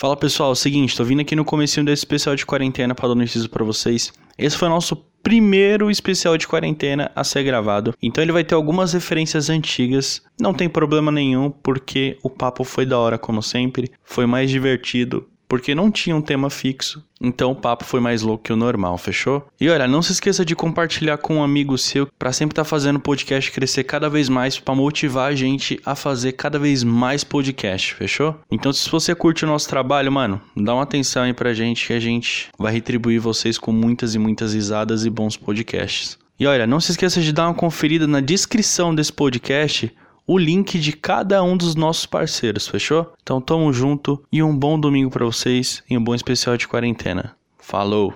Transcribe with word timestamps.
Fala 0.00 0.16
pessoal, 0.16 0.52
é 0.52 0.54
seguinte, 0.54 0.96
tô 0.96 1.04
vindo 1.04 1.20
aqui 1.20 1.36
no 1.36 1.44
comecinho 1.44 1.84
desse 1.84 2.00
especial 2.00 2.34
de 2.34 2.46
quarentena 2.46 2.94
para 2.94 3.08
dar 3.08 3.14
um 3.14 3.22
inciso 3.22 3.50
para 3.50 3.62
vocês. 3.62 4.10
Esse 4.38 4.56
foi 4.56 4.66
o 4.66 4.70
nosso 4.70 4.96
primeiro 5.22 5.90
especial 5.90 6.38
de 6.38 6.48
quarentena 6.48 7.12
a 7.14 7.22
ser 7.22 7.42
gravado, 7.42 7.92
então 8.00 8.24
ele 8.24 8.32
vai 8.32 8.42
ter 8.42 8.54
algumas 8.54 8.94
referências 8.94 9.50
antigas. 9.50 10.22
Não 10.40 10.54
tem 10.54 10.70
problema 10.70 11.12
nenhum, 11.12 11.50
porque 11.50 12.16
o 12.22 12.30
papo 12.30 12.64
foi 12.64 12.86
da 12.86 12.98
hora 12.98 13.18
como 13.18 13.42
sempre, 13.42 13.90
foi 14.02 14.24
mais 14.24 14.50
divertido, 14.50 15.28
porque 15.50 15.74
não 15.74 15.90
tinha 15.90 16.14
um 16.14 16.22
tema 16.22 16.48
fixo, 16.48 17.04
então 17.20 17.50
o 17.50 17.56
papo 17.56 17.84
foi 17.84 17.98
mais 17.98 18.22
louco 18.22 18.44
que 18.44 18.52
o 18.52 18.56
normal, 18.56 18.96
fechou? 18.96 19.44
E 19.60 19.68
olha, 19.68 19.88
não 19.88 20.00
se 20.00 20.12
esqueça 20.12 20.44
de 20.44 20.54
compartilhar 20.54 21.18
com 21.18 21.38
um 21.38 21.42
amigo 21.42 21.76
seu 21.76 22.06
para 22.16 22.32
sempre 22.32 22.52
estar 22.52 22.62
tá 22.62 22.68
fazendo 22.68 22.96
o 22.96 23.00
podcast 23.00 23.50
crescer 23.50 23.82
cada 23.82 24.08
vez 24.08 24.28
mais 24.28 24.60
para 24.60 24.76
motivar 24.76 25.28
a 25.28 25.34
gente 25.34 25.80
a 25.84 25.96
fazer 25.96 26.32
cada 26.32 26.56
vez 26.56 26.84
mais 26.84 27.24
podcast, 27.24 27.96
fechou? 27.96 28.36
Então 28.48 28.72
se 28.72 28.88
você 28.88 29.12
curte 29.12 29.44
o 29.44 29.48
nosso 29.48 29.68
trabalho, 29.68 30.12
mano, 30.12 30.40
dá 30.56 30.72
uma 30.72 30.84
atenção 30.84 31.24
aí 31.24 31.34
pra 31.34 31.52
gente 31.52 31.84
que 31.84 31.94
a 31.94 32.00
gente 32.00 32.48
vai 32.56 32.72
retribuir 32.72 33.20
vocês 33.20 33.58
com 33.58 33.72
muitas 33.72 34.14
e 34.14 34.20
muitas 34.20 34.54
risadas 34.54 35.04
e 35.04 35.10
bons 35.10 35.36
podcasts. 35.36 36.16
E 36.38 36.46
olha, 36.46 36.64
não 36.64 36.78
se 36.78 36.92
esqueça 36.92 37.20
de 37.20 37.32
dar 37.32 37.48
uma 37.48 37.54
conferida 37.54 38.06
na 38.06 38.20
descrição 38.20 38.94
desse 38.94 39.12
podcast 39.12 39.92
o 40.32 40.38
link 40.38 40.78
de 40.78 40.92
cada 40.92 41.42
um 41.42 41.56
dos 41.56 41.74
nossos 41.74 42.06
parceiros, 42.06 42.68
fechou? 42.68 43.12
Então 43.20 43.40
tamo 43.40 43.72
junto 43.72 44.24
e 44.30 44.40
um 44.40 44.56
bom 44.56 44.78
domingo 44.78 45.10
para 45.10 45.24
vocês 45.24 45.82
e 45.90 45.98
um 45.98 46.04
bom 46.04 46.14
especial 46.14 46.56
de 46.56 46.68
quarentena. 46.68 47.34
Falou! 47.58 48.14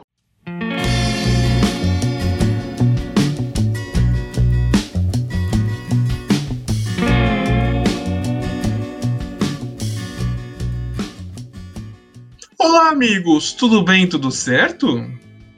Olá, 12.57 12.91
amigos! 12.91 13.53
Tudo 13.55 13.83
bem? 13.83 14.07
Tudo 14.07 14.31
certo? 14.31 15.05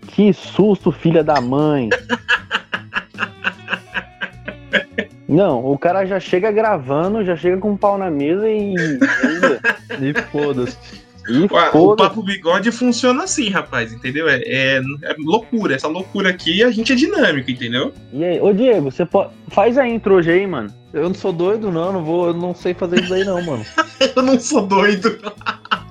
Que 0.06 0.32
susto, 0.32 0.90
filha 0.90 1.22
da 1.22 1.38
mãe! 1.38 1.90
Não, 5.36 5.62
o 5.70 5.78
cara 5.78 6.06
já 6.06 6.18
chega 6.18 6.50
gravando, 6.50 7.22
já 7.22 7.36
chega 7.36 7.58
com 7.58 7.72
um 7.72 7.76
pau 7.76 7.98
na 7.98 8.10
mesa 8.10 8.48
e. 8.48 8.74
e 10.00 10.14
foda-se. 10.32 10.78
Foda 11.48 11.76
o 11.76 11.96
Papo 11.96 12.22
Bigode 12.22 12.72
funciona 12.72 13.24
assim, 13.24 13.50
rapaz, 13.50 13.92
entendeu? 13.92 14.28
É, 14.28 14.36
é, 14.46 14.76
é, 14.78 15.16
loucura. 15.18 15.74
Essa 15.74 15.88
loucura 15.88 16.30
aqui 16.30 16.62
a 16.62 16.70
gente 16.70 16.92
é 16.92 16.96
dinâmico, 16.96 17.50
entendeu? 17.50 17.92
E 18.14 18.24
aí, 18.24 18.40
ô 18.40 18.50
Diego, 18.50 18.90
você 18.90 19.04
pode. 19.04 19.30
Faz 19.48 19.76
a 19.76 19.86
intro 19.86 20.14
hoje 20.14 20.30
aí, 20.30 20.46
mano. 20.46 20.72
Eu 20.90 21.02
não 21.02 21.14
sou 21.14 21.32
doido, 21.32 21.70
não, 21.70 21.92
não 21.92 22.02
vou, 22.02 22.28
eu 22.28 22.34
não 22.34 22.54
sei 22.54 22.72
fazer 22.72 23.02
isso 23.02 23.12
aí, 23.12 23.22
não, 23.22 23.42
mano. 23.42 23.66
eu 24.16 24.22
não 24.22 24.40
sou 24.40 24.66
doido. 24.66 25.18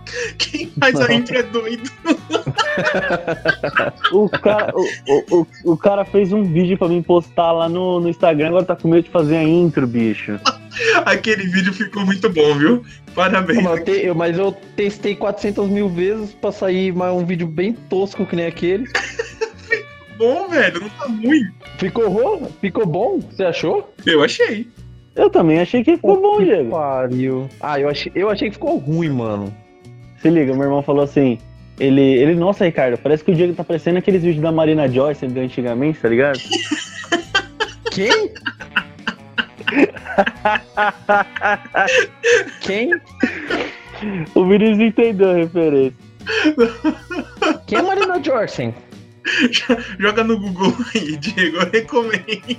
Quem 0.37 0.67
faz 0.79 0.99
a 0.99 1.13
intro 1.13 1.37
é 1.37 1.43
doido. 1.43 1.89
o, 4.11 4.29
cara, 4.29 4.73
o, 4.75 4.85
o, 5.31 5.47
o, 5.63 5.77
cara 5.77 6.05
fez 6.05 6.31
um 6.31 6.43
vídeo 6.43 6.77
pra 6.77 6.87
mim 6.87 7.01
postar 7.01 7.51
lá 7.51 7.69
no, 7.69 7.99
no 7.99 8.09
Instagram, 8.09 8.49
agora 8.49 8.65
tá 8.65 8.75
com 8.75 8.87
medo 8.87 9.03
de 9.03 9.09
fazer 9.09 9.37
a 9.37 9.43
intro, 9.43 9.87
bicho. 9.87 10.39
Aquele 11.05 11.47
vídeo 11.47 11.73
ficou 11.73 12.05
muito 12.05 12.29
bom, 12.29 12.55
viu? 12.55 12.83
Parabéns. 13.13 13.63
Mas 13.63 13.79
eu, 13.79 13.85
te, 13.85 14.13
mas 14.13 14.37
eu 14.37 14.51
testei 14.75 15.15
400 15.15 15.69
mil 15.69 15.87
vezes 15.87 16.33
pra 16.33 16.51
sair 16.51 16.91
um 16.91 17.25
vídeo 17.25 17.47
bem 17.47 17.73
tosco 17.73 18.25
que 18.25 18.35
nem 18.35 18.45
aquele. 18.45 18.85
ficou 18.87 19.85
bom, 20.17 20.49
velho, 20.49 20.81
não 20.81 20.89
tá 20.89 21.05
ruim. 21.05 21.47
Ficou 21.77 22.09
bom? 22.09 22.51
Ficou 22.59 22.85
bom? 22.85 23.19
Você 23.19 23.45
achou? 23.45 23.93
Eu 24.05 24.21
achei. 24.21 24.67
Eu 25.15 25.29
também 25.29 25.61
achei 25.61 25.81
que 25.81 25.95
ficou 25.95 26.21
bom, 26.21 26.37
que 26.37 26.43
Diego. 26.43 26.71
Pariu. 26.71 27.49
Ah, 27.61 27.79
eu 27.79 27.87
achei, 27.87 28.11
eu 28.13 28.29
achei 28.29 28.49
que 28.49 28.55
ficou 28.55 28.77
ruim, 28.77 29.09
mano. 29.09 29.55
Se 30.25 30.31
liga, 30.31 30.55
meu 30.55 30.63
irmão 30.63 30.81
falou 30.81 31.03
assim: 31.03 31.37
ele, 31.79 32.01
ele, 32.01 32.33
nossa, 32.33 32.65
Ricardo, 32.65 32.97
parece 32.97 33.23
que 33.23 33.29
o 33.29 33.35
Diego 33.35 33.53
tá 33.53 33.63
parecendo 33.63 33.99
aqueles 33.99 34.23
vídeos 34.23 34.41
da 34.41 34.51
Marina 34.51 34.87
Joyce 34.87 35.27
de 35.27 35.39
antigamente, 35.39 35.99
tá 35.99 36.09
ligado? 36.09 36.39
Quem? 37.91 38.33
Quem? 42.61 42.99
O 44.33 44.47
Vinícius 44.47 44.79
entendeu 44.79 45.29
a 45.29 45.33
referência. 45.35 45.93
Quem 47.67 47.77
é 47.77 47.81
Marina 47.83 48.23
Joyce? 48.23 48.73
Joga 49.99 50.23
no 50.23 50.39
Google 50.39 50.73
aí, 50.95 51.17
Diego, 51.17 51.57
eu 51.57 51.69
recomendo. 51.69 52.57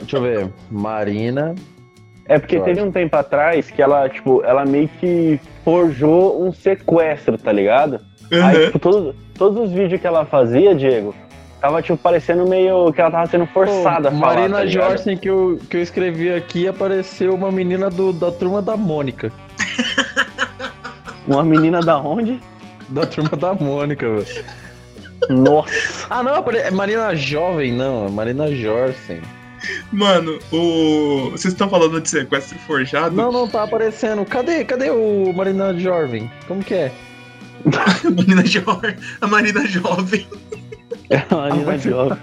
Deixa 0.00 0.16
eu 0.16 0.20
ver. 0.20 0.52
Marina 0.68 1.54
é 2.24 2.40
porque 2.40 2.58
teve 2.58 2.82
um 2.82 2.90
tempo 2.90 3.14
atrás 3.14 3.70
que 3.70 3.80
ela, 3.80 4.08
tipo, 4.08 4.42
ela 4.42 4.66
meio 4.66 4.88
que 4.98 5.38
forjou 5.66 6.46
um 6.46 6.52
sequestro, 6.52 7.36
tá 7.36 7.50
ligado? 7.50 7.98
Uhum. 8.30 8.46
Aí, 8.46 8.66
tipo, 8.66 8.78
todos, 8.78 9.16
todos 9.34 9.64
os 9.64 9.72
vídeos 9.72 10.00
que 10.00 10.06
ela 10.06 10.24
fazia, 10.24 10.76
Diego, 10.76 11.12
tava, 11.60 11.82
tipo, 11.82 11.98
parecendo 11.98 12.48
meio 12.48 12.92
que 12.92 13.00
ela 13.00 13.10
tava 13.10 13.26
sendo 13.26 13.46
forçada 13.46 14.08
Pô, 14.08 14.16
a 14.16 14.20
falar, 14.20 14.34
Marina 14.36 14.58
tá 14.58 14.66
Jorsen, 14.66 15.16
que 15.16 15.28
eu, 15.28 15.58
que 15.68 15.76
eu 15.76 15.82
escrevi 15.82 16.32
aqui, 16.32 16.68
apareceu 16.68 17.34
uma 17.34 17.50
menina 17.50 17.90
do, 17.90 18.12
da 18.12 18.30
turma 18.30 18.62
da 18.62 18.76
Mônica. 18.76 19.32
uma 21.26 21.42
menina 21.42 21.80
da 21.80 21.98
onde? 21.98 22.40
Da 22.88 23.04
turma 23.04 23.30
da 23.30 23.52
Mônica, 23.52 24.08
velho. 24.08 24.44
Nossa. 25.28 26.06
Ah, 26.08 26.22
não, 26.22 26.36
é 26.36 26.70
Marina 26.70 27.12
Jovem, 27.16 27.72
não, 27.72 28.06
é 28.06 28.10
Marina 28.10 28.54
Jorsen. 28.54 29.20
Mano, 29.92 30.38
o. 30.52 31.30
Vocês 31.30 31.52
estão 31.54 31.68
falando 31.68 32.00
de 32.00 32.08
sequestro 32.08 32.58
forjado? 32.60 33.14
Não, 33.14 33.30
não 33.30 33.48
tá 33.48 33.62
aparecendo. 33.62 34.24
Cadê, 34.24 34.64
cadê 34.64 34.90
o 34.90 35.32
Marina 35.32 35.72
Jovem? 35.78 36.30
Como 36.48 36.62
que 36.62 36.74
é? 36.74 36.92
a 37.66 38.10
Marina 38.10 38.44
Jovem. 38.44 38.96
A 39.20 39.26
Marina 39.26 39.66
Jovem. 39.66 40.26
É 41.08 41.22
a 41.30 41.36
Marina 41.36 41.78
Jovem. 41.78 42.18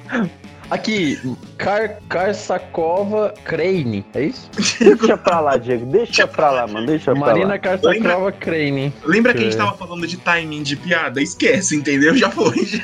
Aqui, 0.69 1.17
Car 1.57 1.99
Karsakova 2.09 3.33
Crane, 3.45 4.05
é 4.13 4.23
isso? 4.23 4.49
Deixa 4.79 5.15
pra 5.15 5.39
lá, 5.39 5.55
Diego. 5.55 5.85
Deixa 5.85 6.27
pra 6.27 6.51
lá, 6.51 6.67
mano. 6.67 6.87
Deixa 6.87 7.13
Marina 7.15 7.23
pra 7.59 7.71
lá. 7.71 7.77
Marina 7.77 8.03
Karsakova 8.03 8.31
Crane. 8.33 8.93
Lembra 9.05 9.33
que 9.33 9.39
a 9.39 9.43
gente 9.43 9.55
tava 9.55 9.73
falando 9.77 10.05
de 10.05 10.17
timing 10.17 10.63
de 10.63 10.75
piada? 10.75 11.21
Esquece, 11.21 11.75
entendeu? 11.77 12.13
Já 12.17 12.29
foi. 12.29 12.65
Já. 12.65 12.83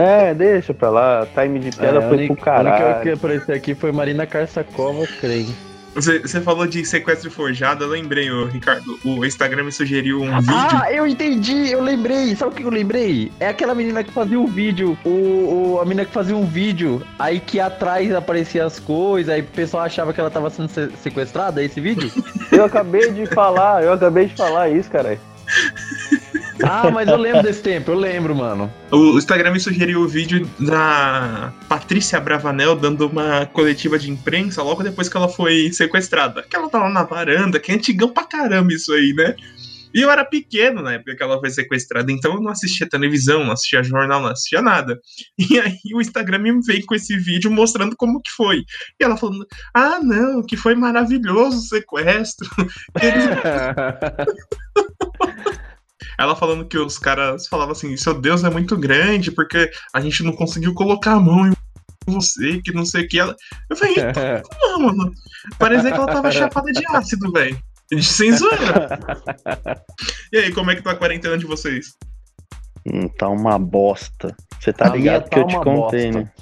É, 0.00 0.34
deixa 0.34 0.72
pra 0.72 0.90
lá. 0.90 1.26
Time 1.26 1.58
de 1.58 1.76
piada 1.76 1.98
é, 1.98 2.08
foi 2.08 2.26
pro 2.26 2.36
caralho. 2.36 2.68
A 2.68 2.88
única 2.88 3.00
que 3.02 3.10
apareceu 3.10 3.54
aqui 3.54 3.74
foi 3.74 3.92
Marina 3.92 4.26
Karsakova, 4.26 5.06
creio. 5.20 5.54
Você, 5.94 6.20
você 6.20 6.40
falou 6.40 6.66
de 6.66 6.84
sequestro 6.84 7.30
forjado, 7.30 7.84
eu 7.84 7.88
lembrei, 7.88 8.30
o 8.30 8.46
Ricardo. 8.46 8.98
O 9.04 9.24
Instagram 9.24 9.64
me 9.64 9.72
sugeriu 9.72 10.22
um 10.22 10.40
vídeo. 10.40 10.54
Ah, 10.54 10.92
eu 10.92 11.06
entendi, 11.06 11.70
eu 11.70 11.82
lembrei. 11.82 12.34
Sabe 12.36 12.52
o 12.52 12.54
que 12.54 12.62
eu 12.62 12.70
lembrei? 12.70 13.32
É 13.40 13.48
aquela 13.48 13.74
menina 13.74 14.04
que 14.04 14.12
fazia 14.12 14.38
um 14.38 14.46
vídeo. 14.46 14.96
O, 15.04 15.08
o, 15.74 15.80
a 15.80 15.84
menina 15.84 16.04
que 16.04 16.12
fazia 16.12 16.36
um 16.36 16.46
vídeo, 16.46 17.02
aí 17.18 17.40
que 17.40 17.58
atrás 17.58 18.14
aparecia 18.14 18.64
as 18.64 18.78
coisas, 18.78 19.34
aí 19.34 19.40
o 19.40 19.46
pessoal 19.46 19.82
achava 19.82 20.12
que 20.12 20.20
ela 20.20 20.30
tava 20.30 20.48
sendo 20.48 20.70
sequestrada, 20.96 21.60
é 21.60 21.64
esse 21.64 21.80
vídeo? 21.80 22.10
eu 22.52 22.64
acabei 22.64 23.10
de 23.10 23.26
falar, 23.26 23.82
eu 23.82 23.92
acabei 23.92 24.26
de 24.26 24.36
falar 24.36 24.68
isso, 24.68 24.88
cara. 24.90 25.18
Ah, 26.62 26.90
mas 26.90 27.08
eu 27.08 27.16
lembro 27.16 27.42
desse 27.42 27.62
tempo, 27.62 27.90
eu 27.90 27.98
lembro, 27.98 28.34
mano. 28.34 28.72
O 28.90 29.18
Instagram 29.18 29.52
me 29.52 29.60
sugeriu 29.60 30.00
o 30.00 30.08
vídeo 30.08 30.48
da 30.58 31.52
Patrícia 31.68 32.20
Bravanel 32.20 32.76
dando 32.76 33.06
uma 33.06 33.46
coletiva 33.46 33.98
de 33.98 34.10
imprensa 34.10 34.62
logo 34.62 34.82
depois 34.82 35.08
que 35.08 35.16
ela 35.16 35.28
foi 35.28 35.72
sequestrada. 35.72 36.42
Que 36.42 36.56
ela 36.56 36.68
tá 36.68 36.78
lá 36.78 36.88
na 36.88 37.02
varanda, 37.02 37.58
que 37.58 37.72
é 37.72 37.74
antigão 37.74 38.08
pra 38.08 38.24
caramba 38.24 38.72
isso 38.72 38.92
aí, 38.92 39.12
né? 39.14 39.34
E 39.92 40.00
eu 40.02 40.10
era 40.10 40.24
pequeno 40.24 40.82
na 40.82 40.94
época 40.94 41.16
que 41.16 41.22
ela 41.22 41.38
foi 41.40 41.50
sequestrada, 41.50 42.12
então 42.12 42.34
eu 42.34 42.40
não 42.40 42.50
assistia 42.50 42.88
televisão, 42.88 43.44
não 43.44 43.52
assistia 43.52 43.82
jornal, 43.82 44.22
não 44.22 44.28
assistia 44.28 44.62
nada. 44.62 44.98
E 45.50 45.58
aí 45.58 45.78
o 45.94 46.00
Instagram 46.00 46.38
me 46.38 46.60
veio 46.62 46.84
com 46.86 46.94
esse 46.94 47.16
vídeo 47.16 47.50
mostrando 47.50 47.96
como 47.96 48.20
que 48.20 48.30
foi. 48.30 48.58
E 49.00 49.04
ela 49.04 49.16
falando: 49.16 49.44
Ah, 49.74 49.98
não, 50.00 50.42
que 50.42 50.56
foi 50.56 50.74
maravilhoso 50.74 51.58
o 51.58 51.60
sequestro. 51.60 52.48
Ela 56.20 56.36
falando 56.36 56.66
que 56.66 56.76
os 56.76 56.98
caras 56.98 57.48
falavam 57.48 57.72
assim: 57.72 57.96
seu 57.96 58.12
Deus 58.12 58.44
é 58.44 58.50
muito 58.50 58.76
grande, 58.76 59.32
porque 59.32 59.70
a 59.90 60.02
gente 60.02 60.22
não 60.22 60.32
conseguiu 60.32 60.74
colocar 60.74 61.12
a 61.12 61.20
mão 61.20 61.46
em 61.46 61.54
você, 62.06 62.60
que 62.62 62.74
não 62.74 62.84
sei 62.84 63.06
o 63.06 63.08
que. 63.08 63.18
Ela... 63.18 63.34
Eu 63.70 63.74
falei, 63.74 63.94
não, 64.60 64.80
mano. 64.80 65.14
Parecia 65.58 65.90
que 65.90 65.96
ela 65.96 66.06
tava 66.06 66.30
chapada 66.30 66.70
de 66.72 66.82
ácido, 66.88 67.32
velho. 67.32 67.58
Sem 68.02 68.32
zoeira. 68.32 69.00
e 70.30 70.36
aí, 70.36 70.52
como 70.52 70.70
é 70.70 70.76
que 70.76 70.82
tá 70.82 70.90
a 70.90 70.96
quarentena 70.96 71.38
de 71.38 71.46
vocês? 71.46 71.94
Hum, 72.86 73.08
tá 73.08 73.26
uma 73.26 73.58
bosta. 73.58 74.36
Você 74.60 74.74
tá 74.74 74.92
a 74.92 74.94
ligado 74.94 75.24
que 75.24 75.30
tá 75.30 75.40
eu 75.40 75.46
te 75.46 75.54
contei, 75.54 76.12
bosta. 76.12 76.20
né? 76.20 76.32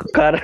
o 0.00 0.12
cara, 0.12 0.42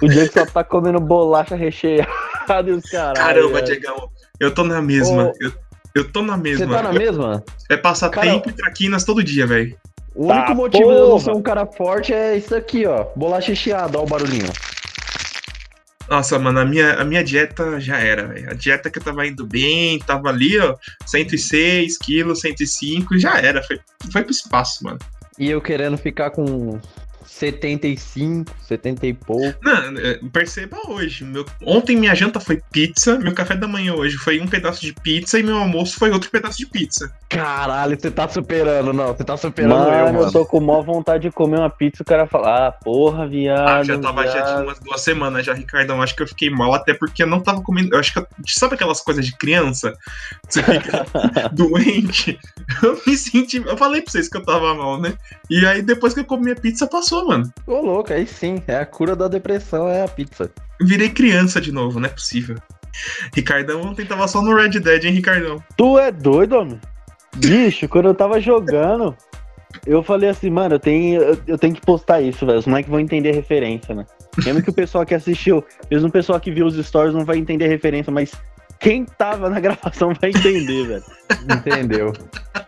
o 0.00 0.08
Diego 0.08 0.32
só 0.32 0.46
tá 0.46 0.64
comendo 0.64 0.98
bolacha 0.98 1.54
recheada 1.54 2.70
e 2.70 2.72
os 2.72 2.84
caras. 2.90 3.18
Caramba, 3.18 3.60
Diegão, 3.60 4.10
eu 4.40 4.54
tô 4.54 4.64
na 4.64 4.80
mesma. 4.80 5.26
Ô, 5.26 5.32
eu, 5.40 5.65
eu 5.96 6.12
tô 6.12 6.20
na 6.22 6.36
mesma. 6.36 6.66
Você 6.66 6.72
tá 6.72 6.82
na 6.82 6.92
mesma? 6.92 7.44
É 7.70 7.76
passar 7.76 8.10
cara, 8.10 8.26
tempo 8.26 8.50
e 8.50 8.52
traquinas 8.52 9.04
todo 9.04 9.24
dia, 9.24 9.46
velho. 9.46 9.76
O 10.14 10.26
único 10.26 10.46
tá, 10.46 10.54
motivo 10.54 10.84
porra. 10.84 10.94
de 10.94 11.00
eu 11.00 11.08
não 11.08 11.18
ser 11.18 11.30
um 11.30 11.42
cara 11.42 11.66
forte 11.66 12.12
é 12.12 12.36
isso 12.36 12.54
aqui, 12.54 12.86
ó. 12.86 13.06
Bolacha 13.16 13.48
recheada, 13.48 13.98
ó 13.98 14.02
o 14.02 14.06
barulhinho. 14.06 14.52
Nossa, 16.08 16.38
mano, 16.38 16.60
a 16.60 16.64
minha, 16.64 16.94
a 16.94 17.04
minha 17.04 17.24
dieta 17.24 17.80
já 17.80 17.98
era, 17.98 18.26
velho. 18.26 18.50
A 18.50 18.54
dieta 18.54 18.90
que 18.90 18.98
eu 18.98 19.02
tava 19.02 19.26
indo 19.26 19.46
bem, 19.46 19.98
tava 19.98 20.28
ali, 20.28 20.58
ó, 20.58 20.76
106 21.04 21.98
quilos, 21.98 22.40
105, 22.40 23.18
já 23.18 23.40
era. 23.40 23.62
Foi, 23.62 23.80
foi 24.12 24.22
pro 24.22 24.30
espaço, 24.30 24.84
mano. 24.84 24.98
E 25.38 25.50
eu 25.50 25.60
querendo 25.60 25.96
ficar 25.96 26.30
com 26.30 26.78
75, 27.38 28.50
70 28.62 29.06
e 29.06 29.12
pouco. 29.12 29.58
Não, 29.62 29.98
é, 29.98 30.18
perceba 30.32 30.78
hoje. 30.88 31.24
Meu, 31.24 31.44
ontem 31.64 31.96
minha 31.96 32.14
janta 32.14 32.40
foi 32.40 32.62
pizza, 32.72 33.18
meu 33.18 33.34
café 33.34 33.54
da 33.54 33.68
manhã 33.68 33.94
hoje 33.94 34.16
foi 34.16 34.40
um 34.40 34.46
pedaço 34.46 34.80
de 34.80 34.92
pizza 34.92 35.38
e 35.38 35.42
meu 35.42 35.56
almoço 35.58 35.98
foi 35.98 36.10
outro 36.10 36.30
pedaço 36.30 36.56
de 36.58 36.66
pizza. 36.66 37.12
Caralho, 37.28 37.98
você 38.00 38.10
tá 38.10 38.26
superando, 38.28 38.92
não. 38.92 39.08
Você 39.14 39.24
tá 39.24 39.36
superando 39.36 39.78
mano, 39.78 39.90
eu, 39.92 40.12
mano. 40.12 40.26
eu 40.28 40.32
tô 40.32 40.46
com 40.46 40.60
maior 40.60 40.82
vontade 40.82 41.24
de 41.24 41.30
comer 41.30 41.58
uma 41.58 41.68
pizza 41.70 42.02
o 42.02 42.06
cara 42.06 42.26
fala, 42.26 42.68
ah, 42.68 42.72
porra, 42.72 43.26
viado. 43.26 43.68
Ah, 43.68 43.82
já 43.84 43.98
tava, 43.98 44.24
já 44.26 44.32
viado. 44.32 44.46
tinha 44.46 44.62
umas 44.62 44.78
duas 44.78 45.00
semanas 45.02 45.44
já, 45.44 45.52
Ricardão. 45.52 46.00
Acho 46.00 46.16
que 46.16 46.22
eu 46.22 46.28
fiquei 46.28 46.48
mal, 46.48 46.72
até 46.72 46.94
porque 46.94 47.22
eu 47.22 47.26
não 47.26 47.40
tava 47.40 47.60
comendo. 47.62 47.94
Eu 47.94 47.98
acho 48.00 48.12
que. 48.12 48.18
eu- 48.18 48.26
sabe 48.46 48.74
aquelas 48.74 49.00
coisas 49.00 49.26
de 49.26 49.36
criança? 49.36 49.92
Você 50.48 50.62
fica 50.62 51.04
doente. 51.52 52.38
Eu 52.82 53.00
me 53.06 53.16
senti. 53.16 53.58
Eu 53.58 53.76
falei 53.76 54.00
pra 54.00 54.10
vocês 54.12 54.28
que 54.28 54.36
eu 54.36 54.44
tava 54.44 54.74
mal, 54.74 55.00
né? 55.00 55.14
E 55.50 55.66
aí 55.66 55.82
depois 55.82 56.14
que 56.14 56.20
eu 56.20 56.24
comi 56.24 56.50
a 56.50 56.56
pizza, 56.56 56.86
passou, 56.86 57.25
mano. 57.26 57.52
Ô, 57.66 57.80
louco, 57.80 58.12
aí 58.12 58.26
sim. 58.26 58.62
É 58.66 58.76
a 58.76 58.86
cura 58.86 59.16
da 59.16 59.28
depressão, 59.28 59.88
é 59.88 60.02
a 60.02 60.08
pizza. 60.08 60.50
Virei 60.80 61.08
criança 61.08 61.60
de 61.60 61.72
novo, 61.72 61.98
não 61.98 62.08
é 62.08 62.12
possível. 62.12 62.56
Ricardão 63.34 63.82
ontem 63.82 64.06
tava 64.06 64.26
só 64.26 64.40
no 64.42 64.54
Red 64.54 64.80
Dead, 64.80 65.04
hein, 65.04 65.12
Ricardão? 65.12 65.62
Tu 65.76 65.98
é 65.98 66.10
doido, 66.10 66.56
homem? 66.56 66.80
Bicho, 67.36 67.88
quando 67.90 68.06
eu 68.06 68.14
tava 68.14 68.40
jogando, 68.40 69.14
eu 69.86 70.02
falei 70.02 70.30
assim, 70.30 70.50
mano, 70.50 70.76
eu 70.76 70.80
tenho, 70.80 71.20
eu, 71.46 71.58
tenho 71.58 71.74
que 71.74 71.80
postar 71.80 72.20
isso, 72.20 72.46
velho. 72.46 72.58
Os 72.58 72.66
moleques 72.66 72.90
vão 72.90 73.00
entender 73.00 73.30
a 73.30 73.34
referência, 73.34 73.94
né? 73.94 74.06
Mesmo 74.44 74.62
que 74.62 74.70
o 74.70 74.74
pessoal 74.74 75.04
que 75.04 75.14
assistiu, 75.14 75.64
mesmo 75.90 76.08
o 76.08 76.12
pessoal 76.12 76.38
que 76.38 76.50
viu 76.50 76.66
os 76.66 76.76
stories 76.86 77.14
não 77.14 77.24
vai 77.24 77.38
entender 77.38 77.66
a 77.66 77.68
referência, 77.68 78.12
mas 78.12 78.32
quem 78.78 79.04
tava 79.04 79.48
na 79.48 79.58
gravação 79.60 80.12
vai 80.20 80.30
entender, 80.30 80.86
velho. 80.86 81.04
Entendeu? 81.50 82.12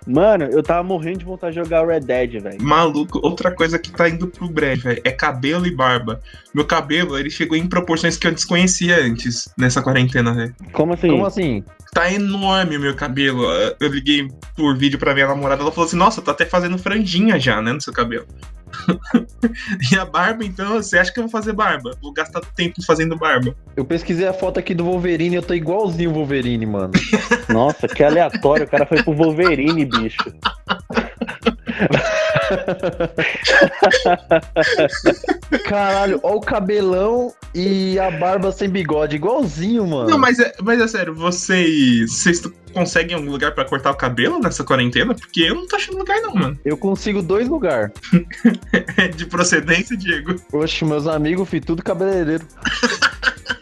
Mano, 0.07 0.45
eu 0.45 0.63
tava 0.63 0.83
morrendo 0.83 1.19
de 1.19 1.25
vontade 1.25 1.55
de 1.55 1.63
jogar 1.63 1.87
Red 1.87 2.01
Dead, 2.01 2.43
velho. 2.43 2.63
Maluco, 2.63 3.21
outra 3.23 3.51
coisa 3.51 3.79
que 3.79 3.91
tá 3.91 4.09
indo 4.09 4.27
pro 4.27 4.49
breve, 4.49 4.83
velho, 4.83 5.03
é 5.05 5.11
cabelo 5.11 5.67
e 5.67 5.75
barba. 5.75 6.21
Meu 6.55 6.65
cabelo, 6.65 7.19
ele 7.19 7.31
chegou 7.31 7.57
em 7.57 7.69
proporções 7.69 8.17
que 8.17 8.27
eu 8.27 8.33
desconhecia 8.33 9.05
antes, 9.05 9.53
nessa 9.57 9.83
quarentena, 9.83 10.33
velho. 10.33 10.55
Como 10.73 10.95
assim? 10.95 11.09
Como 11.09 11.27
assim? 11.27 11.65
Tá 11.93 12.11
enorme 12.11 12.77
o 12.77 12.81
meu 12.81 12.95
cabelo. 12.95 13.45
Eu 13.79 13.89
liguei 13.89 14.29
por 14.57 14.77
vídeo 14.77 14.99
pra 14.99 15.15
minha 15.15 15.29
namorada, 15.29 15.63
ela 15.63 15.71
falou 15.71 15.87
assim, 15.87 15.97
nossa, 15.97 16.23
tá 16.23 16.33
até 16.33 16.47
fazendo 16.47 16.79
franjinha 16.79 17.39
já, 17.39 17.61
né, 17.61 17.73
no 17.73 17.81
seu 17.81 17.93
cabelo. 17.93 18.27
e 19.93 19.97
a 19.97 20.05
barba, 20.05 20.45
então, 20.45 20.75
você 20.75 20.99
acha 20.99 21.13
que 21.13 21.19
eu 21.19 21.25
vou 21.25 21.31
fazer 21.31 21.53
barba? 21.53 21.91
Vou 22.03 22.13
gastar 22.13 22.41
tempo 22.57 22.83
fazendo 22.85 23.17
barba. 23.17 23.55
Eu 23.77 23.85
pesquisei 23.85 24.27
a 24.27 24.33
foto 24.33 24.59
aqui 24.59 24.75
do 24.75 24.85
Wolverine 24.85 25.37
eu 25.37 25.43
tô 25.43 25.55
igualzinho 25.55 26.11
o 26.11 26.15
Wolverine, 26.15 26.67
mano. 26.67 26.93
Nossa, 27.49 27.89
que 27.89 28.03
aleatório. 28.03 28.67
O 28.67 28.69
cara 28.69 28.87
foi 28.87 29.03
pro 29.03 29.15
Wolverine, 29.15 29.85
bicho. 29.85 30.19
Caralho, 35.65 36.21
ó 36.23 36.37
o 36.37 36.41
cabelão 36.41 37.33
e 37.55 37.99
a 37.99 38.11
barba 38.11 38.53
sem 38.53 38.69
bigode, 38.69 39.17
igualzinho, 39.17 39.87
mano. 39.87 40.11
Não, 40.11 40.19
mas 40.19 40.39
é, 40.39 40.53
mas 40.63 40.81
é 40.81 40.87
sério, 40.87 41.15
vocês, 41.15 42.11
vocês 42.11 42.43
conseguem 42.73 43.17
algum 43.17 43.31
lugar 43.31 43.55
pra 43.55 43.65
cortar 43.65 43.91
o 43.91 43.97
cabelo 43.97 44.39
nessa 44.39 44.65
quarentena? 44.65 45.15
Porque 45.15 45.43
eu 45.43 45.55
não 45.55 45.67
tô 45.67 45.77
achando 45.77 45.99
lugar 45.99 46.21
não, 46.21 46.35
mano. 46.35 46.59
Eu 46.65 46.77
consigo 46.77 47.23
dois 47.23 47.49
lugares. 47.49 47.93
De 49.17 49.27
procedência, 49.27 49.97
Diego. 49.97 50.37
Oxe, 50.53 50.85
meus 50.85 51.07
amigos, 51.07 51.49
fi, 51.49 51.61
tudo 51.61 51.83
cabeleireiro. 51.83 52.45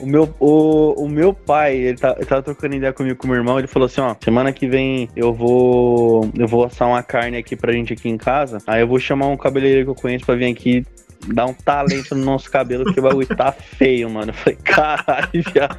O 0.00 0.06
meu, 0.06 0.34
o, 0.38 1.04
o 1.04 1.08
meu 1.08 1.32
pai, 1.32 1.76
ele, 1.76 1.98
tá, 1.98 2.14
ele 2.16 2.26
tava 2.26 2.42
trocando 2.42 2.76
ideia 2.76 2.92
comigo 2.92 3.18
com 3.18 3.26
meu 3.26 3.36
irmão, 3.36 3.58
ele 3.58 3.66
falou 3.66 3.86
assim, 3.86 4.00
ó, 4.00 4.14
semana 4.22 4.52
que 4.52 4.66
vem 4.66 5.08
eu 5.16 5.32
vou 5.32 6.30
eu 6.36 6.46
vou 6.46 6.64
assar 6.64 6.88
uma 6.88 7.02
carne 7.02 7.36
aqui 7.36 7.56
pra 7.56 7.72
gente 7.72 7.92
aqui 7.92 8.08
em 8.08 8.16
casa, 8.16 8.58
aí 8.66 8.80
eu 8.80 8.88
vou 8.88 8.98
chamar 8.98 9.26
um 9.26 9.36
cabeleireiro 9.36 9.86
que 9.86 9.90
eu 9.90 10.02
conheço 10.02 10.24
pra 10.24 10.34
vir 10.34 10.50
aqui 10.50 10.84
dar 11.34 11.46
um 11.46 11.54
talento 11.54 12.14
no 12.14 12.24
nosso 12.24 12.50
cabelo, 12.50 12.84
porque 12.84 13.00
o 13.00 13.02
bagulho 13.02 13.26
tá 13.26 13.52
feio, 13.52 14.08
mano. 14.10 14.30
Eu 14.30 14.34
falei, 14.34 14.58
caralho, 14.64 15.28
viado. 15.54 15.78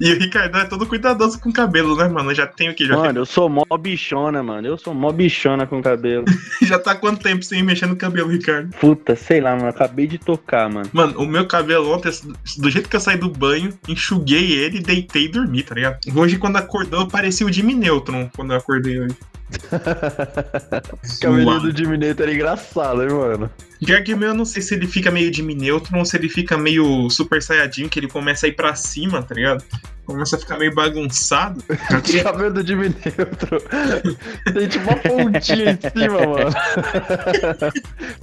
E 0.00 0.12
o 0.12 0.18
Ricardão 0.18 0.60
é 0.60 0.64
todo 0.64 0.86
cuidadoso 0.86 1.40
com 1.40 1.48
o 1.50 1.52
cabelo, 1.52 1.96
né, 1.96 2.08
mano? 2.08 2.34
Já 2.34 2.46
tem 2.46 2.68
o 2.68 2.74
quê? 2.74 2.86
Já, 2.86 2.96
Mano, 2.96 3.20
eu 3.20 3.26
sou 3.26 3.48
mó 3.48 3.64
bichona, 3.78 4.42
mano. 4.42 4.66
Eu 4.66 4.76
sou 4.76 4.92
mó 4.94 5.10
bichona 5.12 5.66
com 5.66 5.80
cabelo. 5.82 6.24
tem- 6.24 6.34
já 6.68 6.78
tá 6.78 6.94
quanto 6.94 7.22
tempo 7.22 7.42
sem 7.42 7.62
mexer 7.62 7.86
no 7.86 7.96
cabelo, 7.96 8.28
Ricardo? 8.30 8.70
Puta, 8.78 9.14
sei 9.16 9.40
lá, 9.40 9.52
mano. 9.52 9.64
eu 9.66 9.70
Acabei 9.70 10.06
de 10.06 10.18
tocar, 10.18 10.68
mano. 10.68 10.88
Mano, 10.92 11.18
o 11.20 11.26
meu 11.26 11.46
cabelo 11.46 11.90
ontem, 11.94 12.10
do 12.58 12.68
jeito 12.70 12.88
que 12.88 12.96
eu 12.96 13.00
saí 13.00 13.16
do 13.16 13.30
banho, 13.30 13.72
enxuguei 13.88 14.52
ele, 14.52 14.80
deitei 14.80 15.24
e 15.24 15.28
dormi, 15.28 15.62
tá 15.62 15.74
ligado? 15.74 15.98
Hoje, 16.14 16.36
quando 16.38 16.56
acordou, 16.56 17.00
eu 17.00 17.08
parecia 17.08 17.46
o 17.46 17.52
Jimmy 17.52 17.74
Neutron 17.74 18.28
quando 18.36 18.52
eu 18.52 18.58
acordei 18.58 19.00
hoje. 19.00 19.16
Cabelinho 21.20 21.60
do 21.60 21.76
Jimmy 21.76 21.98
Neutron 21.98 22.24
era 22.24 22.34
engraçado, 22.34 23.02
hein, 23.02 23.10
mano. 23.10 23.50
Pior 23.84 24.02
que 24.02 24.14
meu, 24.14 24.28
eu 24.28 24.34
não 24.34 24.44
sei 24.44 24.62
se 24.62 24.74
ele 24.74 24.86
fica 24.86 25.10
meio 25.10 25.32
Jimmy 25.32 25.54
Neutron 25.54 25.98
ou 25.98 26.04
se 26.04 26.16
ele 26.16 26.28
fica 26.28 26.56
meio 26.58 27.08
Super 27.08 27.42
Saiyajin, 27.42 27.88
que 27.88 27.98
ele 27.98 28.08
começa 28.08 28.46
a 28.46 28.48
ir 28.48 28.52
pra 28.52 28.74
cima, 28.74 29.22
tá 29.22 29.34
ligado? 29.34 29.64
Começa 30.04 30.36
a 30.36 30.38
ficar 30.38 30.58
meio 30.58 30.74
bagunçado. 30.74 31.62
O 31.70 32.22
cabelo 32.22 32.52
do 32.52 32.66
Jimmy 32.66 32.88
Neutron 32.88 33.58
tem 34.52 34.68
tipo 34.68 34.84
uma 34.84 34.96
pontinha 34.96 35.70
em 35.72 35.78
cima, 35.90 36.26
mano. 36.26 36.50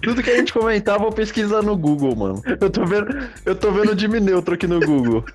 Tudo 0.02 0.22
que 0.22 0.30
a 0.30 0.38
gente 0.38 0.54
comentava, 0.54 1.06
eu 1.06 1.12
pesquisar 1.12 1.62
no 1.62 1.76
Google, 1.76 2.16
mano. 2.16 2.44
Eu 2.60 2.70
tô 2.70 2.86
vendo, 2.86 3.30
eu 3.46 3.56
tô 3.56 3.72
vendo 3.72 3.94
o 3.94 4.00
Jimmy 4.00 4.20
Neutron 4.20 4.56
aqui 4.56 4.68
no 4.68 4.80
Google. 4.80 5.26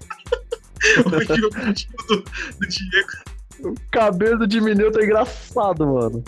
Hoje 1.13 1.43
o 1.43 1.47
objetivo 1.47 1.97
do, 2.09 2.25
do 2.61 2.69
Diego. 2.69 3.32
O 3.65 3.75
cabelo 3.91 4.39
do 4.47 4.51
Jimmy 4.53 4.75
Neutron 4.75 5.03
é 5.03 5.05
engraçado, 5.05 5.87
mano. 5.87 6.23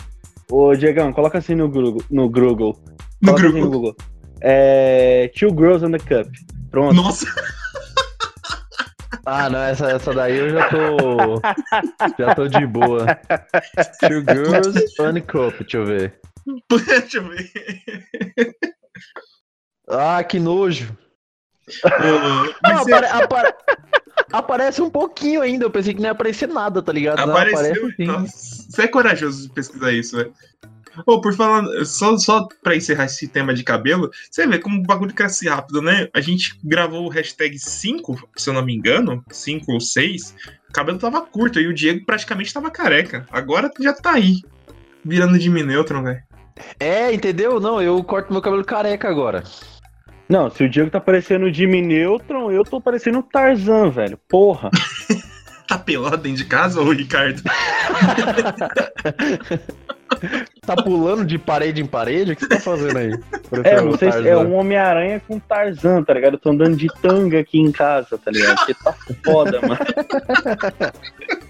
Ô, 0.49 0.73
Diegão, 0.75 1.11
coloca 1.11 1.37
assim 1.37 1.55
no 1.55 1.69
Google. 1.69 2.01
No 2.09 2.29
Google. 2.29 2.79
No 3.21 3.33
Coloca 3.33 3.47
assim 3.49 3.59
no. 3.61 3.69
Google. 3.69 3.95
É. 4.41 5.31
Two 5.37 5.49
Girls 5.49 5.85
in 5.85 5.91
the 5.91 5.99
Cup. 5.99 6.31
Pronto. 6.71 6.93
Nossa, 6.95 7.25
Ah, 9.25 9.49
não, 9.49 9.59
essa, 9.59 9.87
essa 9.89 10.13
daí 10.13 10.37
eu 10.37 10.49
já 10.51 10.69
tô. 10.69 11.41
Já 12.19 12.35
tô 12.35 12.47
de 12.47 12.65
boa. 12.67 13.05
Two 13.99 14.21
girls, 14.21 15.01
one 15.01 15.19
cup, 15.21 15.53
deixa 15.61 15.77
eu 15.77 15.85
ver. 15.85 16.19
deixa 16.85 17.17
eu 17.17 17.27
ver. 17.29 17.51
Ah, 19.89 20.23
que 20.23 20.39
nojo. 20.39 20.95
Ô, 21.83 22.67
Não, 22.69 22.81
apare- 22.81 23.07
apare- 23.07 23.55
aparece 24.39 24.81
um 24.81 24.89
pouquinho 24.89 25.41
ainda. 25.41 25.65
Eu 25.65 25.71
pensei 25.71 25.93
que 25.93 25.99
não 25.99 26.07
ia 26.07 26.11
aparecer 26.11 26.47
nada, 26.47 26.81
tá 26.81 26.91
ligado? 26.91 27.17
Não, 27.17 27.31
apareceu. 27.31 27.71
aparece 27.71 27.95
sim. 27.95 28.05
Nossa, 28.05 28.65
você 28.69 28.81
é 28.83 28.87
corajoso 28.87 29.47
de 29.47 29.53
pesquisar 29.53 29.91
isso, 29.91 30.17
velho. 30.17 30.33
Ô, 31.05 31.19
por 31.19 31.33
falar, 31.33 31.65
só, 31.85 32.17
só 32.17 32.47
pra 32.63 32.75
encerrar 32.75 33.05
esse 33.05 33.27
tema 33.27 33.53
de 33.53 33.63
cabelo, 33.63 34.09
você 34.31 34.47
vê 34.47 34.59
como 34.59 34.79
o 34.79 34.83
bagulho 34.83 35.13
cresce 35.13 35.47
rápido, 35.47 35.81
né? 35.81 36.07
A 36.13 36.21
gente 36.21 36.57
gravou 36.63 37.05
o 37.05 37.09
hashtag 37.09 37.59
5, 37.59 38.29
se 38.35 38.49
eu 38.49 38.53
não 38.53 38.63
me 38.63 38.73
engano, 38.73 39.23
5 39.29 39.73
ou 39.73 39.81
6, 39.81 40.35
o 40.69 40.73
cabelo 40.73 40.97
tava 40.97 41.21
curto 41.21 41.59
e 41.59 41.67
o 41.67 41.73
Diego 41.73 42.05
praticamente 42.05 42.53
tava 42.53 42.71
careca. 42.71 43.25
Agora 43.29 43.69
já 43.81 43.93
tá 43.93 44.13
aí, 44.13 44.41
virando 45.03 45.37
de 45.37 45.49
Neutron, 45.49 46.03
velho. 46.03 46.23
É, 46.79 47.13
entendeu? 47.13 47.59
Não, 47.59 47.81
eu 47.81 48.01
corto 48.03 48.31
meu 48.31 48.41
cabelo 48.41 48.63
careca 48.63 49.09
agora. 49.09 49.43
Não, 50.27 50.49
se 50.49 50.63
o 50.63 50.69
Diego 50.69 50.89
tá 50.89 50.99
parecendo 50.99 51.45
o 51.45 51.53
Jimmy 51.53 51.81
Neutron, 51.81 52.51
eu 52.51 52.63
tô 52.63 52.81
parecendo 52.81 53.19
o 53.19 53.23
Tarzan, 53.23 53.89
velho. 53.89 54.19
Porra. 54.27 54.69
Tá 55.67 55.79
pelado 55.79 56.17
dentro 56.17 56.37
de 56.37 56.45
casa, 56.45 56.79
ô 56.79 56.91
Ricardo? 56.91 57.41
Tá 60.65 60.75
pulando 60.75 61.25
de 61.25 61.37
parede 61.37 61.81
em 61.81 61.85
parede? 61.85 62.31
O 62.31 62.35
que 62.35 62.41
você 62.43 62.49
tá 62.49 62.59
fazendo 62.59 62.97
aí? 62.97 63.11
É, 63.63 63.81
não 63.81 63.97
sei 63.97 64.11
se 64.11 64.27
é 64.27 64.37
um 64.37 64.55
Homem-Aranha 64.55 65.21
com 65.27 65.39
Tarzan, 65.39 66.03
tá 66.03 66.13
ligado? 66.13 66.33
Eu 66.33 66.39
tô 66.39 66.49
andando 66.51 66.75
de 66.75 66.87
tanga 67.01 67.39
aqui 67.39 67.59
em 67.59 67.71
casa, 67.71 68.17
tá 68.17 68.31
ligado? 68.31 68.57
Porque 68.57 68.73
tá 68.73 68.95
foda, 69.23 69.59
mano. 69.61 69.77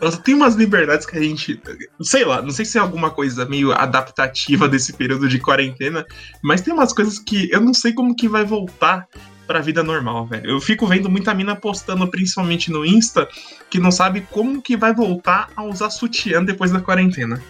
Nossa, 0.00 0.18
tem 0.18 0.34
umas 0.34 0.54
liberdades 0.54 1.06
que 1.06 1.16
a 1.16 1.20
gente. 1.20 1.60
Sei 2.02 2.24
lá, 2.24 2.40
não 2.40 2.50
sei 2.50 2.64
se 2.64 2.78
é 2.78 2.80
alguma 2.80 3.10
coisa 3.10 3.44
meio 3.44 3.72
adaptativa 3.72 4.68
desse 4.68 4.92
período 4.92 5.28
de 5.28 5.38
quarentena, 5.38 6.04
mas 6.42 6.60
tem 6.60 6.72
umas 6.72 6.92
coisas 6.92 7.18
que 7.18 7.50
eu 7.50 7.60
não 7.60 7.74
sei 7.74 7.92
como 7.92 8.14
que 8.14 8.28
vai 8.28 8.44
voltar 8.44 9.06
pra 9.46 9.60
vida 9.60 9.82
normal, 9.82 10.26
velho. 10.26 10.50
Eu 10.50 10.60
fico 10.60 10.86
vendo 10.86 11.10
muita 11.10 11.34
mina 11.34 11.54
postando, 11.54 12.08
principalmente 12.08 12.70
no 12.70 12.84
Insta, 12.84 13.28
que 13.68 13.78
não 13.78 13.90
sabe 13.90 14.26
como 14.30 14.62
que 14.62 14.76
vai 14.76 14.94
voltar 14.94 15.50
a 15.54 15.62
usar 15.62 15.90
sutiã 15.90 16.42
depois 16.42 16.70
da 16.70 16.80
quarentena. 16.80 17.42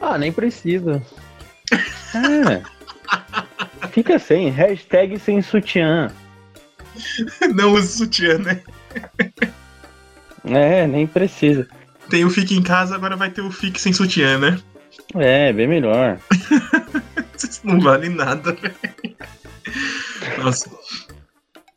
Ah, 0.00 0.18
nem 0.18 0.32
precisa. 0.32 1.02
É. 1.72 2.78
Fica 3.92 4.18
sem, 4.18 4.50
hashtag 4.50 5.18
sem 5.18 5.42
sutiã. 5.42 6.10
Não 7.54 7.74
use 7.74 7.98
sutiã, 7.98 8.38
né? 8.38 8.62
É, 10.44 10.86
nem 10.86 11.06
precisa. 11.06 11.66
Tem 12.08 12.24
o 12.24 12.30
Fique 12.30 12.56
em 12.56 12.62
Casa, 12.62 12.94
agora 12.94 13.16
vai 13.16 13.30
ter 13.30 13.42
o 13.42 13.50
Fique 13.50 13.80
sem 13.80 13.92
sutiã, 13.92 14.38
né? 14.38 14.58
É, 15.14 15.52
bem 15.52 15.66
melhor. 15.66 16.18
Isso 17.36 17.60
não 17.64 17.80
vale 17.80 18.08
nada, 18.08 18.52
velho. 18.52 19.16
Nossa. 20.42 20.70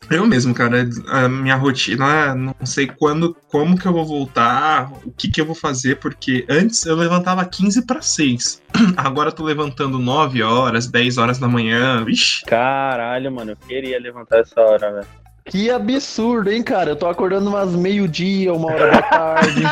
Eu 0.10 0.28
mesmo, 0.28 0.54
cara, 0.54 0.90
a 1.08 1.30
minha 1.30 1.56
rotina, 1.56 2.36
não 2.36 2.54
sei 2.66 2.86
quando, 2.86 3.34
como 3.48 3.80
que 3.80 3.86
eu 3.86 3.94
vou 3.94 4.06
voltar, 4.06 4.92
o 5.06 5.12
que 5.12 5.30
que 5.30 5.40
eu 5.40 5.46
vou 5.46 5.56
fazer, 5.56 6.00
porque 6.00 6.46
antes 6.50 6.86
eu 6.86 6.98
levantava 6.98 7.46
15 7.46 7.86
para 7.86 8.02
6. 8.02 8.62
Agora 8.98 9.30
eu 9.30 9.34
tô 9.34 9.44
levantando 9.44 9.98
9 9.98 10.44
horas, 10.44 10.88
10 10.88 11.18
horas 11.18 11.40
da 11.40 11.48
manhã. 11.48 12.04
Ixi. 12.06 12.44
Caralho, 12.44 13.32
mano, 13.32 13.52
eu 13.52 13.56
queria 13.56 13.98
levantar 14.02 14.40
essa 14.40 14.60
hora, 14.60 14.92
velho. 14.92 15.08
Que 15.46 15.72
absurdo, 15.72 16.52
hein, 16.52 16.64
cara? 16.64 16.92
Eu 16.92 16.96
tô 16.96 17.08
acordando 17.08 17.50
umas 17.50 17.76
meio-dia, 17.76 18.54
uma 18.54 18.68
hora 18.68 18.92
da 18.92 19.02
tarde. 19.02 19.64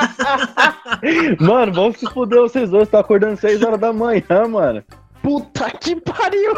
mano, 1.39 1.73
vamos 1.73 1.99
se 1.99 2.05
fuder 2.07 2.39
vocês 2.39 2.69
dois, 2.69 2.89
tô 2.89 2.97
acordando 2.97 3.39
6 3.39 3.61
horas 3.63 3.79
da 3.79 3.93
manhã, 3.93 4.47
mano. 4.49 4.83
Puta 5.21 5.69
que 5.71 5.95
pariu! 5.95 6.53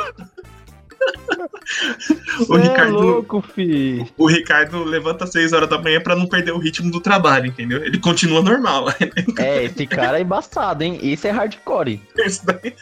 o 2.49 2.55
Cê 2.55 2.61
Ricardo, 2.61 2.97
é 2.97 3.01
louco, 3.01 3.41
fi. 3.41 4.05
o 4.17 4.27
Ricardo 4.27 4.83
levanta 4.83 5.23
às 5.23 5.31
6 5.31 5.53
horas 5.53 5.69
da 5.69 5.77
manhã 5.77 5.99
pra 6.01 6.15
não 6.15 6.27
perder 6.27 6.51
o 6.51 6.57
ritmo 6.59 6.91
do 6.91 6.99
trabalho, 7.01 7.47
entendeu? 7.47 7.83
Ele 7.83 7.99
continua 7.99 8.41
normal. 8.41 8.85
É, 9.37 9.63
esse 9.63 9.85
cara 9.87 10.19
é 10.19 10.21
embaçado, 10.21 10.83
hein? 10.83 10.99
Esse 11.01 11.27
é 11.27 11.31
hardcore. 11.31 12.01
Esse 12.17 12.45
daí- 12.45 12.75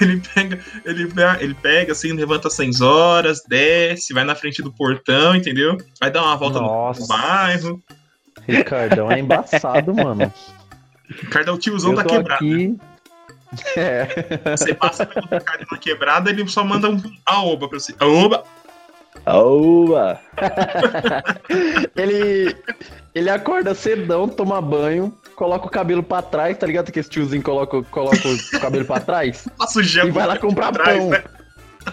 Ele 0.00 0.20
pega, 0.34 0.58
ele, 0.84 1.06
pega- 1.06 1.38
ele 1.42 1.54
pega 1.54 1.92
assim, 1.92 2.12
levanta 2.12 2.48
às 2.48 2.54
6 2.54 2.80
horas, 2.80 3.42
desce, 3.48 4.12
vai 4.12 4.24
na 4.24 4.34
frente 4.34 4.62
do 4.62 4.72
portão, 4.72 5.34
entendeu? 5.34 5.76
Vai 6.00 6.10
dar 6.10 6.22
uma 6.22 6.36
volta 6.36 6.60
no 6.60 6.66
Nossa. 6.66 7.06
bairro. 7.06 7.82
Ricardão 8.46 9.10
é 9.10 9.18
embaçado, 9.20 9.94
mano. 9.94 10.30
Ricardo 11.08 11.50
é 11.50 11.52
o 11.52 11.58
tiozão 11.58 11.90
Eu 11.92 11.96
da 11.96 12.02
tô 12.02 12.10
quebrada. 12.10 12.34
aqui. 12.44 12.76
É. 13.76 14.06
Você 14.56 14.74
passa 14.74 15.06
pelo 15.06 15.26
Ricardo 15.26 15.66
na 15.70 15.78
quebrada, 15.78 16.30
ele 16.30 16.46
só 16.48 16.64
manda 16.64 16.88
um 16.88 17.00
aoba 17.26 17.68
pra 17.68 17.78
você. 17.78 17.94
Aoba! 17.98 18.44
Oba! 19.26 20.20
Ele. 21.96 22.54
Ele 23.14 23.30
acorda 23.30 23.74
cedão, 23.74 24.28
toma 24.28 24.60
banho, 24.60 25.16
coloca 25.36 25.66
o 25.66 25.70
cabelo 25.70 26.02
pra 26.02 26.20
trás, 26.20 26.58
tá 26.58 26.66
ligado? 26.66 26.90
Que 26.90 26.98
esse 26.98 27.08
tiozinho 27.08 27.42
coloca, 27.42 27.80
coloca 27.84 28.18
o 28.28 28.60
cabelo 28.60 28.84
pra 28.84 28.98
trás 28.98 29.46
Passa 29.56 29.78
o 29.78 29.82
gel 29.84 30.08
e 30.08 30.10
vai 30.10 30.26
lá 30.26 30.36
comprar 30.36 30.68
atrás, 30.68 30.98
pão. 30.98 31.10
né? 31.10 31.22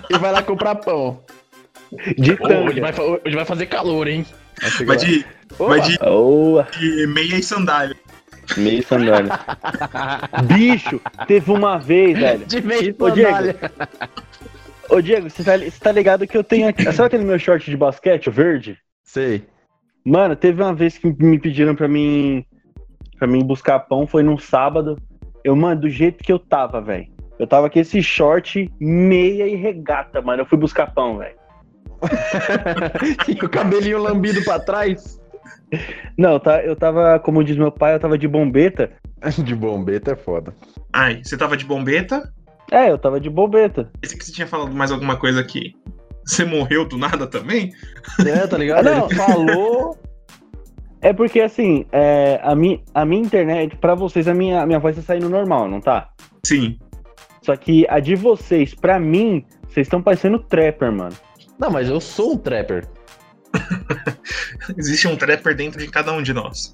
E 0.09 0.17
vai 0.17 0.31
lá 0.31 0.41
comprar 0.41 0.75
pão. 0.75 1.23
De 2.17 2.31
Ô, 2.33 2.67
hoje, 2.67 2.79
vai, 2.81 2.93
hoje 2.99 3.35
vai 3.35 3.45
fazer 3.45 3.67
calor, 3.67 4.07
hein? 4.07 4.25
Vai 4.85 4.97
lá. 4.97 5.03
de, 5.03 5.25
vai 5.59 5.81
de, 5.81 5.97
de 6.79 7.07
meia 7.07 7.35
e 7.35 7.43
sandália. 7.43 7.95
Meio 8.57 8.83
sandália. 8.83 9.31
Bicho, 10.47 10.99
teve 11.27 11.51
uma 11.51 11.77
vez, 11.77 12.17
velho. 12.17 12.45
De 12.45 12.61
meio 12.61 12.95
Ô, 12.99 13.09
Diego. 13.09 13.29
sandália. 13.29 13.71
Ô, 14.89 15.01
Diego, 15.01 15.29
você 15.29 15.43
tá, 15.43 15.57
você 15.57 15.79
tá 15.79 15.91
ligado 15.91 16.27
que 16.27 16.37
eu 16.37 16.43
tenho 16.43 16.67
aqui. 16.67 16.83
Sabe 16.91 17.07
aquele 17.07 17.23
meu 17.23 17.39
short 17.39 17.69
de 17.69 17.77
basquete, 17.77 18.27
o 18.27 18.31
verde? 18.31 18.77
Sei. 19.03 19.43
Mano, 20.03 20.35
teve 20.35 20.61
uma 20.61 20.73
vez 20.73 20.97
que 20.97 21.07
me 21.07 21.39
pediram 21.39 21.75
pra 21.75 21.87
mim. 21.87 22.43
para 23.17 23.27
mim 23.27 23.43
buscar 23.43 23.79
pão, 23.79 24.05
foi 24.07 24.23
num 24.23 24.37
sábado. 24.37 24.97
Eu, 25.43 25.55
mano, 25.55 25.81
do 25.81 25.89
jeito 25.89 26.23
que 26.23 26.31
eu 26.31 26.39
tava, 26.39 26.81
velho. 26.81 27.07
Eu 27.39 27.47
tava 27.47 27.69
com 27.69 27.79
esse 27.79 28.03
short, 28.03 28.71
meia 28.79 29.47
e 29.47 29.55
regata, 29.55 30.21
mano. 30.21 30.41
Eu 30.41 30.45
fui 30.45 30.57
buscar 30.57 30.93
pão, 30.93 31.17
velho. 31.17 31.35
E 33.27 33.45
o 33.45 33.49
cabelinho 33.49 34.01
lambido 34.01 34.43
pra 34.43 34.59
trás. 34.59 35.20
Não, 36.17 36.39
tá, 36.39 36.61
eu 36.63 36.75
tava, 36.75 37.19
como 37.19 37.43
diz 37.43 37.55
meu 37.57 37.71
pai, 37.71 37.95
eu 37.95 37.99
tava 37.99 38.17
de 38.17 38.27
bombeta. 38.27 38.91
De 39.43 39.53
bombeta 39.55 40.13
é 40.13 40.15
foda. 40.15 40.53
Ai, 40.91 41.21
você 41.23 41.37
tava 41.37 41.55
de 41.55 41.63
bombeta? 41.63 42.33
É, 42.71 42.89
eu 42.89 42.97
tava 42.97 43.19
de 43.19 43.29
bombeta. 43.29 43.91
Esse 44.01 44.17
que 44.17 44.25
você 44.25 44.31
tinha 44.31 44.47
falado 44.47 44.73
mais 44.73 44.91
alguma 44.91 45.15
coisa 45.15 45.39
aqui. 45.39 45.75
Você 46.25 46.43
morreu 46.43 46.87
do 46.87 46.97
nada 46.97 47.27
também? 47.27 47.71
É, 48.25 48.47
tá 48.47 48.57
ligado? 48.57 48.83
não, 48.83 49.09
falou. 49.09 49.97
É 51.01 51.11
porque 51.11 51.41
assim, 51.41 51.85
é, 51.91 52.39
a, 52.43 52.55
mi, 52.55 52.83
a 52.93 53.03
minha 53.05 53.21
internet, 53.21 53.75
pra 53.77 53.95
vocês, 53.95 54.27
a 54.27 54.33
minha, 54.33 54.61
a 54.61 54.65
minha 54.65 54.79
voz 54.79 54.95
tá 54.95 55.01
saindo 55.01 55.29
normal, 55.29 55.67
não 55.67 55.81
tá? 55.81 56.09
Sim. 56.43 56.77
Só 57.41 57.55
que 57.55 57.85
a 57.89 57.99
de 57.99 58.15
vocês, 58.15 58.73
pra 58.75 58.99
mim, 58.99 59.43
vocês 59.67 59.87
estão 59.87 60.01
parecendo 60.01 60.39
trapper, 60.39 60.91
mano. 60.91 61.15
Não, 61.59 61.71
mas 61.71 61.89
eu 61.89 61.99
sou 61.99 62.33
um 62.33 62.37
trapper. 62.37 62.87
Existe 64.77 65.07
um 65.07 65.15
trapper 65.15 65.55
dentro 65.55 65.79
de 65.79 65.87
cada 65.87 66.11
um 66.13 66.21
de 66.21 66.33
nós. 66.33 66.73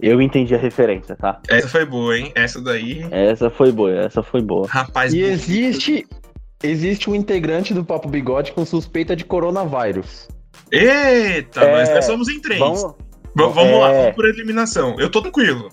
Eu 0.00 0.20
entendi 0.20 0.54
a 0.54 0.58
referência, 0.58 1.14
tá? 1.16 1.40
Essa 1.48 1.68
foi 1.68 1.84
boa, 1.84 2.16
hein? 2.18 2.32
Essa 2.34 2.60
daí. 2.60 3.06
Essa 3.10 3.50
foi 3.50 3.70
boa, 3.70 3.92
essa 3.92 4.22
foi 4.22 4.40
boa. 4.42 4.66
Rapaz, 4.68 5.12
E 5.14 5.20
existe. 5.22 6.06
Existe 6.64 7.10
um 7.10 7.14
integrante 7.14 7.74
do 7.74 7.84
Papo 7.84 8.08
Bigode 8.08 8.52
com 8.52 8.64
suspeita 8.64 9.16
de 9.16 9.24
coronavírus. 9.24 10.28
Eita, 10.70 11.60
É, 11.60 11.72
nós, 11.76 11.90
nós 11.90 12.04
somos 12.04 12.28
em 12.28 12.40
três. 12.40 12.60
Vamos, 12.60 12.82
V- 12.82 12.94
vamos 13.34 13.80
lá, 13.80 13.90
é. 13.92 14.00
vamos 14.02 14.14
por 14.14 14.26
eliminação. 14.28 14.96
Eu 15.00 15.10
tô 15.10 15.20
tranquilo. 15.22 15.70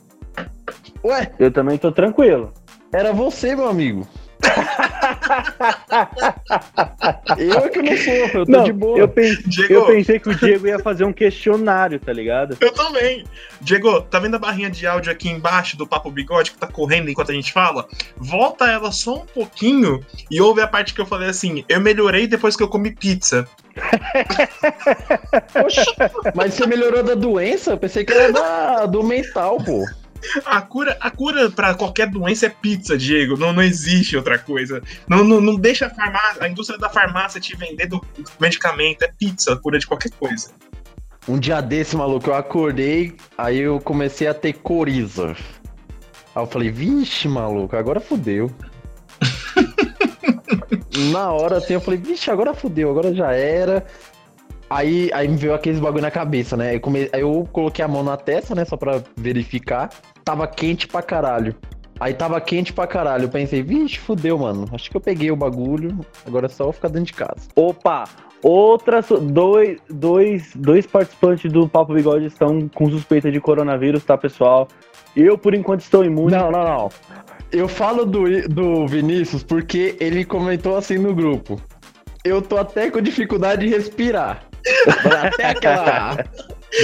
Ué, 1.04 1.32
eu 1.40 1.52
também 1.52 1.78
tô 1.78 1.92
tranquilo. 1.92 2.52
era 2.92 3.14
você, 3.14 3.56
meu 3.56 3.68
amigo. 3.68 4.08
eu 7.38 7.60
é 7.60 7.70
que 7.70 7.82
não 7.82 7.98
sou, 7.98 8.14
eu 8.14 8.46
tô 8.46 8.52
Não, 8.52 8.64
de 8.64 8.74
boa. 8.74 8.98
eu, 8.98 9.08
Diego, 9.46 9.74
eu 9.74 9.86
pensei 9.86 10.20
que 10.20 10.30
o 10.30 10.36
Diego 10.36 10.68
ia 10.68 10.80
fazer 10.80 11.04
um 11.04 11.14
questionário, 11.14 12.00
tá 12.00 12.12
ligado? 12.12 12.58
eu 12.60 12.72
também. 12.72 13.24
Diego, 13.62 14.02
tá 14.02 14.20
vendo 14.20 14.36
a 14.36 14.40
barrinha 14.40 14.70
de 14.70 14.86
áudio 14.88 15.12
aqui 15.12 15.30
embaixo 15.30 15.78
do 15.78 15.86
Papo 15.88 16.10
Bigode 16.10 16.52
que 16.52 16.58
tá 16.58 16.68
correndo 16.68 17.10
enquanto 17.10 17.32
a 17.32 17.36
gente 17.36 17.52
fala? 17.52 17.88
Volta 18.18 18.66
ela 18.66 18.92
só 18.92 19.18
um 19.18 19.26
pouquinho 19.26 20.04
e 20.30 20.42
ouve 20.42 20.62
a 20.62 20.68
parte 20.68 20.94
que 20.94 21.02
eu 21.02 21.06
falei 21.06 21.30
assim: 21.30 21.64
eu 21.68 21.80
melhorei 21.80 22.28
depois 22.28 22.56
que 22.56 22.64
eu 22.64 22.68
comi 22.68 22.92
pizza. 22.92 23.48
Oxi, 25.64 25.86
mas 26.36 26.54
você 26.54 26.66
melhorou 26.68 27.04
da 27.04 27.16
doença? 27.16 27.72
Eu 27.72 27.78
pensei 27.78 28.04
que 28.04 28.12
era 28.14 28.32
da, 28.32 28.86
do 28.86 29.04
mental, 29.04 29.58
pô. 29.58 29.86
A 30.46 30.62
cura, 30.62 30.98
a 31.00 31.10
cura 31.10 31.50
para 31.50 31.74
qualquer 31.74 32.08
doença 32.08 32.46
é 32.46 32.50
pizza, 32.50 32.98
Diego. 32.98 33.38
Não, 33.38 33.54
não 33.54 33.64
existe 33.64 34.18
outra 34.18 34.38
coisa. 34.38 34.82
Não, 35.08 35.24
não, 35.24 35.40
não 35.40 35.56
deixa 35.56 35.88
a, 35.88 35.90
farmácia, 35.90 36.44
a 36.44 36.50
indústria 36.50 36.78
da 36.78 36.90
farmácia 36.90 37.40
te 37.40 37.56
vender 37.56 37.88
do 37.88 38.04
medicamento. 38.40 39.04
É 39.04 39.08
pizza, 39.08 39.54
a 39.54 39.58
cura 39.58 39.80
de 39.80 39.88
qualquer 39.88 40.12
coisa. 40.12 40.52
Um 41.28 41.38
dia 41.38 41.62
desse, 41.62 41.96
maluco, 41.96 42.30
eu 42.30 42.36
acordei, 42.36 43.16
aí 43.38 43.60
eu 43.60 43.80
comecei 43.80 44.28
a 44.28 44.34
ter 44.34 44.54
coriza. 44.54 45.36
Aí 46.36 46.44
eu 46.44 46.48
falei, 46.48 46.72
vixe, 46.72 47.28
maluco, 47.28 47.76
agora 47.76 48.00
fudeu. 48.00 48.52
Na 51.12 51.32
hora, 51.32 51.58
assim, 51.58 51.74
eu 51.74 51.82
falei, 51.82 52.00
vixe, 52.00 52.32
agora 52.32 52.54
fudeu, 52.54 52.90
agora 52.90 53.14
já 53.14 53.32
era. 53.32 53.86
Aí, 54.70 55.10
aí 55.14 55.28
me 55.28 55.36
veio 55.36 55.54
aqueles 55.54 55.80
bagulho 55.80 56.02
na 56.02 56.12
cabeça, 56.12 56.56
né? 56.56 56.76
Eu 56.76 56.80
come... 56.80 57.10
Aí 57.12 57.22
eu 57.22 57.48
coloquei 57.52 57.84
a 57.84 57.88
mão 57.88 58.04
na 58.04 58.16
testa, 58.16 58.54
né, 58.54 58.64
só 58.66 58.78
pra 58.78 59.02
verificar. 59.16 59.90
Tava 60.24 60.48
quente 60.48 60.88
pra 60.88 61.02
caralho. 61.02 61.56
Aí 62.00 62.14
tava 62.14 62.40
quente 62.40 62.72
pra 62.72 62.88
caralho. 62.88 63.26
Eu 63.26 63.30
pensei, 63.30 63.64
vixe, 63.64 63.98
fudeu, 63.98 64.38
mano. 64.38 64.66
Acho 64.72 64.90
que 64.90 64.96
eu 64.96 65.02
peguei 65.02 65.32
o 65.32 65.36
bagulho, 65.36 66.00
agora 66.26 66.46
é 66.46 66.50
só 66.50 66.66
eu 66.66 66.72
ficar 66.72 66.88
dentro 66.88 67.08
de 67.08 67.14
casa. 67.14 67.48
Opa! 67.56 68.06
Outras. 68.42 69.08
Dois, 69.10 69.80
dois, 69.90 70.52
dois 70.56 70.86
participantes 70.86 71.52
do 71.52 71.68
Papo 71.68 71.94
Bigode 71.94 72.28
estão 72.28 72.70
com 72.70 72.90
suspeita 72.90 73.32
de 73.32 73.42
coronavírus, 73.42 74.04
tá, 74.04 74.18
pessoal? 74.18 74.68
Eu, 75.16 75.38
por 75.38 75.54
enquanto, 75.54 75.82
estou 75.82 76.06
imune. 76.06 76.32
Não, 76.32 76.52
não, 76.52 76.64
não. 76.64 76.90
Eu 77.52 77.68
falo 77.68 78.06
do, 78.06 78.48
do 78.48 78.88
Vinícius 78.88 79.44
porque 79.44 79.98
ele 80.00 80.24
comentou 80.24 80.78
assim 80.78 80.98
no 80.98 81.14
grupo. 81.14 81.60
Eu 82.24 82.42
tô 82.42 82.58
até 82.58 82.90
com 82.90 83.02
dificuldade 83.02 83.66
de 83.66 83.74
respirar. 83.74 84.49
Até 85.26 85.46
aquela. 85.46 86.18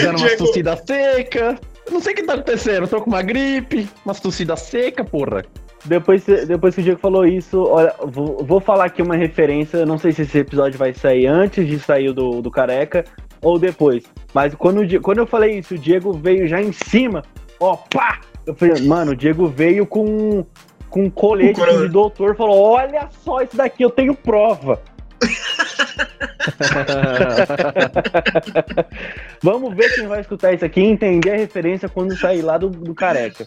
Dando 0.01 0.19
uma 0.19 0.37
tossida 0.37 0.77
seca. 0.77 1.59
Não 1.91 2.01
sei 2.01 2.13
o 2.13 2.15
que 2.15 2.23
tá 2.23 2.33
acontecendo. 2.33 2.87
Tô 2.87 3.01
com 3.01 3.09
uma 3.09 3.21
gripe, 3.21 3.87
uma 4.03 4.13
tossida 4.13 4.55
seca, 4.55 5.03
porra. 5.03 5.43
Depois, 5.85 6.25
depois 6.25 6.73
que 6.73 6.81
o 6.81 6.83
Diego 6.83 6.99
falou 6.99 7.25
isso, 7.25 7.63
olha, 7.63 7.93
vou, 8.03 8.43
vou 8.43 8.59
falar 8.59 8.85
aqui 8.85 9.01
uma 9.01 9.15
referência. 9.15 9.77
eu 9.77 9.85
Não 9.85 9.97
sei 9.97 10.11
se 10.11 10.23
esse 10.23 10.39
episódio 10.39 10.79
vai 10.79 10.93
sair 10.93 11.27
antes 11.27 11.67
de 11.67 11.79
sair 11.79 12.11
do, 12.11 12.41
do 12.41 12.49
Careca 12.49 13.05
ou 13.41 13.59
depois. 13.59 14.03
Mas 14.33 14.55
quando, 14.55 14.81
o 14.81 15.01
quando 15.01 15.19
eu 15.19 15.27
falei 15.27 15.59
isso, 15.59 15.75
o 15.75 15.77
Diego 15.77 16.11
veio 16.11 16.47
já 16.47 16.61
em 16.61 16.71
cima. 16.71 17.23
Ó, 17.59 17.75
pá! 17.75 18.19
Eu 18.45 18.55
falei, 18.55 18.81
mano, 18.83 19.11
o 19.11 19.15
Diego 19.15 19.47
veio 19.47 19.85
com, 19.85 20.45
com 20.89 21.03
um 21.03 21.09
colete 21.09 21.61
de 21.61 21.87
doutor. 21.87 22.35
Falou: 22.35 22.59
Olha 22.61 23.07
só 23.23 23.41
isso 23.41 23.55
daqui, 23.55 23.83
eu 23.83 23.89
tenho 23.89 24.15
prova. 24.15 24.81
Vamos 29.41 29.75
ver 29.75 29.93
quem 29.95 30.07
vai 30.07 30.21
escutar 30.21 30.53
isso 30.53 30.65
aqui 30.65 30.81
e 30.81 30.85
entender 30.85 31.31
a 31.31 31.37
referência 31.37 31.89
quando 31.89 32.17
sair 32.17 32.41
lá 32.41 32.57
do, 32.57 32.69
do 32.69 32.93
Careca. 32.93 33.45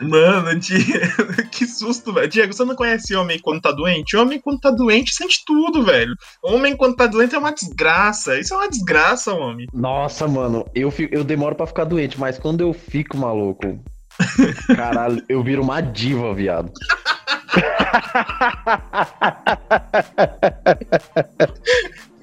Mano, 0.00 0.54
Diego, 0.58 0.84
que 1.50 1.66
susto, 1.66 2.12
velho. 2.12 2.28
Diego, 2.28 2.52
você 2.52 2.64
não 2.64 2.76
conhece 2.76 3.14
homem 3.14 3.38
quando 3.38 3.62
tá 3.62 3.72
doente? 3.72 4.16
Homem 4.16 4.38
quando 4.38 4.60
tá 4.60 4.70
doente 4.70 5.14
sente 5.14 5.42
tudo, 5.46 5.82
velho. 5.84 6.14
Homem 6.42 6.76
quando 6.76 6.96
tá 6.96 7.06
doente 7.06 7.34
é 7.34 7.38
uma 7.38 7.52
desgraça. 7.52 8.38
Isso 8.38 8.52
é 8.52 8.56
uma 8.58 8.68
desgraça, 8.68 9.32
homem. 9.32 9.66
Nossa, 9.72 10.28
mano, 10.28 10.66
eu, 10.74 10.90
fico- 10.90 11.14
eu 11.14 11.24
demoro 11.24 11.54
pra 11.54 11.66
ficar 11.66 11.84
doente, 11.84 12.20
mas 12.20 12.38
quando 12.38 12.60
eu 12.60 12.74
fico 12.74 13.16
maluco. 13.16 13.78
Caralho, 14.76 15.22
eu 15.28 15.42
viro 15.42 15.62
uma 15.62 15.80
diva, 15.80 16.34
viado. 16.34 16.70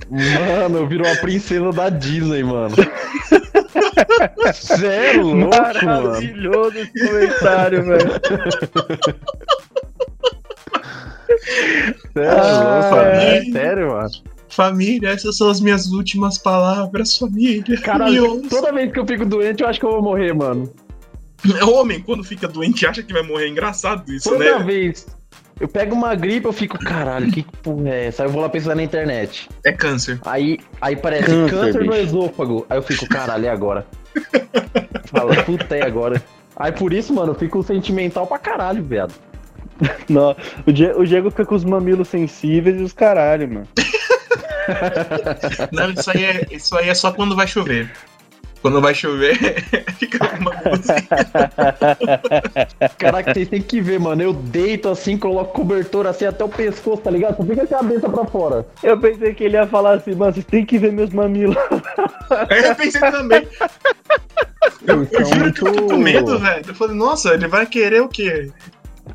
Mano, 0.09 0.88
virou 0.88 1.07
uma 1.07 1.15
princesa 1.17 1.71
da 1.71 1.89
Disney, 1.89 2.43
mano. 2.43 2.75
Sério, 4.53 5.23
louco, 5.27 5.55
mano. 5.85 6.07
Maravilhoso 6.09 6.77
esse 6.77 7.07
comentário, 7.07 7.83
velho. 7.83 8.12
Sério, 12.13 12.31
Ah, 12.39 12.79
louco, 12.81 12.95
mano. 12.95 13.09
é. 13.09 13.43
Sério, 13.51 13.88
mano. 13.91 14.09
Família, 14.50 15.09
essas 15.09 15.35
são 15.38 15.50
as 15.50 15.59
minhas 15.59 15.88
últimas 15.88 16.38
palavras, 16.38 17.17
família. 17.17 17.63
Cara, 17.81 18.09
Me 18.09 18.19
ouça. 18.19 18.50
toda 18.50 18.71
vez 18.71 18.91
que 18.91 19.00
eu 19.00 19.07
fico 19.07 19.25
doente, 19.25 19.63
eu 19.63 19.67
acho 19.69 19.79
que 19.79 19.85
eu 19.85 19.91
vou 19.91 20.01
morrer, 20.03 20.31
mano. 20.33 20.71
Homem, 21.67 22.00
quando 22.01 22.23
fica 22.23 22.47
doente, 22.47 22.85
acha 22.85 23.01
que 23.03 23.12
vai 23.12 23.23
morrer. 23.23 23.45
É 23.45 23.50
engraçado 23.50 24.09
isso, 24.13 24.29
Toda 24.29 24.59
né? 24.59 24.63
vez. 24.63 25.07
Eu 25.60 25.67
pego 25.67 25.95
uma 25.95 26.13
gripe, 26.15 26.45
eu 26.45 26.51
fico, 26.53 26.77
caralho, 26.79 27.31
que 27.31 27.43
porra 27.62 27.89
é 27.89 28.05
essa? 28.07 28.24
Aí 28.24 28.29
eu 28.29 28.33
vou 28.33 28.41
lá 28.41 28.50
pesquisar 28.50 28.75
na 28.75 28.83
internet. 28.83 29.48
É 29.65 29.72
câncer. 29.72 30.19
Aí, 30.25 30.60
aí 30.81 30.95
parece 30.95 31.25
Câncer, 31.25 31.50
câncer, 31.50 31.83
no 31.86 31.95
esôfago. 31.95 32.65
Aí 32.69 32.77
eu 32.77 32.81
fico, 32.83 33.07
caralho, 33.07 33.45
é 33.45 33.50
agora. 33.50 33.86
Fala, 35.05 35.43
puta, 35.43 35.75
é 35.77 35.86
agora. 35.86 36.22
Aí 36.55 36.72
por 36.72 36.91
isso, 36.93 37.13
mano, 37.13 37.31
eu 37.31 37.36
fico 37.36 37.62
sentimental 37.63 38.27
pra 38.27 38.38
caralho, 38.39 38.83
viado. 38.83 39.13
Não, 40.10 40.36
o, 40.67 40.72
Die- 40.72 40.91
o 40.95 41.05
Diego 41.05 41.29
fica 41.31 41.45
com 41.45 41.55
os 41.55 41.63
mamilos 41.63 42.07
sensíveis 42.07 42.79
e 42.79 42.83
os 42.83 42.93
caralho, 42.93 43.48
mano. 43.51 43.67
Não, 45.72 45.89
isso 45.91 46.12
aí, 46.12 46.24
é, 46.24 46.48
isso 46.51 46.75
aí 46.77 46.89
é 46.89 46.93
só 46.93 47.12
quando 47.12 47.36
vai 47.36 47.48
chover. 47.48 47.91
Quando 48.63 48.79
vai 48.79 48.96
chover, 48.96 49.38
fica 50.00 50.20
uma 50.39 50.51
música. 50.53 51.20
Caraca, 52.98 53.34
vocês 53.34 53.50
têm 53.50 53.62
que 53.62 53.82
ver, 53.82 54.00
mano. 54.00 54.22
Eu 54.24 54.32
deito 54.34 54.88
assim, 54.88 55.17
coloco 55.17 55.51
cobertor 55.53 56.08
assim 56.08 56.25
até 56.25 56.46
o 56.46 56.50
pescoço, 56.50 57.01
tá 57.01 57.12
ligado? 57.12 57.36
Só 57.36 57.43
fica 57.43 57.63
a 57.63 57.67
cabeça 57.67 58.10
pra 58.10 58.24
fora. 58.25 58.65
Eu 58.82 58.98
pensei 58.98 59.34
que 59.34 59.43
ele 59.43 59.58
ia 59.58 59.67
falar 59.67 59.96
assim, 59.98 60.15
mano, 60.15 60.32
vocês 60.34 60.46
têm 60.46 60.65
que 60.65 60.77
ver 60.79 60.93
meus 60.93 61.10
mamilos. 61.10 61.58
Aí 62.50 62.63
eu 62.63 62.74
pensei 62.75 63.01
também. 63.01 63.46
Eu, 64.88 64.96
eu 65.01 65.05
Vocês 65.08 65.27
juro 65.29 65.50
estão 65.50 65.51
que 65.51 65.62
eu 65.62 65.74
fiquei 65.74 65.88
com 65.89 65.98
medo, 65.98 66.39
velho. 66.39 66.63
Eu 66.65 66.75
falei, 66.75 66.96
nossa, 66.96 67.34
ele 67.34 67.48
vai 67.50 67.65
querer 67.65 68.01
o 68.01 68.08
quê? 68.08 68.50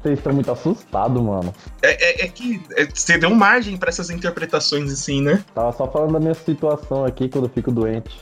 Vocês 0.03 0.19
estão 0.19 0.35
muito 0.35 0.53
assustados, 0.53 1.23
mano. 1.23 1.55
É, 1.81 2.23
é- 2.23 2.27
é 2.27 2.29
que 2.29 2.61
é, 2.77 2.87
você 2.93 3.17
deu 3.17 3.31
margem 3.35 3.79
pra 3.79 3.89
essas 3.89 4.11
interpretações 4.11 4.93
assim, 4.93 5.23
né? 5.23 5.43
Tava 5.55 5.73
só 5.73 5.91
falando 5.91 6.13
da 6.13 6.21
minha 6.21 6.35
situação 6.35 7.07
aqui 7.07 7.31
quando 7.31 7.45
eu 7.45 7.51
fico 7.51 7.73
doente. 7.73 8.21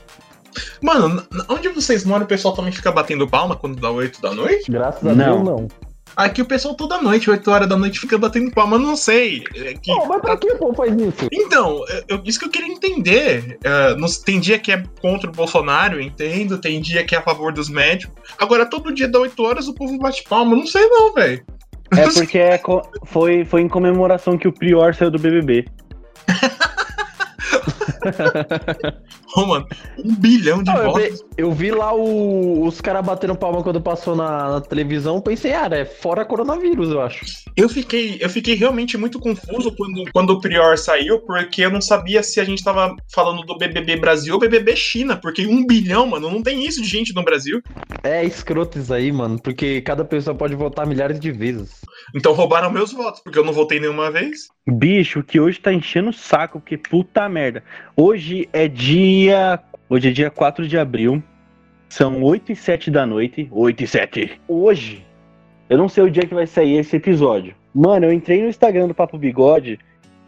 Mano, 0.82 1.22
onde 1.48 1.68
vocês 1.68 2.04
moram, 2.04 2.24
o 2.24 2.28
pessoal 2.28 2.54
também 2.54 2.72
fica 2.72 2.90
batendo 2.92 3.26
palma 3.28 3.56
quando 3.56 3.80
dá 3.80 3.90
8 3.90 4.20
da 4.20 4.32
noite? 4.34 4.70
Graças 4.70 5.04
a 5.06 5.14
Não. 5.14 5.42
Deus, 5.44 5.44
não. 5.60 5.68
Aqui 6.16 6.40
o 6.40 6.46
pessoal 6.46 6.74
toda 6.74 7.02
noite, 7.02 7.28
8 7.28 7.50
horas 7.50 7.68
da 7.68 7.76
noite, 7.76 8.00
fica 8.00 8.16
batendo 8.16 8.50
palma, 8.50 8.76
eu 8.76 8.80
não 8.80 8.96
sei. 8.96 9.44
É 9.54 9.74
que- 9.74 9.92
Pô, 9.94 10.06
mas 10.06 10.22
pra 10.22 10.34
que 10.38 10.50
o 10.50 10.56
povo 10.56 10.74
faz 10.74 10.90
isso? 10.94 11.28
Então, 11.30 11.84
eu- 12.08 12.22
isso 12.24 12.38
que 12.38 12.46
eu 12.46 12.50
queria 12.50 12.72
entender. 12.72 13.58
É, 13.62 13.94
nos- 13.96 14.16
tem 14.18 14.40
dia 14.40 14.58
que 14.58 14.72
é 14.72 14.82
contra 15.02 15.28
o 15.28 15.32
Bolsonaro, 15.32 15.96
eu 15.96 16.00
entendo. 16.00 16.56
Tem 16.56 16.80
dia 16.80 17.04
que 17.04 17.14
é 17.14 17.18
a 17.18 17.22
favor 17.22 17.52
dos 17.52 17.68
médicos. 17.68 18.16
Agora, 18.38 18.64
todo 18.64 18.94
dia 18.94 19.06
dá 19.08 19.18
8 19.18 19.42
horas, 19.44 19.68
o 19.68 19.74
povo 19.74 19.98
bate 19.98 20.24
palma. 20.26 20.52
Eu 20.54 20.58
Não 20.60 20.66
sei 20.66 20.88
não, 20.88 21.12
velho. 21.12 21.44
É 21.90 21.96
porque 22.30 22.38
é 22.38 22.60
foi, 23.04 23.44
foi 23.44 23.60
em 23.60 23.68
comemoração 23.68 24.38
que 24.38 24.48
o 24.48 24.52
Prior 24.52 24.94
saiu 24.94 25.10
do 25.10 25.18
BBB. 25.18 25.66
Ô, 29.36 29.46
mano, 29.46 29.66
um 30.04 30.14
bilhão 30.16 30.62
de 30.62 30.70
Não, 30.72 30.82
eu, 30.82 30.92
votos. 30.92 31.18
vi, 31.18 31.24
eu 31.38 31.52
vi 31.52 31.70
lá 31.70 31.94
o- 31.94 32.66
os 32.66 32.80
caras 32.80 33.04
batendo 33.04 33.36
palma 33.36 33.62
quando 33.62 33.80
passou 33.80 34.14
na, 34.16 34.50
na 34.52 34.60
televisão, 34.60 35.20
pensei, 35.20 35.52
ah, 35.52 35.68
é 35.72 35.84
fora 35.84 36.24
coronavírus, 36.24 36.90
eu 36.90 37.00
acho. 37.00 37.24
Eu 37.56 37.68
fiquei, 37.68 38.18
eu 38.20 38.28
fiquei 38.28 38.54
realmente 38.54 38.96
muito 38.96 39.18
confuso 39.18 39.74
quando, 39.76 40.04
quando 40.12 40.30
o 40.30 40.40
Prior 40.40 40.76
saiu, 40.78 41.20
porque 41.20 41.62
eu 41.62 41.70
não 41.70 41.80
sabia 41.80 42.22
se 42.22 42.40
a 42.40 42.44
gente 42.44 42.62
tava 42.62 42.94
falando 43.14 43.42
do 43.42 43.58
BBB 43.58 43.96
Brasil 43.96 44.34
ou 44.34 44.40
BBB 44.40 44.76
China, 44.76 45.18
porque 45.20 45.46
um 45.46 45.66
bilhão, 45.66 46.06
mano, 46.06 46.30
não 46.30 46.42
tem 46.42 46.66
isso 46.66 46.82
de 46.82 46.88
gente 46.88 47.14
no 47.14 47.24
Brasil. 47.24 47.60
É 48.04 48.24
escroto 48.24 48.78
isso 48.78 48.94
aí, 48.94 49.10
mano, 49.10 49.36
porque 49.40 49.80
cada 49.80 50.04
pessoa 50.04 50.36
pode 50.36 50.54
votar 50.54 50.86
milhares 50.86 51.18
de 51.18 51.32
vezes. 51.32 51.80
Então 52.14 52.32
roubaram 52.32 52.70
meus 52.70 52.92
votos, 52.92 53.20
porque 53.20 53.36
eu 53.38 53.44
não 53.44 53.52
votei 53.52 53.80
nenhuma 53.80 54.12
vez. 54.12 54.46
Bicho, 54.68 55.22
que 55.22 55.40
hoje 55.40 55.58
tá 55.60 55.72
enchendo 55.72 56.10
o 56.10 56.12
saco, 56.12 56.60
porque 56.60 56.76
puta 56.76 57.28
merda. 57.28 57.64
Hoje 57.98 58.46
é 58.52 58.68
dia. 58.68 59.58
Hoje 59.88 60.10
é 60.10 60.12
dia 60.12 60.30
4 60.30 60.68
de 60.68 60.76
abril. 60.76 61.22
São 61.88 62.22
8 62.22 62.52
e 62.52 62.56
7 62.56 62.90
da 62.90 63.06
noite. 63.06 63.48
8 63.50 63.84
e 63.84 63.86
7. 63.86 64.40
Hoje, 64.46 65.06
eu 65.70 65.78
não 65.78 65.88
sei 65.88 66.04
o 66.04 66.10
dia 66.10 66.26
que 66.26 66.34
vai 66.34 66.46
sair 66.46 66.76
esse 66.76 66.94
episódio. 66.96 67.54
Mano, 67.74 68.04
eu 68.04 68.12
entrei 68.12 68.42
no 68.42 68.50
Instagram 68.50 68.88
do 68.88 68.94
Papo 68.94 69.16
Bigode. 69.16 69.78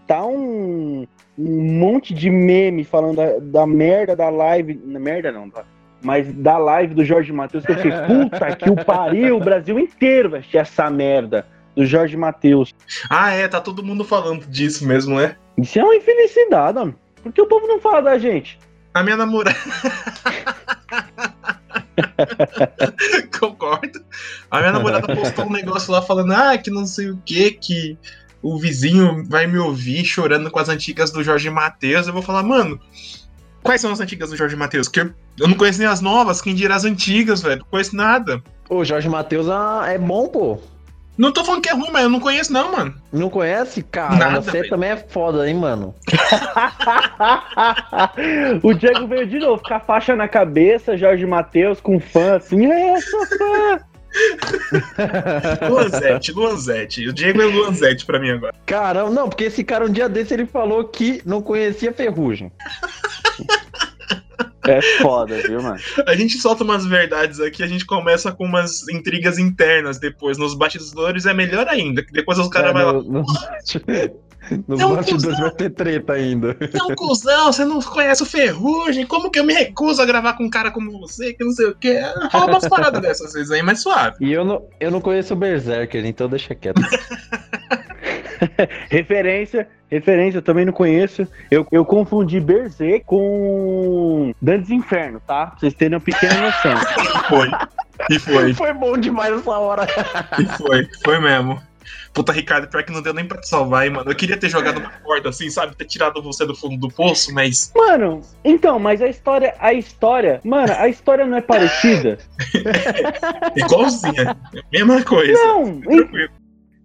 Tá 0.06 0.24
um, 0.24 1.06
um 1.38 1.78
monte 1.78 2.14
de 2.14 2.30
meme 2.30 2.84
falando 2.84 3.16
da, 3.16 3.38
da 3.38 3.66
merda 3.66 4.16
da 4.16 4.30
live. 4.30 4.72
Merda 4.72 5.30
não, 5.30 5.50
tá? 5.50 5.62
Mas 6.02 6.32
da 6.32 6.56
live 6.56 6.94
do 6.94 7.04
Jorge 7.04 7.30
Matheus, 7.32 7.66
que 7.66 7.72
eu 7.72 7.76
fiquei, 7.76 7.92
puta 8.08 8.56
que 8.56 8.70
o 8.70 8.82
pariu, 8.82 9.36
o 9.36 9.40
Brasil 9.40 9.78
inteiro 9.78 10.30
vai 10.30 10.40
assistir 10.40 10.56
essa 10.56 10.88
merda 10.88 11.44
do 11.76 11.84
Jorge 11.84 12.16
Matheus. 12.16 12.74
Ah, 13.10 13.30
é, 13.30 13.46
tá 13.46 13.60
todo 13.60 13.84
mundo 13.84 14.04
falando 14.04 14.46
disso 14.46 14.86
mesmo, 14.86 15.16
né? 15.16 15.36
Isso 15.58 15.78
é 15.78 15.84
uma 15.84 15.96
infelicidade, 15.96 16.78
mano. 16.78 16.94
Por 17.22 17.32
que 17.32 17.40
o 17.40 17.46
povo 17.46 17.66
não 17.66 17.80
fala 17.80 18.02
da 18.02 18.18
gente? 18.18 18.58
A 18.94 19.02
minha 19.02 19.16
namorada. 19.16 19.58
Concordo. 23.38 24.04
A 24.50 24.60
minha 24.60 24.72
namorada 24.72 25.14
postou 25.14 25.46
um 25.46 25.52
negócio 25.52 25.92
lá 25.92 26.02
falando, 26.02 26.32
ah, 26.32 26.58
que 26.58 26.70
não 26.70 26.86
sei 26.86 27.10
o 27.10 27.22
que, 27.24 27.52
que 27.52 27.98
o 28.42 28.58
vizinho 28.58 29.24
vai 29.28 29.46
me 29.46 29.58
ouvir 29.58 30.04
chorando 30.04 30.50
com 30.50 30.58
as 30.58 30.68
antigas 30.68 31.10
do 31.10 31.22
Jorge 31.22 31.50
Matheus. 31.50 32.06
Eu 32.06 32.12
vou 32.12 32.22
falar, 32.22 32.42
mano, 32.42 32.80
quais 33.62 33.80
são 33.80 33.92
as 33.92 34.00
antigas 34.00 34.30
do 34.30 34.36
Jorge 34.36 34.56
Matheus? 34.56 34.88
Que 34.88 35.00
eu, 35.00 35.12
eu 35.38 35.48
não 35.48 35.56
conheço 35.56 35.78
nem 35.78 35.88
as 35.88 36.00
novas, 36.00 36.40
quem 36.40 36.54
dirá 36.54 36.76
as 36.76 36.84
antigas, 36.84 37.42
velho. 37.42 37.60
Não 37.60 37.66
conheço 37.66 37.94
nada. 37.94 38.42
Ô, 38.68 38.84
Jorge 38.84 39.08
Matheus 39.08 39.48
ah, 39.48 39.84
é 39.86 39.98
bom, 39.98 40.28
pô. 40.28 40.58
Não 41.18 41.32
tô 41.32 41.44
falando 41.44 41.62
que 41.62 41.68
é 41.68 41.72
ruim, 41.72 41.88
mas 41.92 42.04
eu 42.04 42.08
não 42.08 42.20
conheço, 42.20 42.52
não, 42.52 42.70
mano. 42.70 42.94
Não 43.12 43.28
conhece? 43.28 43.82
Cara, 43.82 44.16
Nada, 44.16 44.40
você 44.40 44.52
velho. 44.52 44.70
também 44.70 44.90
é 44.90 44.96
foda, 44.96 45.48
hein, 45.48 45.56
mano. 45.56 45.92
o 48.62 48.72
Diego 48.72 49.08
veio 49.08 49.26
de 49.26 49.40
novo, 49.40 49.60
com 49.60 49.74
a 49.74 49.80
faixa 49.80 50.14
na 50.14 50.28
cabeça, 50.28 50.96
Jorge 50.96 51.26
Matheus 51.26 51.80
com 51.80 51.98
fã 51.98 52.36
assim, 52.36 52.70
é, 52.70 53.00
sou 53.00 53.26
fã. 53.26 53.80
Luanzete, 55.68 56.32
Luanzete. 56.32 57.08
O 57.08 57.12
Diego 57.12 57.42
é 57.42 57.46
Luanzete 57.46 58.06
pra 58.06 58.18
mim 58.18 58.30
agora. 58.30 58.54
Caramba, 58.64 59.10
não, 59.10 59.28
porque 59.28 59.44
esse 59.44 59.62
cara 59.64 59.84
um 59.84 59.90
dia 59.90 60.08
desse 60.08 60.32
ele 60.34 60.46
falou 60.46 60.84
que 60.84 61.20
não 61.26 61.42
conhecia 61.42 61.92
ferrugem. 61.92 62.50
É 64.70 64.82
foda, 65.02 65.36
viu, 65.42 65.62
mano? 65.62 65.78
A 66.06 66.14
gente 66.14 66.38
solta 66.38 66.64
umas 66.64 66.84
verdades 66.86 67.40
aqui, 67.40 67.62
a 67.62 67.66
gente 67.66 67.84
começa 67.86 68.30
com 68.32 68.44
umas 68.44 68.88
intrigas 68.88 69.38
internas 69.38 69.98
depois. 69.98 70.36
Nos 70.38 70.54
bastidores 70.54 71.26
é 71.26 71.34
melhor 71.34 71.66
ainda, 71.68 72.02
que 72.02 72.12
depois 72.12 72.38
os 72.38 72.48
caras 72.48 72.70
É, 72.70 72.72
vão 72.74 72.86
lá. 72.86 72.92
no- 72.92 73.02
no- 73.02 73.24
Nos 74.66 74.80
É 74.80 74.86
um 74.86 74.94
bastidores 74.96 75.38
vai 75.38 75.50
ter 75.50 75.68
treta 75.70 76.14
ainda. 76.14 76.56
Não, 76.72 76.94
cuzão, 76.94 77.52
você 77.52 77.66
não 77.66 77.82
conhece 77.82 78.22
o 78.22 78.26
Ferrugem, 78.26 79.04
como 79.04 79.30
que 79.30 79.38
eu 79.38 79.44
me 79.44 79.52
recuso 79.52 80.00
a 80.00 80.06
gravar 80.06 80.34
com 80.38 80.44
um 80.44 80.48
cara 80.48 80.70
como 80.70 80.90
você, 81.00 81.34
que 81.34 81.44
não 81.44 81.52
sei 81.52 81.66
o 81.66 81.74
quê? 81.74 82.00
Fala 82.32 82.46
umas 82.46 82.66
paradas 82.66 83.02
dessas 83.02 83.34
vezes 83.34 83.50
aí, 83.50 83.60
mais 83.62 83.82
suave. 83.82 84.16
E 84.20 84.32
eu 84.32 84.46
não, 84.46 84.62
eu 84.80 84.90
não 84.90 85.02
conheço 85.02 85.34
o 85.34 85.36
Berserker, 85.36 86.06
então 86.06 86.30
deixa 86.30 86.54
quieto. 86.54 86.80
Referência, 88.90 89.68
referência, 89.90 90.38
eu 90.38 90.42
também 90.42 90.64
não 90.64 90.72
conheço. 90.72 91.26
Eu, 91.50 91.66
eu 91.70 91.84
confundi 91.84 92.40
Berserk 92.40 93.04
com 93.06 94.34
Dantes 94.40 94.70
Inferno, 94.70 95.20
tá? 95.26 95.46
Pra 95.46 95.58
vocês 95.58 95.74
terem 95.74 95.94
uma 95.94 96.00
pequena 96.00 96.40
noção. 96.40 96.74
E 96.74 97.18
foi. 97.28 97.50
E 98.10 98.18
foi, 98.18 98.54
Foi 98.54 98.72
bom 98.72 98.96
demais 98.96 99.34
essa 99.34 99.58
hora. 99.58 99.86
e 100.38 100.44
foi, 100.56 100.88
foi 101.04 101.20
mesmo. 101.20 101.60
Puta, 102.12 102.32
Ricardo, 102.32 102.68
pior 102.68 102.82
que 102.82 102.92
não 102.92 103.02
deu 103.02 103.14
nem 103.14 103.24
pra 103.24 103.38
te 103.40 103.48
salvar, 103.48 103.86
hein, 103.86 103.92
mano. 103.92 104.10
Eu 104.10 104.14
queria 104.14 104.36
ter 104.36 104.48
jogado 104.48 104.78
uma 104.78 104.90
corda 104.90 105.28
assim, 105.28 105.48
sabe? 105.50 105.76
Ter 105.76 105.84
tirado 105.84 106.22
você 106.22 106.44
do 106.44 106.54
fundo 106.54 106.76
do 106.76 106.88
poço, 106.88 107.32
mas. 107.32 107.72
Mano, 107.76 108.22
então, 108.44 108.78
mas 108.78 109.00
a 109.00 109.08
história, 109.08 109.54
a 109.58 109.72
história, 109.72 110.40
mano, 110.44 110.72
a 110.76 110.88
história 110.88 111.26
não 111.26 111.36
é 111.36 111.40
parecida? 111.40 112.18
Igualzinha. 113.56 114.36
Mesma 114.72 115.02
coisa. 115.04 115.32
Não, 115.32 115.80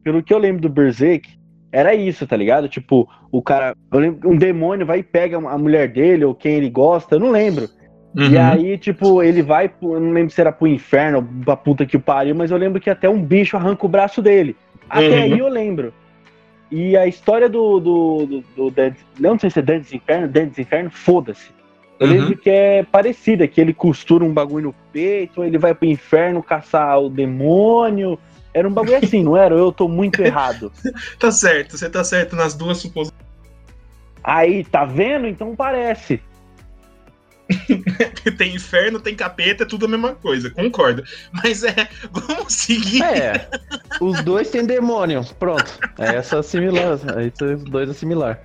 pelo 0.03 0.21
que 0.21 0.33
eu 0.33 0.37
lembro 0.37 0.61
do 0.61 0.69
Berserk, 0.69 1.29
era 1.73 1.95
isso, 1.95 2.27
tá 2.27 2.37
ligado? 2.37 2.69
Tipo, 2.69 3.09
o 3.31 3.41
cara. 3.41 3.75
Eu 3.91 3.99
lembro, 3.99 4.29
um 4.29 4.37
demônio 4.37 4.85
vai 4.85 4.99
e 4.99 5.03
pega 5.03 5.37
a 5.37 5.57
mulher 5.57 5.89
dele, 5.89 6.23
ou 6.23 6.35
quem 6.35 6.53
ele 6.53 6.69
gosta, 6.69 7.15
eu 7.15 7.19
não 7.19 7.31
lembro. 7.31 7.67
E 8.15 8.35
Uhum. 8.37 8.41
aí, 8.45 8.77
tipo, 8.77 9.23
ele 9.23 9.41
vai, 9.41 9.71
eu 9.81 9.99
não 9.99 10.11
lembro 10.11 10.29
se 10.31 10.39
era 10.39 10.51
pro 10.51 10.67
inferno, 10.67 11.17
ou 11.17 11.43
pra 11.43 11.57
puta 11.57 11.83
que 11.83 11.97
o 11.97 11.99
pariu, 11.99 12.35
mas 12.35 12.51
eu 12.51 12.57
lembro 12.57 12.79
que 12.79 12.91
até 12.91 13.09
um 13.09 13.19
bicho 13.19 13.57
arranca 13.57 13.85
o 13.87 13.89
braço 13.89 14.21
dele. 14.21 14.55
Até 14.87 15.09
Uhum. 15.09 15.23
aí 15.23 15.39
eu 15.39 15.47
lembro. 15.49 15.91
E 16.71 16.95
a 16.95 17.07
história 17.07 17.49
do. 17.49 17.79
do, 17.79 18.25
do, 18.27 18.43
do 18.55 18.69
Dantes- 18.71 19.03
não 19.19 19.37
sei 19.39 19.49
se 19.49 19.57
é 19.59 19.61
Dantes 19.63 19.91
Inferno, 19.93 20.27
Dantes 20.27 20.59
Inferno, 20.59 20.91
foda-se. 20.91 21.49
Eu 21.99 22.07
Uhum. 22.07 22.13
lembro 22.13 22.37
que 22.37 22.49
é 22.49 22.83
parecida, 22.83 23.47
que 23.47 23.59
ele 23.61 23.73
costura 23.73 24.23
um 24.23 24.33
bagulho 24.33 24.67
no 24.67 24.75
peito, 24.91 25.43
ele 25.43 25.57
vai 25.57 25.73
pro 25.73 25.87
inferno 25.87 26.41
caçar 26.43 26.99
o 27.01 27.09
demônio. 27.09 28.19
Era 28.53 28.67
um 28.67 28.71
bagulho 28.71 28.97
assim, 28.97 29.23
não 29.23 29.35
era? 29.35 29.55
Eu 29.55 29.71
tô 29.71 29.87
muito 29.87 30.21
errado. 30.23 30.71
Tá 31.19 31.31
certo, 31.31 31.77
você 31.77 31.89
tá 31.89 32.03
certo 32.03 32.35
nas 32.35 32.53
duas 32.53 32.77
suposições. 32.77 33.23
Aí, 34.23 34.63
tá 34.63 34.85
vendo? 34.85 35.27
Então 35.27 35.55
parece. 35.55 36.21
tem 38.37 38.55
inferno, 38.55 38.99
tem 38.99 39.15
capeta, 39.15 39.63
é 39.63 39.65
tudo 39.65 39.85
a 39.85 39.89
mesma 39.89 40.15
coisa, 40.15 40.49
concordo. 40.49 41.03
Mas 41.31 41.63
é, 41.63 41.89
vamos 42.11 42.53
seguir. 42.53 43.03
É, 43.03 43.49
os 43.99 44.23
dois 44.23 44.49
têm 44.49 44.65
demônio, 44.65 45.23
pronto. 45.39 45.79
É 45.97 46.15
essa 46.15 46.41
similar, 46.41 46.99
aí 47.15 47.31
os 47.53 47.63
dois 47.63 47.89
é 47.89 47.93
similar. 47.93 48.39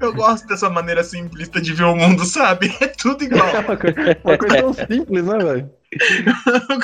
Eu 0.00 0.12
gosto 0.12 0.46
dessa 0.46 0.68
maneira 0.68 1.02
simplista 1.02 1.60
de 1.60 1.72
ver 1.72 1.84
o 1.84 1.96
mundo, 1.96 2.24
sabe? 2.24 2.74
É 2.80 2.86
tudo 2.88 3.24
igual. 3.24 3.48
É 3.48 3.60
uma 3.60 3.76
coisa, 3.76 4.18
uma 4.24 4.38
coisa 4.38 4.56
tão 4.58 4.72
simples, 4.72 5.24
né, 5.24 5.38
velho? 5.38 5.70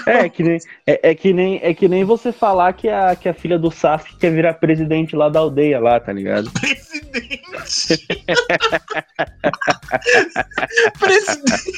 É, 0.06 0.28
que 0.28 0.42
nem, 0.42 0.58
é, 0.86 1.10
é, 1.10 1.14
que 1.14 1.32
nem, 1.32 1.58
é 1.62 1.74
que 1.74 1.88
nem 1.88 2.04
você 2.04 2.30
falar 2.32 2.72
que 2.72 2.88
a, 2.88 3.16
que 3.16 3.28
a 3.28 3.34
filha 3.34 3.58
do 3.58 3.70
Sasuke 3.70 4.16
quer 4.18 4.30
virar 4.30 4.54
presidente 4.54 5.16
lá 5.16 5.28
da 5.28 5.40
aldeia 5.40 5.80
lá, 5.80 5.98
tá 5.98 6.12
ligado? 6.12 6.50
Presidente! 6.52 8.06
presidente! 11.00 11.72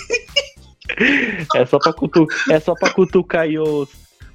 É 1.55 1.65
só 1.65 1.79
pra, 1.79 1.93
cutu, 1.95 2.27
é 2.51 2.61
só 2.61 2.75
pra 2.75 2.91
cutucar 2.91 3.43
aí 3.43 3.59
os, 3.59 3.89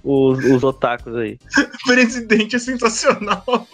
os, 0.04 0.44
os 0.46 0.64
otakus 0.64 1.16
aí. 1.16 1.38
Presidente 1.86 2.56
é 2.56 2.60
sensacional. 2.60 3.44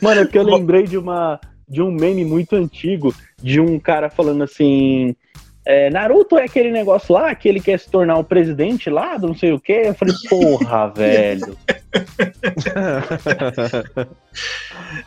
Mano, 0.00 0.20
é 0.20 0.24
porque 0.24 0.38
eu 0.38 0.44
lembrei 0.44 0.84
de 0.84 0.96
uma 0.98 1.40
de 1.68 1.82
um 1.82 1.90
meme 1.90 2.24
muito 2.24 2.56
antigo 2.56 3.14
de 3.42 3.60
um 3.60 3.78
cara 3.78 4.08
falando 4.08 4.42
assim. 4.42 5.14
É, 5.66 5.90
Naruto 5.90 6.38
é 6.38 6.44
aquele 6.44 6.70
negócio 6.70 7.14
lá 7.14 7.34
que 7.34 7.46
ele 7.46 7.60
quer 7.60 7.78
se 7.78 7.90
tornar 7.90 8.16
o 8.16 8.20
um 8.20 8.24
presidente 8.24 8.88
lá, 8.88 9.18
não 9.18 9.34
sei 9.34 9.52
o 9.52 9.60
que. 9.60 9.72
Eu 9.72 9.94
falei, 9.94 10.14
porra, 10.26 10.88
velho. 10.96 11.54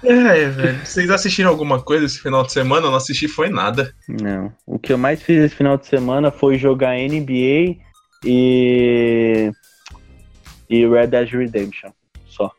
é, 0.03 0.45
velho. 0.49 0.85
Vocês 0.85 1.09
assistiram 1.09 1.49
alguma 1.49 1.81
coisa 1.81 2.05
esse 2.05 2.19
final 2.19 2.43
de 2.43 2.51
semana? 2.51 2.85
Eu 2.85 2.91
não 2.91 2.97
assisti 2.97 3.27
foi 3.27 3.49
nada. 3.49 3.91
Não. 4.07 4.53
O 4.67 4.77
que 4.77 4.93
eu 4.93 4.99
mais 4.99 5.23
fiz 5.23 5.45
esse 5.45 5.55
final 5.55 5.77
de 5.77 5.87
semana 5.87 6.29
foi 6.29 6.59
jogar 6.59 6.95
NBA 6.95 7.77
e. 8.23 9.51
E 10.69 10.87
Red 10.87 11.07
Dead 11.07 11.29
Redemption. 11.29 11.91
Só. 12.27 12.51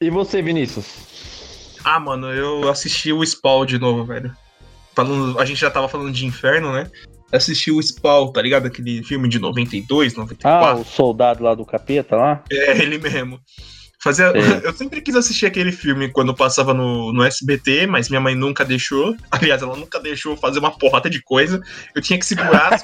E 0.00 0.10
você, 0.10 0.42
Vinícius? 0.42 1.78
Ah, 1.84 2.00
mano, 2.00 2.32
eu 2.32 2.68
assisti 2.68 3.12
o 3.12 3.24
Spawn 3.24 3.64
de 3.64 3.78
novo, 3.78 4.04
velho. 4.04 4.34
Falando, 4.94 5.38
a 5.38 5.44
gente 5.44 5.60
já 5.60 5.70
tava 5.70 5.88
falando 5.88 6.12
de 6.12 6.26
inferno, 6.26 6.72
né? 6.72 6.90
Assisti 7.32 7.70
o 7.70 7.80
Spawn, 7.80 8.32
tá 8.32 8.42
ligado? 8.42 8.66
Aquele 8.66 9.02
filme 9.02 9.28
de 9.28 9.38
92, 9.38 10.14
94. 10.14 10.68
Ah, 10.68 10.74
o 10.80 10.84
soldado 10.84 11.44
lá 11.44 11.54
do 11.54 11.64
capeta 11.64 12.16
lá? 12.16 12.42
É, 12.50 12.78
ele 12.82 12.98
mesmo. 12.98 13.40
Fazia, 14.02 14.26
eu 14.62 14.72
sempre 14.72 15.00
quis 15.00 15.16
assistir 15.16 15.46
aquele 15.46 15.72
filme 15.72 16.08
quando 16.08 16.34
passava 16.34 16.72
no, 16.72 17.12
no 17.12 17.24
SBT, 17.24 17.86
mas 17.86 18.08
minha 18.08 18.20
mãe 18.20 18.34
nunca 18.34 18.64
deixou. 18.64 19.16
Aliás, 19.30 19.62
ela 19.62 19.76
nunca 19.76 19.98
deixou 19.98 20.36
fazer 20.36 20.58
uma 20.58 20.70
porrada 20.70 21.10
de 21.10 21.22
coisa. 21.22 21.60
Eu 21.94 22.02
tinha 22.02 22.18
que 22.18 22.26
segurar. 22.26 22.80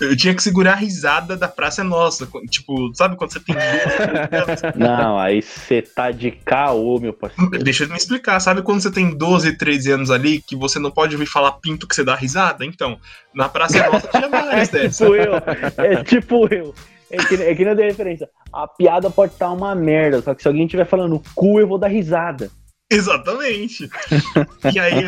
Eu 0.00 0.16
tinha 0.16 0.34
que 0.34 0.42
segurar 0.42 0.72
a 0.72 0.76
risada 0.76 1.36
da 1.36 1.46
Praça 1.46 1.84
Nossa. 1.84 2.28
Tipo, 2.50 2.92
sabe 2.94 3.14
quando 3.14 3.32
você 3.32 3.38
tem. 3.38 3.54
Não, 4.74 5.16
aí 5.16 5.40
você 5.40 5.82
tá 5.82 6.10
de 6.10 6.32
caô, 6.32 6.98
meu 6.98 7.12
parceiro. 7.12 7.62
Deixa 7.62 7.84
eu 7.84 7.88
me 7.88 7.96
explicar. 7.96 8.40
Sabe 8.40 8.62
quando 8.62 8.80
você 8.80 8.90
tem 8.90 9.16
12, 9.16 9.56
13 9.56 9.92
anos 9.92 10.10
ali 10.10 10.42
que 10.42 10.56
você 10.56 10.80
não 10.80 10.90
pode 10.90 11.14
ouvir 11.14 11.26
falar 11.26 11.52
pinto 11.52 11.86
que 11.86 11.94
você 11.94 12.02
dá 12.02 12.16
risada? 12.16 12.64
Então, 12.64 12.98
na 13.32 13.48
Praça 13.48 13.88
Nossa 13.88 14.08
tinha 14.08 14.28
várias 14.28 14.74
é 14.74 14.88
Tipo 14.88 15.14
eu. 15.14 15.34
É 15.78 16.02
tipo 16.02 16.52
eu. 16.52 16.74
É 17.10 17.16
que, 17.16 17.34
é 17.36 17.54
que 17.54 17.64
não 17.64 17.76
tem 17.76 17.86
referência. 17.86 18.28
A 18.52 18.66
piada 18.66 19.08
pode 19.08 19.34
estar 19.34 19.52
uma 19.52 19.74
merda, 19.76 20.20
só 20.22 20.34
que 20.34 20.42
se 20.42 20.48
alguém 20.48 20.64
estiver 20.64 20.86
falando 20.86 21.22
cu, 21.36 21.60
eu 21.60 21.68
vou 21.68 21.78
dar 21.78 21.86
risada. 21.86 22.50
Exatamente. 22.90 23.88
e 24.72 24.78
aí, 24.78 25.04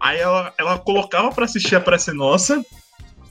aí 0.00 0.18
ela, 0.18 0.52
ela 0.58 0.78
colocava 0.78 1.30
pra 1.30 1.44
assistir 1.44 1.76
a 1.76 1.80
Praça 1.80 2.12
Nossa, 2.12 2.64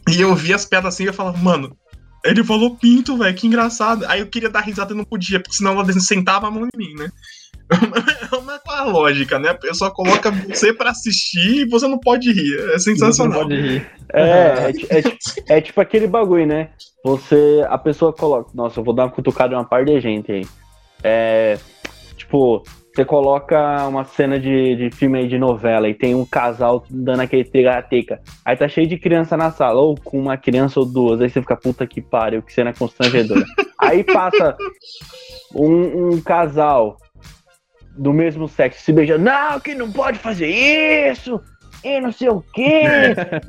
e 0.09 0.21
eu 0.21 0.33
via 0.35 0.55
as 0.55 0.65
piadas 0.65 0.93
assim 0.93 1.03
e 1.03 1.07
eu 1.07 1.13
falava, 1.13 1.37
mano, 1.37 1.75
ele 2.23 2.43
falou 2.43 2.75
pinto, 2.75 3.17
velho, 3.17 3.35
que 3.35 3.47
engraçado. 3.47 4.05
Aí 4.07 4.19
eu 4.19 4.27
queria 4.27 4.49
dar 4.49 4.61
risada 4.61 4.93
e 4.93 4.97
não 4.97 5.03
podia, 5.03 5.39
porque 5.39 5.55
senão 5.55 5.73
ela 5.73 5.91
sentava 5.93 6.47
a 6.47 6.51
mão 6.51 6.65
em 6.65 6.77
mim, 6.77 6.93
né? 6.95 7.09
Mas 8.45 8.61
qual 8.63 8.77
a 8.77 8.83
lógica, 8.83 9.37
né? 9.37 9.49
A 9.49 9.55
pessoa 9.55 9.91
coloca 9.91 10.31
você 10.31 10.73
pra 10.73 10.91
assistir 10.91 11.61
e 11.61 11.69
você 11.69 11.87
não 11.87 11.99
pode 11.99 12.31
rir. 12.31 12.57
É 12.73 12.79
sensacional. 12.79 13.41
Não 13.41 13.47
pode 13.47 13.61
rir. 13.61 13.89
É, 14.13 14.21
é, 14.21 14.99
é, 14.99 15.57
é, 15.57 15.61
tipo 15.61 15.81
aquele 15.81 16.07
bagulho, 16.07 16.47
né? 16.47 16.69
Você, 17.03 17.65
a 17.67 17.77
pessoa 17.77 18.13
coloca. 18.13 18.51
Nossa, 18.53 18.79
eu 18.79 18.83
vou 18.83 18.93
dar 18.93 19.03
uma 19.03 19.11
cutucada 19.11 19.53
em 19.53 19.57
uma 19.57 19.65
par 19.65 19.83
de 19.83 19.99
gente 19.99 20.31
aí. 20.31 20.47
É. 21.03 21.59
Tipo, 22.15 22.63
você 22.97 23.05
coloca 23.05 23.87
uma 23.87 24.03
cena 24.05 24.39
de, 24.39 24.75
de 24.75 24.89
filme 24.89 25.19
aí 25.19 25.27
de 25.27 25.37
novela 25.37 25.87
e 25.87 25.93
tem 25.93 26.15
um 26.15 26.25
casal 26.25 26.83
dando 26.89 27.21
aquele 27.21 27.43
teca 27.43 28.19
Aí 28.43 28.57
tá 28.57 28.67
cheio 28.67 28.87
de 28.87 28.97
criança 28.97 29.37
na 29.37 29.51
sala, 29.51 29.79
ou 29.79 29.95
com 29.95 30.19
uma 30.19 30.35
criança 30.35 30.79
ou 30.79 30.85
duas. 30.85 31.21
Aí 31.21 31.29
você 31.29 31.39
fica, 31.39 31.55
puta 31.55 31.85
que 31.85 32.01
pariu, 32.01 32.41
que 32.41 32.51
cena 32.51 32.73
constrangedora. 32.73 33.45
aí 33.77 34.03
passa 34.03 34.57
um, 35.53 36.13
um 36.13 36.21
casal 36.21 36.97
do 37.95 38.11
mesmo 38.11 38.47
sexo 38.47 38.81
se 38.81 38.91
beijando. 38.91 39.25
Não, 39.25 39.59
que 39.59 39.75
não 39.75 39.91
pode 39.91 40.17
fazer 40.17 40.47
isso! 40.47 41.39
E 41.83 42.01
não 42.01 42.11
sei 42.11 42.29
o 42.29 42.43
quê! 42.51 42.81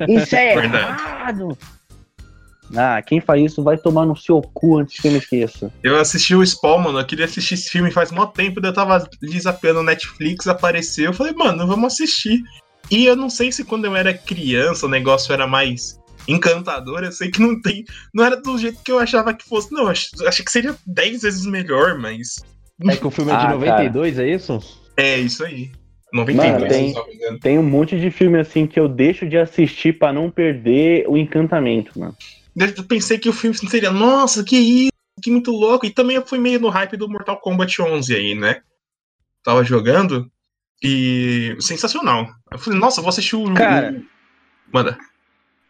Isso 0.07 0.35
é 0.35 0.53
errado! 0.63 1.57
Ah, 2.75 3.01
quem 3.01 3.19
faz 3.19 3.51
isso 3.51 3.63
vai 3.63 3.77
tomar 3.77 4.05
no 4.05 4.15
seu 4.15 4.41
cu 4.41 4.77
antes 4.77 4.99
que 4.99 5.07
eu 5.07 5.11
me 5.11 5.17
esqueça. 5.17 5.71
Eu 5.83 5.99
assisti 5.99 6.35
o 6.35 6.45
Spawn, 6.45 6.79
mano. 6.79 6.99
Eu 6.99 7.05
queria 7.05 7.25
assistir 7.25 7.55
esse 7.55 7.69
filme 7.69 7.91
faz 7.91 8.11
muito 8.11 8.33
tempo. 8.33 8.59
Eu 8.63 8.73
tava 8.73 9.07
desafiando 9.21 9.79
no 9.79 9.85
Netflix, 9.85 10.47
apareceu. 10.47 11.05
Eu 11.05 11.13
falei, 11.13 11.33
mano, 11.33 11.65
vamos 11.65 11.93
assistir. 11.93 12.41
E 12.91 13.05
eu 13.05 13.15
não 13.15 13.29
sei 13.29 13.51
se 13.51 13.63
quando 13.63 13.85
eu 13.85 13.95
era 13.95 14.13
criança 14.13 14.85
o 14.85 14.89
negócio 14.89 15.33
era 15.33 15.47
mais 15.47 15.99
encantador. 16.27 17.03
Eu 17.03 17.11
sei 17.11 17.31
que 17.31 17.41
não 17.41 17.59
tem. 17.61 17.83
Não 18.13 18.23
era 18.23 18.37
do 18.37 18.57
jeito 18.57 18.81
que 18.83 18.91
eu 18.91 18.99
achava 18.99 19.33
que 19.33 19.47
fosse. 19.47 19.71
Não, 19.71 19.87
achei 19.87 20.45
que 20.45 20.51
seria 20.51 20.75
10 20.85 21.21
vezes 21.23 21.45
melhor, 21.45 21.97
mas. 21.97 22.43
É 22.87 22.95
que 22.95 23.05
o 23.05 23.11
filme 23.11 23.31
é 23.31 23.35
de 23.35 23.45
ah, 23.45 23.49
92, 23.49 24.15
cara. 24.15 24.27
é 24.27 24.31
isso? 24.31 24.81
É, 24.95 25.17
isso 25.17 25.43
aí. 25.43 25.71
92, 26.13 26.53
Mano, 26.53 26.67
tem, 26.67 27.39
tem 27.39 27.59
um 27.59 27.63
monte 27.63 27.99
de 27.99 28.09
filme 28.09 28.39
assim 28.39 28.65
que 28.65 28.79
eu 28.79 28.87
deixo 28.87 29.27
de 29.27 29.37
assistir 29.37 29.99
para 29.99 30.13
não 30.13 30.31
perder 30.31 31.05
o 31.07 31.15
encantamento, 31.15 31.99
mano. 31.99 32.15
Eu 32.59 32.83
pensei 32.83 33.17
que 33.17 33.29
o 33.29 33.33
filme 33.33 33.55
seria, 33.55 33.89
nossa, 33.89 34.43
que 34.43 34.57
isso, 34.57 34.91
que 35.21 35.31
muito 35.31 35.51
louco. 35.51 35.85
E 35.85 35.89
também 35.89 36.17
eu 36.17 36.25
fui 36.25 36.37
meio 36.37 36.59
no 36.59 36.69
hype 36.69 36.97
do 36.97 37.07
Mortal 37.07 37.39
Kombat 37.39 37.81
11 37.81 38.13
aí, 38.13 38.35
né? 38.35 38.61
Tava 39.43 39.63
jogando 39.63 40.29
e 40.83 41.55
sensacional. 41.59 42.27
Eu 42.51 42.59
falei, 42.59 42.77
nossa, 42.77 43.01
vou 43.01 43.09
assistir 43.09 43.37
o. 43.37 43.53
Cara, 43.53 44.01
manda. 44.71 44.97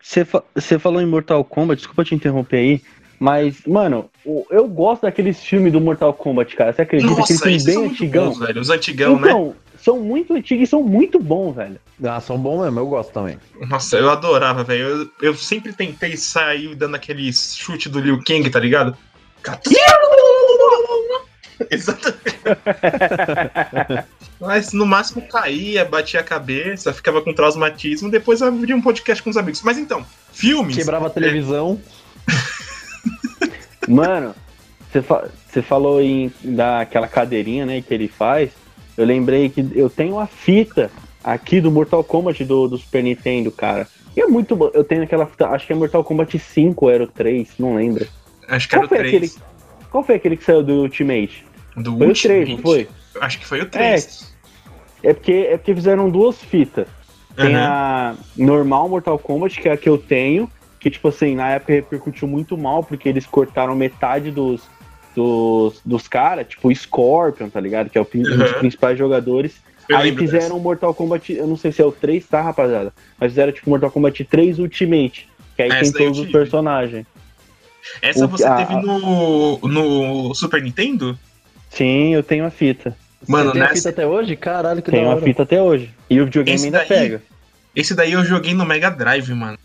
Você 0.01 0.25
fa 0.25 0.43
falou 0.79 1.01
em 1.01 1.05
Mortal 1.05 1.43
Kombat, 1.43 1.77
desculpa 1.77 2.03
te 2.03 2.15
interromper 2.15 2.57
aí, 2.57 2.81
mas, 3.19 3.65
mano, 3.67 4.09
eu 4.49 4.67
gosto 4.67 5.01
daqueles 5.03 5.43
filmes 5.43 5.73
do 5.73 5.81
Mortal 5.81 6.13
Kombat, 6.13 6.55
cara. 6.55 6.73
Você 6.73 6.81
acredita 6.81 7.11
Nossa, 7.11 7.27
que 7.27 7.49
eles 7.49 7.63
são 7.63 7.73
bem 7.73 7.91
antigão? 7.91 8.29
Bons, 8.29 8.39
velho. 8.39 8.61
Os 8.61 8.69
antigão, 8.69 9.19
né? 9.19 9.27
então, 9.29 9.47
né? 9.47 9.55
São 9.81 9.99
muito 9.99 10.33
antigos 10.33 10.67
e 10.67 10.69
são 10.69 10.83
muito 10.83 11.19
bons, 11.19 11.55
velho. 11.55 11.79
Ah, 12.03 12.19
são 12.19 12.37
bons 12.37 12.63
mesmo, 12.63 12.79
eu 12.79 12.87
gosto 12.87 13.11
também. 13.11 13.37
Nossa, 13.67 13.97
eu 13.97 14.09
adorava, 14.09 14.63
velho. 14.63 14.81
Eu, 14.81 15.09
eu 15.21 15.35
sempre 15.35 15.73
tentei 15.73 16.15
sair 16.17 16.75
dando 16.75 16.95
aquele 16.95 17.31
chute 17.33 17.89
do 17.89 17.99
Liu 17.99 18.21
Kang, 18.23 18.49
tá 18.49 18.59
ligado? 18.59 18.97
Exatamente. 21.69 22.19
Mas 24.39 24.71
no 24.71 24.85
máximo 24.85 25.21
caía, 25.27 25.83
batia 25.83 26.21
a 26.21 26.23
cabeça, 26.23 26.93
ficava 26.93 27.21
com 27.21 27.33
traumatismo, 27.33 28.09
depois 28.09 28.41
abria 28.41 28.75
um 28.75 28.81
podcast 28.81 29.21
com 29.21 29.29
os 29.29 29.37
amigos. 29.37 29.61
Mas 29.61 29.77
então, 29.77 30.05
filmes. 30.31 30.77
Quebrava 30.77 31.07
a 31.07 31.09
televisão. 31.09 31.79
Mano, 33.87 34.33
você, 34.91 35.01
fa 35.01 35.29
falou 35.67 36.01
em 36.01 36.31
daquela 36.43 37.07
cadeirinha, 37.07 37.65
né, 37.65 37.81
que 37.81 37.93
ele 37.93 38.07
faz. 38.07 38.51
Eu 38.99 39.05
lembrei 39.05 39.47
que 39.47 39.65
eu 39.73 39.89
tenho 39.89 40.19
a 40.19 40.27
fita 40.27 40.91
aqui 41.23 41.61
do 41.61 41.71
Mortal 41.71 42.03
Kombat 42.03 42.43
do, 42.43 42.67
do 42.67 42.77
Super 42.77 43.01
Nintendo, 43.01 43.49
cara. 43.49 43.87
E 44.13 44.19
é 44.19 44.27
muito 44.27 44.57
bom. 44.57 44.69
Eu 44.73 44.83
tenho 44.83 45.03
aquela 45.03 45.25
fita, 45.25 45.47
acho 45.47 45.65
que 45.65 45.71
é 45.71 45.75
Mortal 45.75 46.03
Kombat 46.03 46.37
5 46.37 46.85
ou 46.85 46.91
era 46.91 47.05
o 47.05 47.07
3, 47.07 47.47
não 47.57 47.75
lembro. 47.75 48.05
Acho 48.45 48.67
que 48.67 48.75
qual 48.75 48.83
era 48.83 48.93
o 48.93 48.97
3. 48.97 49.07
Aquele, 49.07 49.31
qual 49.89 50.03
foi 50.03 50.15
aquele 50.15 50.35
que 50.35 50.43
saiu 50.43 50.61
do 50.61 50.81
Ultimate? 50.81 51.45
Do 51.77 51.97
foi 51.97 52.07
Ultimate? 52.07 52.41
o 52.41 52.45
3, 52.45 52.49
não 52.49 52.57
foi? 52.57 52.89
Acho 53.21 53.39
que 53.39 53.45
foi 53.45 53.61
o 53.61 53.69
3. 53.69 54.33
É, 55.01 55.09
é, 55.11 55.13
porque, 55.13 55.31
é 55.31 55.57
porque 55.57 55.73
fizeram 55.73 56.09
duas 56.09 56.35
fitas. 56.43 56.89
Tem 57.37 57.55
uhum. 57.55 57.61
a 57.61 58.15
normal 58.35 58.89
Mortal 58.89 59.17
Kombat, 59.17 59.61
que 59.61 59.69
é 59.69 59.71
a 59.71 59.77
que 59.77 59.87
eu 59.87 59.97
tenho, 59.97 60.51
que, 60.77 60.89
tipo 60.89 61.07
assim, 61.07 61.35
na 61.35 61.51
época 61.51 61.71
repercutiu 61.71 62.27
muito 62.27 62.57
mal, 62.57 62.83
porque 62.83 63.07
eles 63.07 63.25
cortaram 63.25 63.73
metade 63.75 64.29
dos, 64.29 64.63
dos, 65.23 65.81
dos 65.85 66.07
caras, 66.07 66.47
tipo 66.47 66.69
o 66.69 66.75
Scorpion, 66.75 67.49
tá 67.49 67.59
ligado? 67.59 67.89
Que 67.89 67.97
é 67.97 68.01
o, 68.01 68.07
uhum. 68.13 68.21
um 68.21 68.37
dos 68.37 68.51
principais 68.53 68.97
jogadores. 68.97 69.55
Eu 69.87 69.97
Aí 69.97 70.15
fizeram 70.15 70.49
dessa. 70.49 70.59
Mortal 70.59 70.93
Kombat, 70.93 71.33
eu 71.33 71.47
não 71.47 71.57
sei 71.57 71.71
se 71.71 71.81
é 71.81 71.85
o 71.85 71.91
3, 71.91 72.25
tá, 72.27 72.41
rapaziada? 72.41 72.93
Mas 73.19 73.31
fizeram 73.31 73.51
tipo 73.51 73.69
Mortal 73.69 73.89
Kombat 73.91 74.23
3 74.23 74.59
Ultimate, 74.59 75.27
que 75.55 75.61
aí 75.63 75.69
é, 75.71 75.81
tem 75.81 75.91
todos 75.91 76.19
os 76.19 76.31
personagens. 76.31 77.05
Essa 78.01 78.25
O- 78.25 78.27
você 78.27 78.45
a- 78.45 78.55
teve 78.55 78.75
no, 78.81 79.57
no 79.59 80.33
Super 80.35 80.61
Nintendo? 80.61 81.17
Sim, 81.71 82.13
eu 82.13 82.21
tenho 82.23 82.45
a 82.45 82.51
fita. 82.51 82.95
Mano, 83.27 83.51
tem 83.51 83.61
a 83.61 83.65
nessa- 83.65 83.75
fita 83.77 83.89
até 83.89 84.07
hoje? 84.07 84.35
Caralho, 84.35 84.81
que 84.81 84.91
Tenho 84.91 85.11
a 85.11 85.19
fita 85.21 85.43
até 85.43 85.61
hoje. 85.61 85.89
E 86.09 86.21
o 86.21 86.25
videogame 86.25 86.55
Esse 86.55 86.65
ainda 86.65 86.79
daí- 86.79 86.87
pega. 86.87 87.21
Esse 87.75 87.93
daí 87.95 88.11
eu 88.13 88.23
joguei 88.23 88.53
no 88.53 88.65
Mega 88.65 88.89
Drive, 88.89 89.33
mano. 89.33 89.57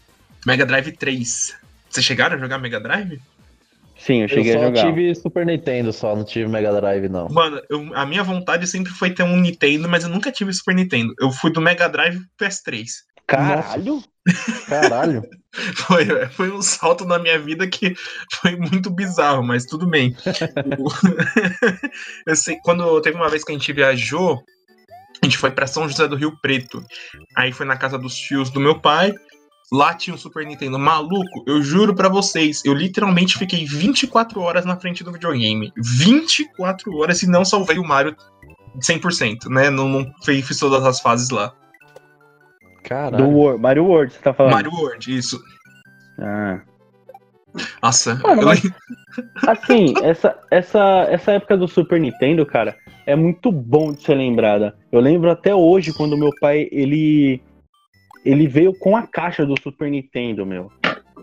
Mega 0.47 0.65
Drive 0.67 0.91
3. 0.93 1.55
Vocês 1.91 2.05
chegaram 2.05 2.37
a 2.37 2.39
jogar 2.39 2.59
Mega 2.59 2.81
Drive? 2.81 3.21
Sim, 4.05 4.19
eu 4.19 4.23
Eu 4.25 4.29
cheguei 4.29 4.53
só 4.53 4.59
a 4.59 4.63
jogar. 4.67 4.85
tive 4.85 5.15
Super 5.15 5.47
Nintendo 5.47 5.91
só, 5.91 6.15
não 6.15 6.25
tive 6.25 6.47
Mega 6.47 6.79
Drive, 6.79 7.09
não. 7.09 7.27
Mano, 7.31 7.59
eu- 7.71 7.91
a 7.95 8.05
minha 8.05 8.23
vontade 8.23 8.67
sempre 8.67 8.93
foi 8.93 9.09
ter 9.11 9.23
um 9.23 9.41
Nintendo, 9.41 9.89
mas 9.89 10.05
eu 10.05 10.11
nunca 10.11 10.31
tive 10.31 10.53
Super 10.53 10.75
Nintendo. 10.75 11.15
Eu 11.19 11.31
fui 11.31 11.51
do 11.51 11.59
Mega 11.61 11.89
Drive 11.89 12.19
pro 12.37 12.47
PS3. 12.47 12.87
Caralho! 13.27 14.05
Caralho. 14.69 15.23
Foi, 15.87 16.05
foi 16.31 16.51
um 16.51 16.61
salto 16.61 17.05
na 17.05 17.17
minha 17.17 17.39
vida 17.39 17.65
que 17.69 17.95
foi 18.41 18.57
muito 18.57 18.91
bizarro, 18.91 19.41
mas 19.41 19.65
tudo 19.65 19.87
bem. 19.87 20.17
Eu 22.27 22.35
sei, 22.37 22.57
quando 22.65 23.01
teve 23.01 23.17
uma 23.17 23.31
vez 23.31 23.45
que 23.45 23.53
a 23.53 23.55
gente 23.55 23.73
viajou, 23.73 24.43
a 25.23 25.27
gente 25.27 25.39
foi 25.39 25.53
pra 25.53 25.69
São 25.69 25.89
José 25.89 26.09
do 26.09 26.17
Rio 26.17 26.37
Preto. 26.43 26.85
Aí 27.37 27.53
foi 27.53 27.65
na 27.67 27.77
casa 27.77 27.97
dos 27.97 28.17
tios 28.17 28.51
do 28.51 28.59
meu 28.61 28.81
pai. 28.81 29.15
Lá 29.73 29.95
tinha 29.95 30.15
um 30.15 30.19
Super 30.19 30.47
Nintendo. 30.47 30.79
Maluco, 30.79 31.43
eu 31.47 31.63
juro 31.63 31.95
pra 31.95 32.09
vocês, 32.09 32.63
eu 32.65 32.75
literalmente 32.75 33.39
fiquei 33.39 33.65
24 33.65 34.41
horas 34.41 34.65
na 34.65 34.77
frente 34.77 35.03
do 35.03 35.13
videogame. 35.13 35.73
24 35.77 36.95
horas 36.97 37.23
e 37.23 37.27
não 37.29 37.45
salvei 37.45 37.79
o 37.79 37.85
Mario 37.85 38.15
100%, 38.79 39.49
né? 39.49 39.71
Não, 39.71 39.89
não 39.89 40.13
fiz 40.23 40.47
fiz 40.47 40.59
todas 40.59 40.85
as 40.85 41.01
fases 41.01 41.31
lá. 41.31 41.49
Do 41.49 42.89
Caralho. 42.89 43.29
World, 43.31 43.63
Mario 43.63 43.85
World, 43.87 44.13
você 44.13 44.21
tá 44.21 44.35
falando? 44.35 44.53
Mario 44.53 44.73
World, 44.73 45.17
isso. 45.17 45.41
Ah. 46.21 46.61
Nossa, 47.83 48.17
Mano, 48.17 48.43
eu- 48.43 48.47
mas- 48.47 48.63
Assim, 49.47 49.95
essa, 50.03 50.37
essa, 50.51 51.07
essa 51.09 51.33
época 51.33 51.57
do 51.57 51.69
Super 51.69 52.01
Nintendo, 52.01 52.45
cara, 52.45 52.77
é 53.07 53.15
muito 53.15 53.51
bom 53.53 53.93
de 53.93 54.03
ser 54.03 54.15
lembrada. 54.17 54.77
Eu 54.91 55.01
lembro 55.01 55.31
até 55.31 55.55
hoje 55.55 55.93
quando 55.93 56.19
meu 56.19 56.31
pai, 56.41 56.69
ele 56.73 57.41
ele 58.25 58.47
veio 58.47 58.73
com 58.79 58.97
a 58.97 59.07
caixa 59.07 59.45
do 59.45 59.55
Super 59.61 59.91
Nintendo, 59.91 60.45
meu. 60.47 60.71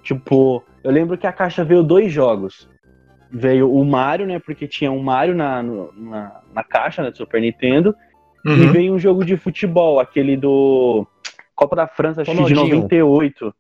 Tipo, 0.04 0.64
eu 0.84 0.92
lembro 0.92 1.18
que 1.18 1.28
a 1.28 1.32
caixa 1.34 1.64
veio 1.64 1.84
dois 1.84 2.12
jogos. 2.12 2.70
Veio 3.32 3.72
o 3.74 3.86
Mario, 3.86 4.28
né, 4.28 4.40
porque 4.40 4.68
tinha 4.68 4.92
um 4.92 5.02
Mario 5.02 5.34
na, 5.36 5.64
no- 5.64 5.92
na, 5.94 6.42
na 6.54 6.64
caixa 6.64 7.02
né, 7.02 7.12
do 7.12 7.18
Super 7.18 7.42
Nintendo. 7.42 7.96
E 8.46 8.50
Uhum. 8.50 8.72
veio 8.72 8.94
um 8.94 9.00
jogo 9.00 9.24
de 9.24 9.38
futebol, 9.38 10.00
aquele 10.00 10.36
do 10.36 11.06
Copa 11.56 11.76
da 11.76 11.88
França, 11.88 12.22
acho 12.24 12.32
que 12.32 12.38
de 12.38 12.42
Ronaldinho. 12.54 12.76
98. 12.82 13.54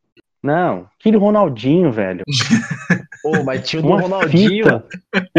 Não, 0.43 0.87
aquele 0.99 1.17
Ronaldinho, 1.17 1.91
velho. 1.91 2.23
Ô, 3.23 3.43
mas 3.43 3.69
tinha 3.69 3.79
o 3.79 3.83
do 3.83 3.89
Uma 3.89 4.01
Ronaldinho. 4.01 4.65
fita. 4.65 4.85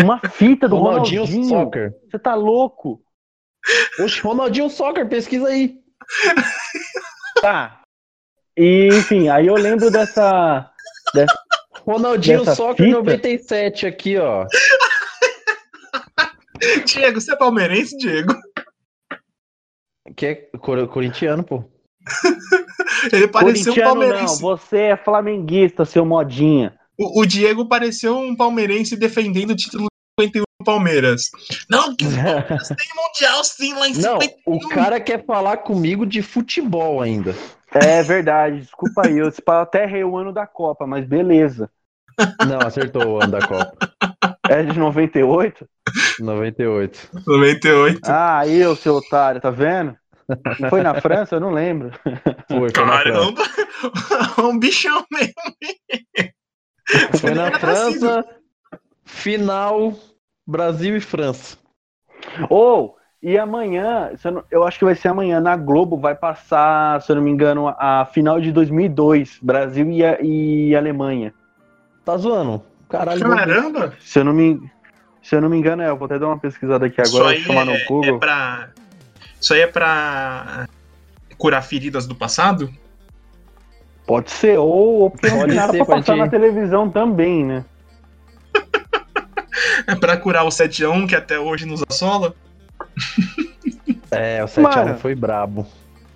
Uma 0.01 0.19
fita 0.21 0.69
do 0.69 0.77
Ronaldinho, 0.77 1.23
Ronaldinho. 1.25 1.49
Soccer. 1.49 1.93
Você 2.09 2.19
tá 2.21 2.37
louco? 2.37 3.01
Oxe, 3.99 4.21
Ronaldinho 4.21 4.71
Soccer, 4.71 5.09
pesquisa 5.09 5.49
aí. 5.49 5.75
Tá. 7.41 7.82
E, 8.57 8.89
enfim, 8.93 9.29
aí 9.29 9.47
eu 9.47 9.55
lembro 9.55 9.91
dessa. 9.91 10.71
dessa 11.15 11.33
Ronaldinho 11.85 12.41
Dessa 12.45 12.55
Soccer 12.55 12.87
fita? 12.87 12.99
97 12.99 13.87
aqui, 13.87 14.17
ó. 14.17 14.47
Diego, 16.87 17.21
você 17.21 17.33
é 17.33 17.37
palmeirense, 17.37 17.97
Diego? 17.97 18.35
Que 20.17 20.27
é 20.27 20.35
cor- 20.59 20.87
corintiano, 20.89 21.43
pô. 21.43 21.65
Ele 23.13 23.29
pareceu 23.29 23.73
um 23.73 23.75
Corintiano 23.75 23.95
não, 23.95 24.01
palmeirense. 24.01 24.41
você 24.41 24.79
é 24.79 24.97
flamenguista, 24.97 25.85
seu 25.85 26.05
modinha. 26.05 26.79
O, 26.99 27.21
o 27.23 27.27
Diego 27.27 27.67
pareceu 27.69 28.17
um 28.17 28.37
palmeirense 28.37 28.97
defendendo 28.97 29.51
o 29.51 29.57
título 29.57 29.87
de 30.19 30.25
51 30.25 30.43
do 30.61 30.65
Palmeiras. 30.65 31.31
Não, 31.69 31.97
que 31.97 32.05
Palmeiras 32.05 32.69
tem 32.69 32.89
mundial 32.95 33.45
sim 33.45 33.75
lá 33.75 33.89
em 33.89 33.95
Não, 33.95 34.21
51. 34.21 34.33
o 34.47 34.69
cara 34.69 35.01
quer 35.01 35.25
falar 35.25 35.59
comigo 35.59 36.07
de 36.07 36.23
futebol 36.23 37.01
ainda. 37.01 37.35
É 37.75 38.03
verdade, 38.03 38.61
desculpa 38.61 39.07
aí. 39.07 39.19
Eu 39.19 39.33
até 39.47 39.85
errei 39.85 40.05
o 40.05 40.17
ano 40.17 40.33
da 40.33 40.47
Copa, 40.47 40.87
mas 40.87 41.07
beleza. 41.07 41.71
Não, 42.47 42.59
acertou 42.67 43.07
o 43.07 43.23
ano 43.23 43.33
da 43.33 43.47
Copa. 43.47 43.77
É 44.49 44.63
de 44.63 44.79
98? 44.79 45.67
98. 46.21 47.11
98. 47.27 48.01
Ah, 48.05 48.41
aí, 48.41 48.67
ô 48.67 48.77
seu 48.77 48.95
otário, 48.97 49.41
tá 49.41 49.51
vendo? 49.51 49.97
Não 50.61 50.69
foi 50.69 50.83
na 50.83 51.01
França? 51.01 51.37
Eu 51.37 51.41
não 51.41 51.51
lembro. 51.51 51.91
Foi, 52.49 52.71
foi 52.71 52.85
na 52.85 53.01
França. 53.01 53.33
Caramba, 53.35 53.43
um 54.49 54.59
bichão 54.59 55.05
mesmo. 55.11 56.33
Foi 57.19 57.35
na 57.35 57.59
França, 57.59 58.25
final 59.05 59.95
Brasil 60.47 60.97
e 60.97 61.01
França. 61.01 61.57
Ou, 62.49 62.97
e 63.23 63.39
amanhã, 63.39 64.11
eu, 64.51 64.65
acho 64.65 64.79
que 64.79 64.85
vai 64.85 64.95
ser 64.97 65.09
amanhã, 65.09 65.41
na 65.41 65.57
Globo 65.57 65.97
vai 65.97 66.15
passar, 66.15 67.01
se 67.03 67.13
eu 67.13 67.17
não 67.17 67.23
me 67.23 67.31
engano, 67.31 67.69
a 67.79 68.05
final 68.13 68.41
de 68.41 68.51
2002, 68.51 69.39
Brasil 69.41 69.91
e, 69.91 70.05
a- 70.05 70.19
e 70.21 70.75
Alemanha. 70.75 71.33
Tá 72.05 72.17
zoando? 72.17 72.63
Caralho, 72.89 73.21
Caramba, 73.21 73.93
Se 74.01 74.19
eu 74.19 74.25
não 74.25 74.33
me, 74.33 74.61
se 75.23 75.37
eu 75.37 75.41
não 75.41 75.49
me 75.49 75.57
engano, 75.57 75.83
é, 75.83 75.89
eu 75.89 75.97
vou 75.97 76.07
até 76.07 76.19
dar 76.19 76.27
uma 76.27 76.39
pesquisada 76.39 76.87
aqui 76.87 77.01
isso 77.01 77.17
agora, 77.17 77.33
aí 77.33 77.43
vou 77.43 77.47
chamar 77.55 77.65
no 77.65 77.73
é, 77.73 77.85
Google. 77.85 78.17
é 78.17 78.19
pra. 78.19 78.69
Isso 79.41 79.55
aí 79.55 79.61
é 79.61 79.67
pra 79.67 80.67
curar 81.39 81.63
feridas 81.63 82.07
do 82.07 82.15
passado? 82.15 82.71
Pode 84.07 84.31
ser, 84.33 84.59
ou, 84.59 84.67
ou 85.03 85.11
Pode 85.11 85.31
ser, 85.55 85.85
pra 85.85 85.97
passar 85.97 86.17
na 86.17 86.29
televisão 86.29 86.91
também, 86.91 87.45
né? 87.45 87.65
É 89.87 89.95
pra 89.95 90.17
curar 90.17 90.45
o 90.45 90.49
7x1 90.49 91.09
que 91.09 91.15
até 91.17 91.39
hoje 91.39 91.67
nos 91.67 91.83
assola? 91.89 92.35
É, 94.11 94.45
o 94.45 94.47
7x1 94.47 94.61
Mano. 94.61 94.99
foi 94.99 95.15
brabo. 95.15 95.67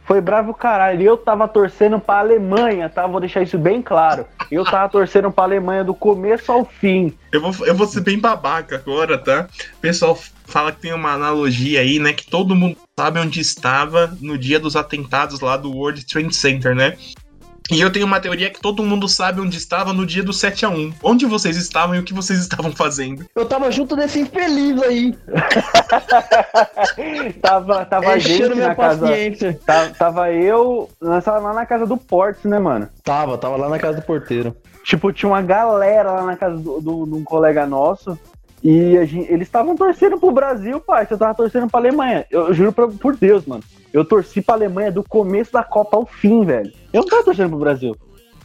Foi 0.04 0.20
bravo 0.20 0.54
caralho. 0.54 1.02
E 1.02 1.04
eu 1.04 1.16
tava 1.16 1.48
torcendo 1.48 1.98
pra 1.98 2.18
Alemanha, 2.18 2.88
tá? 2.88 3.06
Vou 3.06 3.18
deixar 3.18 3.42
isso 3.42 3.58
bem 3.58 3.82
claro. 3.82 4.24
Eu 4.50 4.64
tava 4.64 4.88
torcendo 4.88 5.32
pra 5.32 5.44
Alemanha 5.44 5.82
do 5.82 5.94
começo 5.94 6.52
ao 6.52 6.64
fim. 6.64 7.12
Eu 7.32 7.40
vou, 7.40 7.66
eu 7.66 7.74
vou 7.74 7.86
ser 7.86 8.02
bem 8.02 8.18
babaca 8.18 8.76
agora, 8.76 9.18
tá? 9.18 9.48
O 9.78 9.80
pessoal 9.80 10.16
fala 10.44 10.70
que 10.70 10.80
tem 10.82 10.92
uma 10.92 11.12
analogia 11.12 11.80
aí, 11.80 11.98
né? 11.98 12.12
Que 12.12 12.26
todo 12.30 12.54
mundo 12.54 12.76
sabe 12.96 13.18
onde 13.18 13.40
estava 13.40 14.16
no 14.20 14.38
dia 14.38 14.60
dos 14.60 14.76
atentados 14.76 15.40
lá 15.40 15.56
do 15.56 15.72
World 15.72 16.06
Trade 16.06 16.36
Center, 16.36 16.74
né? 16.74 16.96
E 17.70 17.80
eu 17.80 17.90
tenho 17.90 18.06
uma 18.06 18.20
teoria 18.20 18.50
que 18.50 18.60
todo 18.60 18.82
mundo 18.82 19.08
sabe 19.08 19.40
onde 19.40 19.56
estava 19.56 19.92
no 19.92 20.06
dia 20.06 20.22
do 20.22 20.32
7x1. 20.32 20.94
Onde 21.02 21.26
vocês 21.26 21.56
estavam 21.56 21.96
e 21.96 21.98
o 21.98 22.04
que 22.04 22.14
vocês 22.14 22.38
estavam 22.38 22.70
fazendo. 22.72 23.26
Eu 23.34 23.44
tava 23.44 23.70
junto 23.72 23.96
desse 23.96 24.20
infeliz 24.20 24.80
aí, 24.82 25.16
tava 27.42 27.84
tava 27.84 28.10
a 28.10 28.18
gente 28.18 28.34
enchendo 28.34 28.56
minha 28.56 28.68
na 28.68 28.74
casa. 28.74 29.06
paciência. 29.06 29.58
Tava, 29.66 29.90
tava 29.90 30.32
eu. 30.32 30.88
Nós 31.00 31.24
tava 31.24 31.38
lá 31.38 31.52
na 31.54 31.66
casa 31.66 31.86
do 31.86 31.96
Portes, 31.96 32.44
né, 32.44 32.58
mano? 32.58 32.88
Tava, 33.02 33.36
tava 33.38 33.56
lá 33.56 33.68
na 33.68 33.78
casa 33.78 34.00
do 34.00 34.06
porteiro. 34.06 34.54
Tipo, 34.84 35.12
tinha 35.12 35.28
uma 35.28 35.42
galera 35.42 36.12
lá 36.12 36.22
na 36.24 36.36
casa 36.36 36.56
do, 36.56 36.80
do- 36.80 37.06
de 37.06 37.14
um 37.14 37.24
colega 37.24 37.66
nosso. 37.66 38.18
E 38.62 38.96
a 38.96 39.04
gente- 39.04 39.30
eles 39.30 39.46
estavam 39.48 39.76
torcendo 39.76 40.18
pro 40.18 40.30
Brasil, 40.32 40.80
pai. 40.80 41.06
Eu 41.10 41.18
tava 41.18 41.34
torcendo 41.34 41.68
pra 41.68 41.80
Alemanha. 41.80 42.24
Eu, 42.30 42.48
eu 42.48 42.54
juro 42.54 42.72
pra- 42.72 42.88
por 42.88 43.16
Deus, 43.16 43.44
mano. 43.44 43.62
Eu 43.96 44.04
torci 44.04 44.42
pra 44.42 44.56
Alemanha 44.56 44.92
do 44.92 45.02
começo 45.02 45.50
da 45.50 45.64
Copa 45.64 45.96
ao 45.96 46.04
fim, 46.04 46.44
velho. 46.44 46.70
Eu 46.92 47.00
não 47.00 47.08
tava 47.08 47.24
torcendo 47.24 47.48
pro 47.48 47.58
Brasil. 47.58 47.96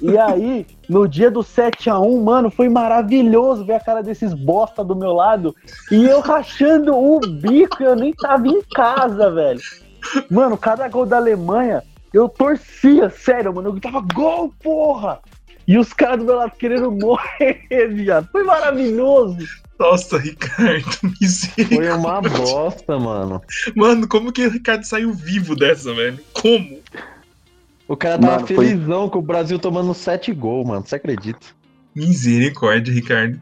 E 0.01 0.17
aí, 0.17 0.65
no 0.87 1.05
dia 1.05 1.29
do 1.29 1.41
7x1, 1.41 2.23
mano, 2.23 2.49
foi 2.49 2.69
maravilhoso 2.69 3.65
ver 3.65 3.73
a 3.73 3.79
cara 3.81 4.01
desses 4.01 4.33
bosta 4.33 4.81
do 4.81 4.95
meu 4.95 5.11
lado. 5.11 5.53
E 5.91 6.05
eu 6.05 6.21
rachando 6.21 6.95
o 6.95 7.19
bico, 7.19 7.83
eu 7.83 7.97
nem 7.97 8.13
tava 8.13 8.47
em 8.47 8.61
casa, 8.61 9.29
velho. 9.29 9.59
Mano, 10.29 10.57
cada 10.57 10.87
gol 10.87 11.05
da 11.05 11.17
Alemanha, 11.17 11.83
eu 12.13 12.29
torcia, 12.29 13.09
sério, 13.09 13.53
mano. 13.53 13.67
Eu 13.67 13.73
gritava 13.73 13.99
gol, 13.99 14.53
porra! 14.63 15.19
E 15.71 15.77
os 15.77 15.93
caras 15.93 16.17
do 16.19 16.25
meu 16.25 16.36
lado 16.36 16.51
querendo 16.57 16.91
morrer, 16.91 17.65
viado. 17.95 18.27
Foi 18.29 18.43
maravilhoso. 18.43 19.38
Nossa, 19.79 20.17
Ricardo, 20.17 20.86
misericórdia. 21.21 21.77
Foi 21.77 21.89
uma 21.97 22.21
bosta, 22.21 22.99
mano. 22.99 23.41
Mano, 23.73 24.05
como 24.05 24.34
que 24.34 24.45
o 24.45 24.49
Ricardo 24.49 24.84
saiu 24.84 25.13
vivo 25.13 25.55
dessa, 25.55 25.93
velho? 25.93 26.19
Como? 26.34 26.77
O 27.88 27.95
cara 27.95 28.19
tava 28.19 28.34
Mano, 28.36 28.47
foi- 28.47 28.67
felizão 28.67 29.10
com 29.10 29.19
o 29.19 29.21
Brasil 29.21 29.57
tomando 29.60 29.93
7 29.93 30.34
gols, 30.34 30.67
mano. 30.67 30.86
Você 30.86 30.95
acredita? 30.95 31.47
Misericórdia, 31.95 32.93
Ricardo. 32.93 33.41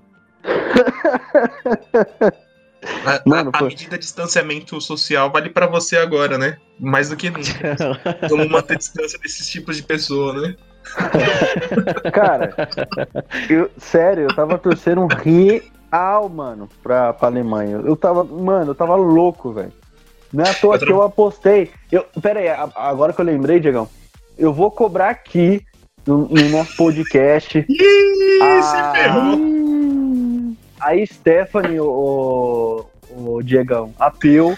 A, 3.05 3.21
Mano, 3.25 3.49
a- 3.53 3.57
a 3.57 3.59
foi- 3.59 3.69
medida 3.69 3.97
de 3.97 4.03
distanciamento 4.05 4.79
social 4.79 5.31
vale 5.31 5.49
pra 5.49 5.65
você 5.67 5.97
agora, 5.97 6.37
né? 6.37 6.57
Mais 6.79 7.09
do 7.09 7.15
que 7.17 7.31
nunca. 7.31 7.75
Vamos 8.29 8.49
manter 8.49 8.77
distância 8.77 9.17
desses 9.19 9.49
tipos 9.49 9.75
de 9.77 9.83
pessoa, 9.83 10.33
né? 10.39 10.55
Cara, 12.13 12.53
eu, 13.49 13.69
sério, 13.77 14.23
eu 14.29 14.35
tava 14.35 14.57
torcendo 14.57 15.07
real, 15.07 16.29
mano, 16.29 16.67
pra, 16.81 17.13
pra 17.13 17.27
Alemanha. 17.27 17.77
Eu 17.85 17.95
tava, 17.95 18.23
mano, 18.23 18.71
eu 18.71 18.75
tava 18.75 18.95
louco, 18.95 19.51
velho. 19.51 19.71
Não 20.31 20.43
é 20.43 20.49
à 20.49 20.53
toa 20.53 20.75
Eu 20.75 20.79
que 20.79 20.91
eu 20.91 21.01
apostei. 21.01 21.71
Eu, 21.91 22.05
pera 22.21 22.39
aí, 22.39 22.47
a- 22.49 22.69
agora 22.75 23.13
que 23.13 23.21
eu 23.21 23.25
lembrei, 23.25 23.59
Diegão, 23.59 23.87
eu 24.37 24.53
vou 24.53 24.69
cobrar 24.71 25.09
aqui 25.09 25.65
no, 26.05 26.27
no 26.27 26.49
nosso 26.49 26.75
podcast. 26.75 27.57
Ih, 27.67 28.39
Ah. 28.41 28.61
se 28.61 28.99
ferrou. 29.01 29.39
a 30.79 31.05
Stephanie, 31.05 31.79
o, 31.79 32.85
o 33.11 33.41
Diegão, 33.43 33.93
a 33.99 34.09
Peu, 34.11 34.55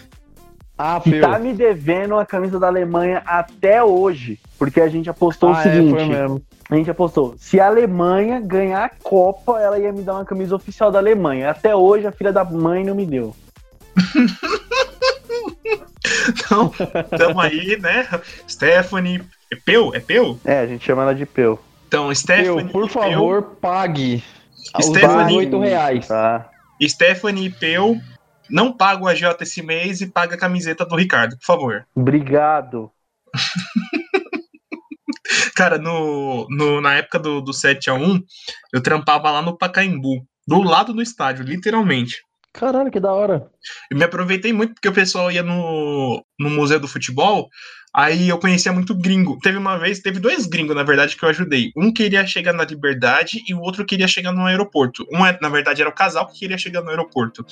Ah, 0.84 1.00
que 1.00 1.12
Peu. 1.12 1.22
tá 1.22 1.38
me 1.38 1.54
devendo 1.54 2.18
a 2.18 2.26
camisa 2.26 2.60
da 2.60 2.68
Alemanha 2.68 3.22
até 3.26 3.84
hoje. 3.84 4.40
Porque 4.58 4.82
a 4.82 4.88
gente 4.90 5.10
apostou 5.10 5.52
o 5.52 5.54
Ah, 5.54 5.60
é, 5.60 5.64
seguinte: 5.64 5.92
foi 5.92 6.06
mesmo. 6.06 6.42
a 6.70 6.76
gente 6.76 6.90
apostou, 6.90 7.36
se 7.38 7.60
a 7.60 7.68
Alemanha 7.68 8.40
ganhar 8.40 8.86
a 8.86 8.90
Copa, 8.90 9.60
ela 9.60 9.78
ia 9.78 9.92
me 9.92 10.02
dar 10.02 10.14
uma 10.16 10.26
camisa 10.26 10.56
oficial 10.56 10.92
da 10.92 11.00
Alemanha. 11.00 11.50
Até 11.52 11.76
hoje 11.76 12.08
a 12.08 12.12
filha 12.12 12.32
da 12.34 12.44
mãe 12.44 12.84
não 12.84 12.96
me 12.96 13.06
deu. 13.06 13.36
Então, 16.28 16.72
tamo 17.18 17.40
aí, 17.40 17.78
né? 17.80 18.08
Stephanie. 18.48 19.22
É 19.52 19.56
Peu? 19.56 19.94
É 19.94 20.00
Peu? 20.00 20.38
É, 20.46 20.60
a 20.60 20.68
gente 20.68 20.84
chama 20.84 21.04
ela 21.04 21.16
de 21.16 21.26
Peu. 21.26 21.60
Então, 21.88 22.06
Peu, 22.08 22.16
Stephanie. 22.16 22.66
por 22.72 22.86
e 22.86 22.90
favor, 22.90 23.42
pague 23.62 24.24
os 24.78 24.86
Stephanie- 24.86 25.26
18 25.48 25.60
reais. 25.60 26.08
Tá. 26.08 26.50
Peu, 26.80 26.90
Stephanie 26.90 27.46
e 27.48 27.50
Peu 27.50 27.98
não 28.52 28.76
paga 28.76 29.04
o 29.04 29.08
AJ 29.08 29.24
esse 29.42 29.62
mês 29.62 30.02
e 30.02 30.08
paga 30.08 30.36
a 30.36 30.40
camiseta 30.40 30.86
do 30.86 30.96
Ricardo, 30.96 31.38
por 31.38 31.46
favor. 31.46 31.86
Obrigado. 31.96 32.92
Cara, 35.56 35.78
no, 35.78 36.48
no- 36.50 36.82
na 36.82 36.96
época 36.96 37.20
do, 37.20 37.42
do 37.42 37.52
7x1, 37.52 38.22
eu 38.74 38.82
trampava 38.82 39.32
lá 39.32 39.42
no 39.42 39.58
Pacaembu, 39.58 40.26
do 40.48 40.62
lado 40.62 40.94
do 40.94 41.02
estádio, 41.02 41.46
literalmente. 41.46 42.24
Caralho, 42.54 42.92
que 42.92 43.00
da 43.00 43.14
hora. 43.14 43.50
Eu 43.90 43.98
me 43.98 44.04
aproveitei 44.04 44.52
muito 44.52 44.74
porque 44.74 44.90
o 44.90 44.94
pessoal 44.94 45.32
ia 45.32 45.42
no, 45.42 46.24
no 46.38 46.50
Museu 46.50 46.80
do 46.80 46.88
Futebol, 46.88 47.48
aí 47.94 48.30
eu 48.30 48.38
conhecia 48.38 48.72
muito 48.72 48.96
gringo. 48.96 49.38
Teve 49.42 49.58
uma 49.58 49.78
vez, 49.78 50.00
teve 50.00 50.20
dois 50.20 50.46
gringos, 50.46 50.76
na 50.76 50.84
verdade, 50.84 51.16
que 51.16 51.24
eu 51.24 51.30
ajudei. 51.30 51.72
Um 51.76 51.92
queria 51.94 52.26
chegar 52.26 52.54
na 52.54 52.64
Liberdade 52.64 53.44
e 53.48 53.54
o 53.54 53.60
outro 53.60 53.86
queria 53.86 54.08
chegar 54.08 54.32
no 54.32 54.46
aeroporto. 54.46 55.06
Um, 55.12 55.26
é- 55.26 55.38
na 55.42 55.50
verdade, 55.50 55.82
era 55.82 55.90
o 55.90 55.94
casal 55.94 56.28
que 56.28 56.40
queria 56.40 56.58
chegar 56.58 56.82
no 56.82 56.90
aeroporto. 56.90 57.46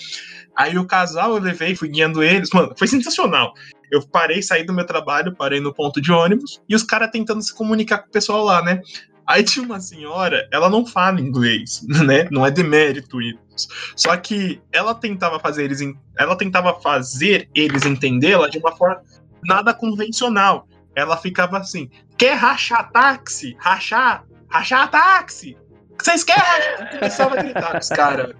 Aí 0.56 0.78
o 0.78 0.86
casal 0.86 1.36
eu 1.36 1.42
levei, 1.42 1.76
fui 1.76 1.90
guiando 1.90 2.24
eles. 2.24 2.50
Mano, 2.54 2.74
foi 2.78 2.88
sensacional. 2.88 3.54
Eu 3.92 4.06
parei, 4.08 4.42
saí 4.42 4.64
do 4.64 4.74
meu 4.74 4.86
trabalho, 4.86 5.36
parei 5.36 5.60
no 5.60 5.74
ponto 5.74 6.00
de 6.00 6.12
ônibus 6.12 6.62
e 6.70 6.76
os 6.76 6.84
caras 6.84 7.10
tentando 7.12 7.42
se 7.42 7.54
comunicar 7.54 8.00
com 8.00 8.08
o 8.08 8.12
pessoal 8.12 8.44
lá, 8.44 8.62
né? 8.62 8.82
Aí 9.30 9.44
tinha 9.44 9.64
uma 9.64 9.80
senhora, 9.80 10.48
ela 10.52 10.72
não 10.72 10.84
fala 10.84 11.22
inglês, 11.22 11.86
né? 12.06 12.28
Não 12.32 12.44
é 12.44 12.50
demérito 12.50 13.22
isso. 13.22 13.68
Só 13.96 14.18
que 14.18 14.60
ela 14.72 14.96
tentava 14.96 15.40
fazer 15.40 15.66
eles, 15.66 15.82
ela 16.18 16.36
tentava 16.36 16.74
fazer 16.82 17.48
eles 17.54 17.86
entendê-la 17.86 18.48
de 18.50 18.58
uma 18.58 18.76
forma 18.76 19.04
nada 19.44 19.74
convencional. 19.74 20.68
Ela 20.96 21.18
ficava 21.18 21.58
assim: 21.58 21.90
quer 22.18 22.36
rachar 22.36 22.90
táxi? 22.92 23.58
Rachar? 23.60 24.24
Rachar 24.50 24.90
táxi? 24.90 25.58
Vocês 26.02 26.24
querem 26.24 26.44
rachar? 26.44 26.82
Eu 26.82 26.88
começava 27.00 27.34
a 27.34 27.42
gritar 27.42 27.72
com 27.72 27.78
os 27.78 27.90
caras. 27.90 28.36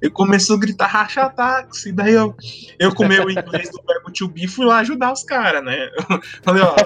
Eu 0.00 0.10
começou 0.10 0.56
a 0.56 0.60
gritar 0.60 0.86
rachar 0.86 1.34
táxi. 1.34 1.92
Daí 1.92 2.14
eu, 2.14 2.34
eu 2.78 2.94
com 2.94 3.06
o 3.06 3.30
inglês 3.30 3.70
do 3.70 3.82
verbo 3.86 4.10
to 4.10 4.28
be, 4.28 4.48
fui 4.48 4.66
lá 4.66 4.78
ajudar 4.78 5.12
os 5.12 5.22
caras, 5.22 5.62
né? 5.64 5.90
Falei, 6.42 6.62
ó. 6.62 6.74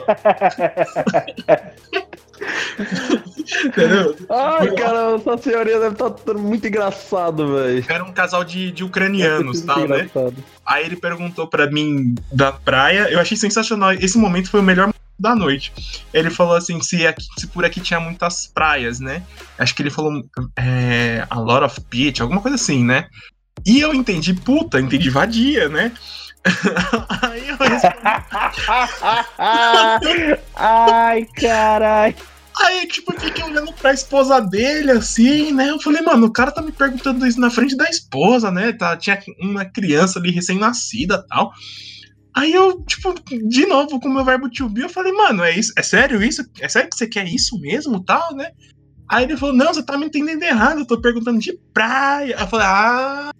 Entendeu? 3.64 4.16
Ai, 4.28 4.70
cara, 4.74 5.14
essa 5.16 5.38
senhoria 5.38 5.78
deve 5.78 5.94
estar 5.94 6.34
muito 6.34 6.66
engraçado, 6.66 7.54
velho. 7.54 7.84
Era 7.88 8.04
um 8.04 8.12
casal 8.12 8.42
de, 8.44 8.70
de 8.72 8.82
ucranianos, 8.84 9.60
tal, 9.62 9.86
né? 9.88 10.10
Aí 10.64 10.84
ele 10.84 10.96
perguntou 10.96 11.46
pra 11.46 11.70
mim 11.70 12.14
da 12.32 12.52
praia. 12.52 13.08
Eu 13.10 13.20
achei 13.20 13.36
sensacional. 13.36 13.92
Esse 13.92 14.18
momento 14.18 14.50
foi 14.50 14.60
o 14.60 14.64
melhor 14.64 14.86
momento 14.86 14.96
da 15.18 15.34
noite. 15.34 15.72
Ele 16.12 16.28
falou 16.30 16.56
assim: 16.56 16.80
se, 16.82 17.06
aqui- 17.06 17.24
se 17.38 17.46
por 17.46 17.64
aqui 17.64 17.80
tinha 17.80 18.00
muitas 18.00 18.46
praias, 18.48 18.98
né? 19.00 19.22
Acho 19.58 19.74
que 19.74 19.82
ele 19.82 19.90
falou 19.90 20.22
é, 20.56 21.24
a 21.30 21.38
lot 21.38 21.64
of 21.64 21.80
beach, 21.88 22.20
alguma 22.20 22.40
coisa 22.42 22.56
assim, 22.56 22.84
né? 22.84 23.06
E 23.64 23.80
eu 23.80 23.94
entendi, 23.94 24.34
puta, 24.34 24.80
entendi 24.80 25.08
vadia, 25.08 25.68
né? 25.68 25.92
Aí 27.22 27.48
eu 27.48 27.56
respondi, 27.56 27.96
Ai, 30.54 31.24
caralho. 31.34 32.14
Aí, 32.58 32.86
tipo, 32.86 33.12
eu 33.12 33.20
fiquei 33.20 33.44
olhando 33.44 33.72
pra 33.74 33.92
esposa 33.92 34.40
dele, 34.40 34.92
assim, 34.92 35.52
né? 35.52 35.70
Eu 35.70 35.80
falei, 35.80 36.00
mano, 36.00 36.26
o 36.26 36.32
cara 36.32 36.50
tá 36.50 36.62
me 36.62 36.72
perguntando 36.72 37.26
isso 37.26 37.38
na 37.38 37.50
frente 37.50 37.76
da 37.76 37.84
esposa, 37.84 38.50
né? 38.50 38.72
Tá, 38.72 38.96
tinha 38.96 39.18
uma 39.40 39.64
criança 39.64 40.18
ali 40.18 40.30
recém-nascida 40.30 41.24
tal. 41.28 41.52
Aí 42.34 42.52
eu, 42.52 42.82
tipo, 42.82 43.14
de 43.48 43.66
novo, 43.66 44.00
com 44.00 44.08
o 44.08 44.14
meu 44.14 44.24
verbo 44.24 44.50
to 44.50 44.68
be, 44.68 44.82
eu 44.82 44.88
falei, 44.88 45.12
mano, 45.12 45.42
é 45.42 45.56
isso? 45.56 45.72
É 45.76 45.82
sério 45.82 46.22
isso? 46.22 46.44
É 46.60 46.68
sério 46.68 46.88
que 46.88 46.96
você 46.96 47.06
quer 47.06 47.26
isso 47.26 47.58
mesmo, 47.60 48.02
tal, 48.04 48.34
né? 48.34 48.50
Aí 49.08 49.24
ele 49.24 49.36
falou, 49.36 49.54
não, 49.54 49.72
você 49.72 49.82
tá 49.82 49.96
me 49.96 50.06
entendendo 50.06 50.42
errado, 50.42 50.80
eu 50.80 50.86
tô 50.86 51.00
perguntando 51.00 51.38
de 51.38 51.58
praia. 51.72 52.36
Eu 52.38 52.46
falei, 52.46 52.66
ah, 52.66 53.30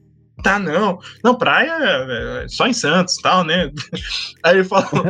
tá, 0.43 0.59
não. 0.59 0.99
Não, 1.25 1.35
praia 1.35 1.73
é 1.81 2.49
só 2.49 2.67
em 2.67 2.73
Santos, 2.73 3.17
tal, 3.17 3.45
né? 3.45 3.71
Aí 4.43 4.57
ele 4.57 4.65
falou, 4.65 4.89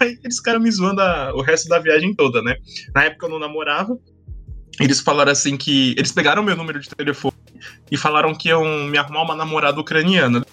Aí 0.00 0.18
eles 0.22 0.36
ficaram 0.36 0.60
me 0.60 0.70
zoando 0.70 1.00
a- 1.00 1.32
o 1.34 1.42
resto 1.42 1.68
da 1.68 1.78
viagem 1.78 2.14
toda, 2.14 2.42
né? 2.42 2.56
Na 2.94 3.04
época 3.04 3.26
eu 3.26 3.30
não 3.30 3.38
namorava. 3.38 3.96
Eles 4.80 5.00
falaram 5.00 5.32
assim 5.32 5.56
que. 5.56 5.94
Eles 5.96 6.12
pegaram 6.12 6.42
meu 6.42 6.56
número 6.56 6.78
de 6.78 6.88
telefone 6.90 7.34
e 7.90 7.96
falaram 7.96 8.34
que 8.34 8.50
iam 8.50 8.62
me 8.84 8.98
arrumar 8.98 9.22
uma 9.22 9.34
namorada 9.34 9.80
ucraniana. 9.80 10.44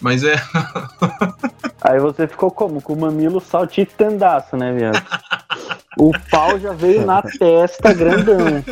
Mas 0.00 0.22
é. 0.22 0.36
Aí 1.80 1.98
você 1.98 2.28
ficou 2.28 2.50
como? 2.50 2.82
Com 2.82 2.92
o 2.92 3.00
mamilo 3.00 3.40
saltitandaço, 3.40 4.56
né, 4.56 4.72
viado? 4.72 5.02
O 5.98 6.12
pau 6.30 6.58
já 6.60 6.72
veio 6.72 7.04
na 7.04 7.20
testa 7.20 7.92
grandão. 7.92 8.64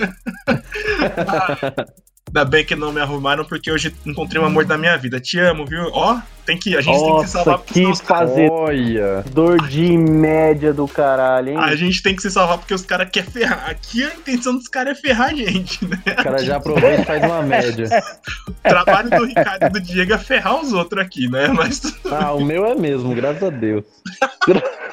Ainda 2.29 2.45
bem 2.45 2.65
que 2.65 2.77
não 2.77 2.93
me 2.93 3.01
arrumaram, 3.01 3.45
porque 3.45 3.71
hoje 3.71 3.95
encontrei 4.07 4.41
o 4.41 4.45
amor 4.45 4.65
da 4.65 4.79
minha 4.79 4.97
vida. 4.97 5.21
Te 5.21 5.39
amo, 5.39 5.67
viu? 5.67 5.91
Ó, 5.93 6.21
tem 6.47 6.59
que. 6.59 6.77
A 6.77 6.81
gente 6.81 6.99
tem 6.99 7.17
que 7.21 7.27
se 7.27 7.33
salvar 7.33 7.53
Nossa, 7.55 7.65
porque 7.65 7.81
que 7.81 7.87
os 7.87 8.01
caras- 8.01 8.31
fazer 8.31 8.51
Olha. 8.51 9.25
dor 9.33 9.67
de 9.69 9.99
média 9.99 10.73
do 10.73 10.87
caralho, 10.89 11.51
hein? 11.51 11.57
A 11.59 11.75
gente 11.77 12.03
tem 12.03 12.15
que 12.17 12.23
se 12.23 12.31
salvar 12.31 12.57
porque 12.59 12.73
os 12.73 12.83
caras 12.83 13.09
querem 13.11 13.29
ferrar. 13.31 13.69
Aqui 13.69 14.05
a 14.05 14.15
intenção 14.15 14.55
dos 14.55 14.69
caras 14.69 14.97
é 14.97 15.01
ferrar 15.01 15.31
a 15.31 15.35
gente, 15.35 15.85
né? 15.85 16.01
O 16.07 16.23
cara 16.23 16.39
já 16.43 16.57
aproveita 16.57 17.03
e 17.03 17.05
faz 17.05 17.23
uma 17.25 17.43
média. 17.43 17.89
O 18.49 18.53
trabalho 18.69 19.11
do 19.11 19.25
Ricardo 19.27 19.67
e 19.67 19.69
do 19.69 19.81
Diego 19.81 20.15
é 20.15 20.19
ferrar 20.19 20.61
os 20.63 20.73
outros 20.73 21.03
aqui, 21.05 21.29
né? 21.29 21.49
Mas 21.49 21.83
Ah, 22.11 22.33
o 22.33 22.43
meu 22.45 22.65
é 22.65 22.75
mesmo, 22.75 23.15
graças 23.15 23.43
a 23.43 23.51
Deus. 23.51 23.85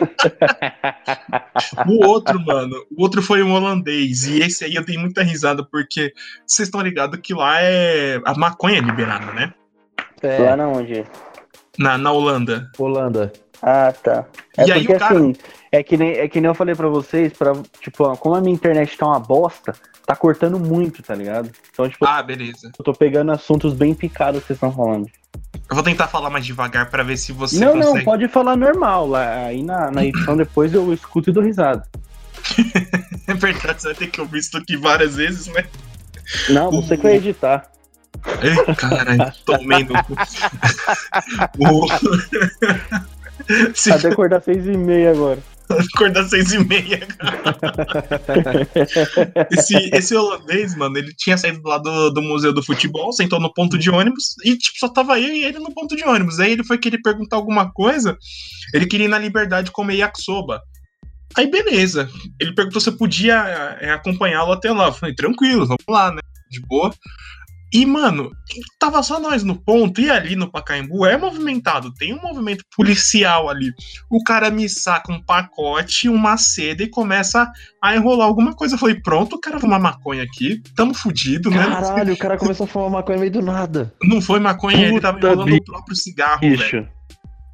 O 1.87 2.05
outro, 2.05 2.39
mano, 2.43 2.75
o 2.95 3.01
outro 3.03 3.21
foi 3.21 3.43
um 3.43 3.53
holandês. 3.53 4.25
E 4.25 4.39
esse 4.41 4.65
aí 4.65 4.75
eu 4.75 4.83
dei 4.83 4.97
muita 4.97 5.23
risada, 5.23 5.63
porque 5.63 6.13
vocês 6.45 6.67
estão 6.67 6.81
ligados 6.81 7.19
que 7.21 7.33
lá 7.33 7.61
é. 7.61 8.19
A 8.25 8.33
maconha 8.35 8.77
é 8.77 8.81
liberada, 8.81 9.31
né? 9.33 9.53
Lá 10.23 10.29
É, 10.29 10.55
na 10.55 10.67
onde? 10.67 11.03
Na, 11.77 11.97
na 11.97 12.11
Holanda. 12.11 12.69
Holanda. 12.77 13.31
Ah, 13.61 13.93
tá. 13.93 14.25
É 14.57 14.65
E 14.67 14.71
aí 14.71 14.79
porque 14.81 14.95
o 14.95 14.99
cara- 14.99 15.15
assim, 15.17 15.35
é 15.71 15.81
que, 15.83 15.97
nem, 15.97 16.11
é 16.11 16.27
que 16.27 16.41
nem 16.41 16.49
eu 16.49 16.55
falei 16.55 16.75
pra 16.75 16.87
vocês, 16.89 17.31
pra, 17.33 17.53
tipo, 17.81 18.03
ó, 18.03 18.15
como 18.15 18.35
a 18.35 18.41
minha 18.41 18.53
internet 18.53 18.97
tá 18.97 19.07
uma 19.07 19.19
bosta, 19.19 19.73
tá 20.05 20.15
cortando 20.15 20.59
muito, 20.59 21.01
tá 21.01 21.15
ligado? 21.15 21.49
Então, 21.71 21.87
tipo, 21.89 22.05
Ah, 22.05 22.21
beleza. 22.21 22.71
eu 22.77 22.83
tô 22.83 22.93
pegando 22.93 23.31
assuntos 23.31 23.73
bem 23.73 23.93
picados 23.93 24.41
que 24.41 24.47
vocês 24.47 24.57
estão 24.57 24.71
falando. 24.71 25.07
Eu 25.69 25.75
vou 25.75 25.83
tentar 25.83 26.07
falar 26.07 26.29
mais 26.29 26.45
devagar 26.45 26.89
pra 26.89 27.03
ver 27.03 27.17
se 27.17 27.31
você 27.31 27.57
não, 27.63 27.73
não, 27.75 27.87
consegue. 27.87 28.05
pode 28.05 28.27
falar 28.27 28.55
normal. 28.57 29.07
Lá, 29.07 29.45
aí 29.45 29.63
na, 29.63 29.89
na 29.89 30.03
edição 30.05 30.35
depois 30.37 30.73
eu 30.73 30.93
escuto 30.93 31.29
e 31.29 31.33
dou 31.33 31.41
risada. 31.43 31.87
É 33.25 33.33
verdade, 33.33 33.81
você 33.81 33.87
vai 33.87 33.95
ter 33.95 34.07
que 34.07 34.19
ouvir 34.19 34.39
isso 34.39 34.57
aqui 34.57 34.75
várias 34.75 35.15
vezes, 35.15 35.47
né? 35.47 35.63
Não, 36.49 36.69
você 36.69 36.97
que 36.97 37.03
vai 37.03 37.15
editar. 37.15 37.71
Ei, 38.41 38.55
caralho, 38.75 39.33
tomei 39.45 39.83
no 39.83 40.03
cu. 40.03 40.15
Se 43.73 43.91
Até 43.91 44.09
acordar 44.09 44.41
seis 44.41 44.65
e 44.65 44.77
meia 44.77 45.11
agora. 45.11 45.39
acordar 45.69 46.27
seis 46.29 46.53
e 46.53 46.59
meia, 46.59 47.05
Esse, 49.51 49.75
esse 49.93 50.15
holandês, 50.15 50.75
mano, 50.75 50.97
ele 50.97 51.13
tinha 51.13 51.37
saído 51.37 51.67
lá 51.67 51.77
do, 51.77 52.09
do 52.11 52.21
Museu 52.21 52.53
do 52.53 52.63
Futebol, 52.63 53.11
sentou 53.11 53.39
no 53.39 53.53
ponto 53.53 53.77
de 53.77 53.89
ônibus 53.89 54.35
e, 54.45 54.57
tipo, 54.57 54.77
só 54.77 54.87
tava 54.87 55.19
eu 55.19 55.33
e 55.33 55.43
ele 55.43 55.59
no 55.59 55.73
ponto 55.73 55.95
de 55.95 56.03
ônibus. 56.03 56.39
Aí 56.39 56.51
ele 56.51 56.63
foi 56.63 56.77
querer 56.77 57.01
perguntar 57.01 57.35
alguma 57.35 57.71
coisa, 57.71 58.17
ele 58.73 58.85
queria 58.85 59.07
ir 59.07 59.09
na 59.09 59.19
Liberdade 59.19 59.71
comer 59.71 59.95
yakisoba. 59.95 60.61
Aí, 61.35 61.49
beleza. 61.49 62.09
Ele 62.39 62.53
perguntou 62.53 62.79
se 62.79 62.89
eu 62.89 62.97
podia 62.97 63.33
é, 63.81 63.91
acompanhá-lo 63.91 64.51
até 64.51 64.71
lá. 64.71 64.87
Eu 64.87 64.93
falei, 64.93 65.15
tranquilo, 65.15 65.65
vamos 65.65 65.83
lá, 65.89 66.11
né? 66.11 66.21
De 66.49 66.61
boa. 66.61 66.93
E, 67.73 67.85
mano, 67.87 68.29
tava 68.79 69.01
só 69.01 69.19
nós 69.19 69.43
no 69.43 69.55
ponto, 69.55 69.99
e 69.99 70.07
ali 70.09 70.35
no 70.35 70.51
Pacaembu 70.51 71.07
é 71.07 71.17
movimentado, 71.17 71.91
tem 71.95 72.13
um 72.13 72.21
movimento 72.21 72.63
policial 72.77 73.49
ali. 73.49 73.71
O 74.11 74.23
cara 74.23 74.51
me 74.51 74.69
saca 74.69 75.11
um 75.11 75.19
pacote, 75.19 76.07
uma 76.07 76.37
seda 76.37 76.83
e 76.83 76.87
começa 76.87 77.51
a 77.81 77.95
enrolar 77.95 78.27
alguma 78.27 78.53
coisa. 78.53 78.75
Eu 78.75 78.79
falei, 78.79 79.01
pronto, 79.01 79.37
o 79.37 79.39
cara 79.41 79.59
fuma 79.59 79.79
maconha 79.79 80.21
aqui, 80.21 80.61
tamo 80.75 80.93
fudido, 80.93 81.49
né? 81.49 81.65
Caralho, 81.65 82.13
o 82.13 82.17
cara 82.17 82.37
começou 82.37 82.65
a 82.65 82.67
fumar 82.67 82.91
maconha 82.91 83.17
meio 83.17 83.31
do 83.31 83.41
nada. 83.41 83.91
Não 84.03 84.21
foi 84.21 84.39
maconha, 84.39 84.77
ele 84.89 85.01
tava 85.01 85.15
Puta 85.17 85.27
enrolando 85.27 85.45
bicho. 85.49 85.61
o 85.61 85.65
próprio 85.65 85.95
cigarro, 85.95 86.41
velho. 86.41 86.89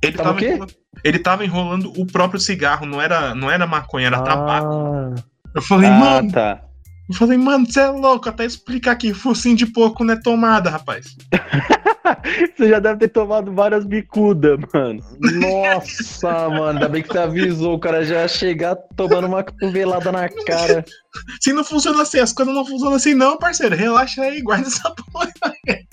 Ele 0.01 0.17
Tava 0.17 0.23
tava, 0.29 0.35
o 0.35 0.39
quê? 0.39 0.47
enrolando, 0.49 0.73
ele 1.03 1.19
tava 1.19 1.45
enrolando 1.45 1.93
o 1.97 2.05
próprio 2.05 2.39
cigarro, 2.39 2.85
não 2.85 3.01
era, 3.01 3.33
não 3.35 3.49
era 3.49 3.65
maconha, 3.67 4.07
era 4.07 4.21
tabaco. 4.21 4.67
Ah, 4.67 5.15
Eu 5.55 5.61
falei, 5.61 5.89
Ah, 5.89 5.99
mano, 5.99 6.31
tá. 6.31 6.61
Eu 7.09 7.15
falei, 7.15 7.37
mano, 7.39 7.65
você 7.65 7.79
é 7.79 7.87
louco, 7.87 8.29
até 8.29 8.45
explicar 8.45 8.95
que 8.95 9.15
focinho 9.15 9.55
de 9.55 9.65
porco 9.65 10.03
não 10.03 10.13
é 10.13 10.21
tomada, 10.21 10.69
rapaz. 10.69 11.17
você 12.55 12.69
já 12.69 12.79
deve 12.79 12.99
ter 12.99 13.07
tomado 13.07 13.51
várias 13.51 13.83
bicudas, 13.83 14.59
mano. 14.71 15.01
Nossa, 15.19 16.29
mano, 16.49 16.73
ainda 16.73 16.87
bem 16.87 17.01
que 17.01 17.09
você 17.09 17.17
avisou, 17.17 17.75
o 17.75 17.79
cara 17.79 18.05
já 18.05 18.21
ia 18.21 18.27
chegar 18.27 18.75
tomando 18.95 19.25
uma 19.25 19.43
cotovelada 19.43 20.11
na 20.11 20.29
cara. 20.45 20.85
Se 21.41 21.51
não 21.51 21.63
funciona 21.63 22.03
assim, 22.03 22.19
as 22.19 22.31
coisas 22.31 22.53
não 22.53 22.63
funcionam 22.63 22.95
assim, 22.95 23.15
não, 23.15 23.39
parceiro. 23.39 23.75
Relaxa 23.75 24.21
aí, 24.21 24.41
guarda 24.41 24.67
essa 24.67 24.93
porra. 25.11 25.31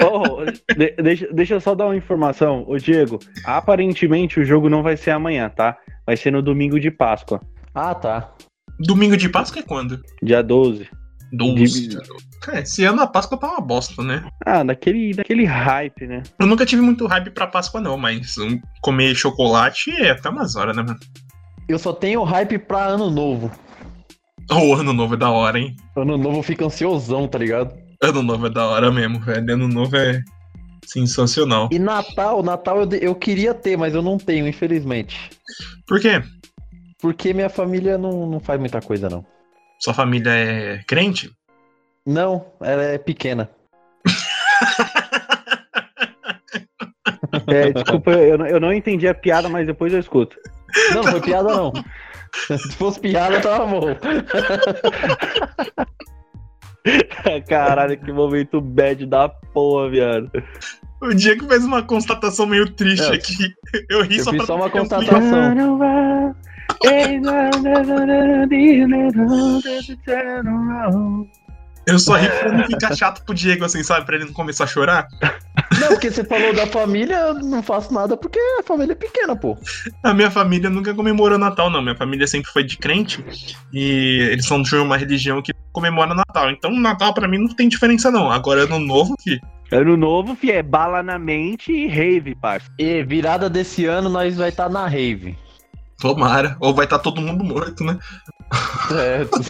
Oh, 0.02 0.44
de, 0.44 0.90
deixa, 1.02 1.32
deixa 1.32 1.54
eu 1.54 1.60
só 1.60 1.74
dar 1.74 1.86
uma 1.86 1.96
informação. 1.96 2.62
Ô, 2.68 2.76
Diego, 2.76 3.18
aparentemente 3.46 4.38
o 4.38 4.44
jogo 4.44 4.68
não 4.68 4.82
vai 4.82 4.98
ser 4.98 5.12
amanhã, 5.12 5.48
tá? 5.48 5.78
Vai 6.04 6.16
ser 6.16 6.30
no 6.30 6.42
domingo 6.42 6.78
de 6.78 6.90
Páscoa. 6.90 7.40
Ah, 7.74 7.94
tá. 7.94 8.34
Domingo 8.78 9.16
de 9.16 9.30
Páscoa 9.30 9.60
é 9.60 9.62
quando? 9.62 10.02
Dia 10.22 10.42
12. 10.42 10.86
12. 11.32 11.88
De... 11.88 11.98
É, 12.48 12.60
esse 12.60 12.84
ano 12.84 13.02
a 13.02 13.06
Páscoa 13.06 13.38
tá 13.38 13.48
uma 13.48 13.60
bosta, 13.60 14.02
né? 14.02 14.28
Ah, 14.44 14.62
daquele, 14.62 15.14
daquele 15.14 15.44
hype, 15.44 16.06
né? 16.06 16.22
Eu 16.38 16.46
nunca 16.46 16.66
tive 16.66 16.82
muito 16.82 17.06
hype 17.06 17.30
pra 17.30 17.46
Páscoa, 17.46 17.80
não, 17.80 17.96
mas 17.96 18.34
comer 18.80 19.14
chocolate 19.14 19.90
é 19.90 20.10
até 20.10 20.28
umas 20.28 20.54
horas, 20.56 20.76
né, 20.76 20.82
mano? 20.82 20.98
Eu 21.68 21.78
só 21.78 21.92
tenho 21.92 22.22
hype 22.22 22.58
pra 22.58 22.84
ano 22.86 23.10
novo. 23.10 23.50
O 24.50 24.54
oh, 24.54 24.74
ano 24.74 24.92
novo 24.92 25.14
é 25.14 25.16
da 25.16 25.30
hora, 25.30 25.58
hein? 25.58 25.74
Ano 25.96 26.16
novo 26.16 26.40
fica 26.42 26.64
ansiosão, 26.64 27.26
tá 27.26 27.38
ligado? 27.38 27.74
Ano 28.00 28.22
novo 28.22 28.46
é 28.46 28.50
da 28.50 28.64
hora 28.66 28.92
mesmo, 28.92 29.18
velho. 29.18 29.54
Ano 29.54 29.66
novo 29.66 29.96
é 29.96 30.22
sensacional. 30.86 31.68
E 31.72 31.78
Natal, 31.80 32.42
Natal 32.44 32.82
eu, 32.82 32.90
eu 33.00 33.14
queria 33.14 33.52
ter, 33.52 33.76
mas 33.76 33.94
eu 33.94 34.02
não 34.02 34.16
tenho, 34.16 34.46
infelizmente. 34.46 35.30
Por 35.88 36.00
quê? 36.00 36.22
Porque 37.00 37.34
minha 37.34 37.48
família 37.48 37.98
não, 37.98 38.26
não 38.26 38.38
faz 38.38 38.60
muita 38.60 38.80
coisa, 38.80 39.10
não. 39.10 39.24
Sua 39.78 39.94
família 39.94 40.30
é 40.30 40.82
crente? 40.86 41.30
Não, 42.04 42.46
ela 42.60 42.82
é 42.82 42.98
pequena. 42.98 43.50
é, 47.48 47.72
desculpa, 47.72 48.10
eu, 48.12 48.46
eu 48.46 48.60
não 48.60 48.72
entendi 48.72 49.08
a 49.08 49.14
piada, 49.14 49.48
mas 49.48 49.66
depois 49.66 49.92
eu 49.92 49.98
escuto. 49.98 50.36
Não, 50.90 51.02
não 51.02 51.10
foi 51.12 51.20
piada 51.20 51.54
não. 51.54 51.72
Se 52.58 52.76
fosse 52.76 53.00
piada, 53.00 53.40
tava 53.40 53.66
bom. 53.66 53.86
Caralho, 57.48 57.98
que 57.98 58.12
momento 58.12 58.60
bad 58.60 59.04
da 59.06 59.28
porra, 59.28 59.90
viado. 59.90 60.30
O 61.02 61.12
Diego 61.12 61.46
fez 61.46 61.64
uma 61.64 61.82
constatação 61.82 62.46
meio 62.46 62.70
triste 62.70 63.10
é. 63.10 63.14
aqui. 63.14 63.54
Eu 63.90 64.02
ri 64.02 64.18
eu 64.18 64.24
só 64.24 64.30
fiz 64.30 64.38
pra 64.38 64.46
só 64.46 64.56
uma 64.56 64.70
constatação. 64.70 65.78
Eu 71.86 72.00
só 72.00 72.16
ri 72.16 72.28
pra 72.28 72.50
não 72.50 72.64
ficar 72.66 72.96
chato 72.96 73.24
pro 73.24 73.34
Diego, 73.34 73.64
assim, 73.64 73.80
sabe? 73.82 74.04
Pra 74.04 74.16
ele 74.16 74.24
não 74.24 74.32
começar 74.32 74.64
a 74.64 74.66
chorar. 74.66 75.06
Não, 75.80 75.88
porque 75.88 76.10
você 76.10 76.24
falou 76.24 76.52
da 76.52 76.66
família, 76.66 77.14
eu 77.14 77.34
não 77.34 77.62
faço 77.62 77.94
nada 77.94 78.16
porque 78.16 78.40
a 78.58 78.62
família 78.64 78.92
é 78.92 78.96
pequena, 78.96 79.36
pô. 79.36 79.56
A 80.02 80.12
minha 80.12 80.30
família 80.30 80.68
nunca 80.68 80.92
comemorou 80.92 81.38
Natal, 81.38 81.70
não. 81.70 81.80
Minha 81.80 81.94
família 81.94 82.26
sempre 82.26 82.50
foi 82.50 82.64
de 82.64 82.76
crente 82.76 83.24
e 83.72 84.28
eles 84.32 84.46
são 84.46 84.62
de 84.62 84.74
uma 84.74 84.96
religião 84.96 85.40
que 85.40 85.52
comemora 85.72 86.12
Natal. 86.12 86.50
Então, 86.50 86.72
Natal 86.72 87.14
pra 87.14 87.28
mim 87.28 87.38
não 87.38 87.54
tem 87.54 87.68
diferença, 87.68 88.10
não. 88.10 88.32
Agora, 88.32 88.64
ano 88.64 88.80
novo, 88.80 89.14
fi. 89.22 89.40
Ano 89.70 89.96
novo, 89.96 90.34
fi, 90.34 90.50
é 90.50 90.62
bala 90.64 91.04
na 91.04 91.20
mente 91.20 91.70
e 91.70 91.86
rave, 91.86 92.34
parça. 92.34 92.68
E 92.78 93.04
virada 93.04 93.48
desse 93.48 93.86
ano, 93.86 94.08
nós 94.08 94.36
vai 94.36 94.48
estar 94.48 94.64
tá 94.64 94.70
na 94.70 94.88
rave. 94.88 95.36
Tomara. 95.98 96.56
Ou 96.60 96.74
vai 96.74 96.84
estar 96.84 96.98
tá 96.98 97.04
todo 97.04 97.20
mundo 97.20 97.42
morto, 97.42 97.84
né? 97.84 97.98
Certo. 98.88 99.40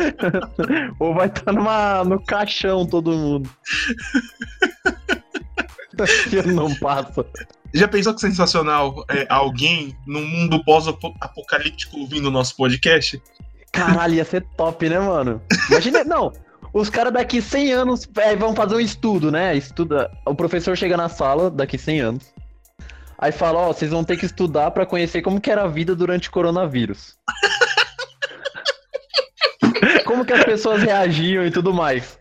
Ou 0.98 1.14
vai 1.14 1.28
estar 1.28 1.42
tá 1.42 1.52
numa, 1.52 2.04
no 2.04 2.20
caixão 2.24 2.86
todo 2.86 3.12
mundo. 3.12 3.50
que 6.30 6.42
não 6.42 6.74
passa. 6.76 7.26
Já 7.74 7.88
pensou 7.88 8.14
que 8.14 8.20
sensacional 8.20 9.04
é, 9.10 9.26
alguém 9.28 9.96
num 10.06 10.26
mundo 10.26 10.62
pós-apocalíptico 10.64 11.98
ouvindo 11.98 12.26
o 12.26 12.30
nosso 12.30 12.56
podcast? 12.56 13.20
Caralho, 13.72 14.14
ia 14.14 14.24
ser 14.24 14.46
top, 14.56 14.88
né, 14.88 14.98
mano? 14.98 15.42
Imagina, 15.68 16.02
não, 16.02 16.32
os 16.72 16.88
caras 16.88 17.12
daqui 17.12 17.42
100 17.42 17.72
anos 17.72 18.08
é, 18.16 18.34
vão 18.36 18.54
fazer 18.54 18.76
um 18.76 18.80
estudo, 18.80 19.30
né? 19.30 19.56
Estuda, 19.56 20.10
o 20.24 20.34
professor 20.34 20.76
chega 20.76 20.96
na 20.96 21.08
sala 21.08 21.50
daqui 21.50 21.76
100 21.76 22.00
anos. 22.00 22.34
Aí 23.18 23.32
fala, 23.32 23.58
ó, 23.58 23.70
oh, 23.70 23.72
vocês 23.72 23.90
vão 23.90 24.04
ter 24.04 24.16
que 24.16 24.26
estudar 24.26 24.70
para 24.70 24.86
conhecer 24.86 25.22
como 25.22 25.40
que 25.40 25.50
era 25.50 25.64
a 25.64 25.68
vida 25.68 25.96
durante 25.96 26.28
o 26.28 26.32
coronavírus. 26.32 27.16
como 30.06 30.24
que 30.24 30.32
as 30.32 30.44
pessoas 30.44 30.82
reagiam 30.82 31.44
e 31.44 31.50
tudo 31.50 31.74
mais. 31.74 32.18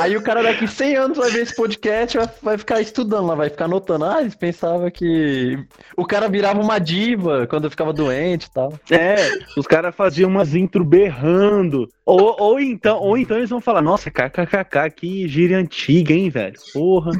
Aí 0.00 0.16
o 0.16 0.22
cara 0.22 0.42
daqui 0.42 0.66
100 0.66 0.96
anos 0.96 1.18
vai 1.18 1.30
ver 1.30 1.42
esse 1.42 1.54
podcast 1.54 2.18
vai, 2.18 2.28
vai 2.42 2.58
ficar 2.58 2.80
estudando 2.80 3.26
lá, 3.26 3.36
vai 3.36 3.48
ficar 3.48 3.66
anotando. 3.66 4.04
Ah, 4.04 4.20
eles 4.20 4.34
pensavam 4.34 4.90
que 4.90 5.56
o 5.96 6.04
cara 6.04 6.28
virava 6.28 6.60
uma 6.60 6.80
diva 6.80 7.46
quando 7.46 7.70
ficava 7.70 7.92
doente 7.92 8.46
e 8.46 8.50
tal. 8.50 8.72
É, 8.90 9.30
os 9.56 9.64
caras 9.66 9.94
faziam 9.94 10.28
umas 10.28 10.56
intro 10.56 10.84
berrando. 10.84 11.88
Ou, 12.04 12.34
ou, 12.40 12.60
então, 12.60 12.98
ou 12.98 13.16
então 13.16 13.36
eles 13.36 13.50
vão 13.50 13.60
falar, 13.60 13.80
nossa, 13.80 14.10
kkkk, 14.10 14.90
que 14.96 15.28
gíria 15.28 15.58
antiga, 15.58 16.12
hein, 16.12 16.28
velho? 16.28 16.58
Porra. 16.72 17.12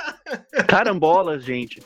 Carambolas, 0.66 1.44
gente. 1.44 1.82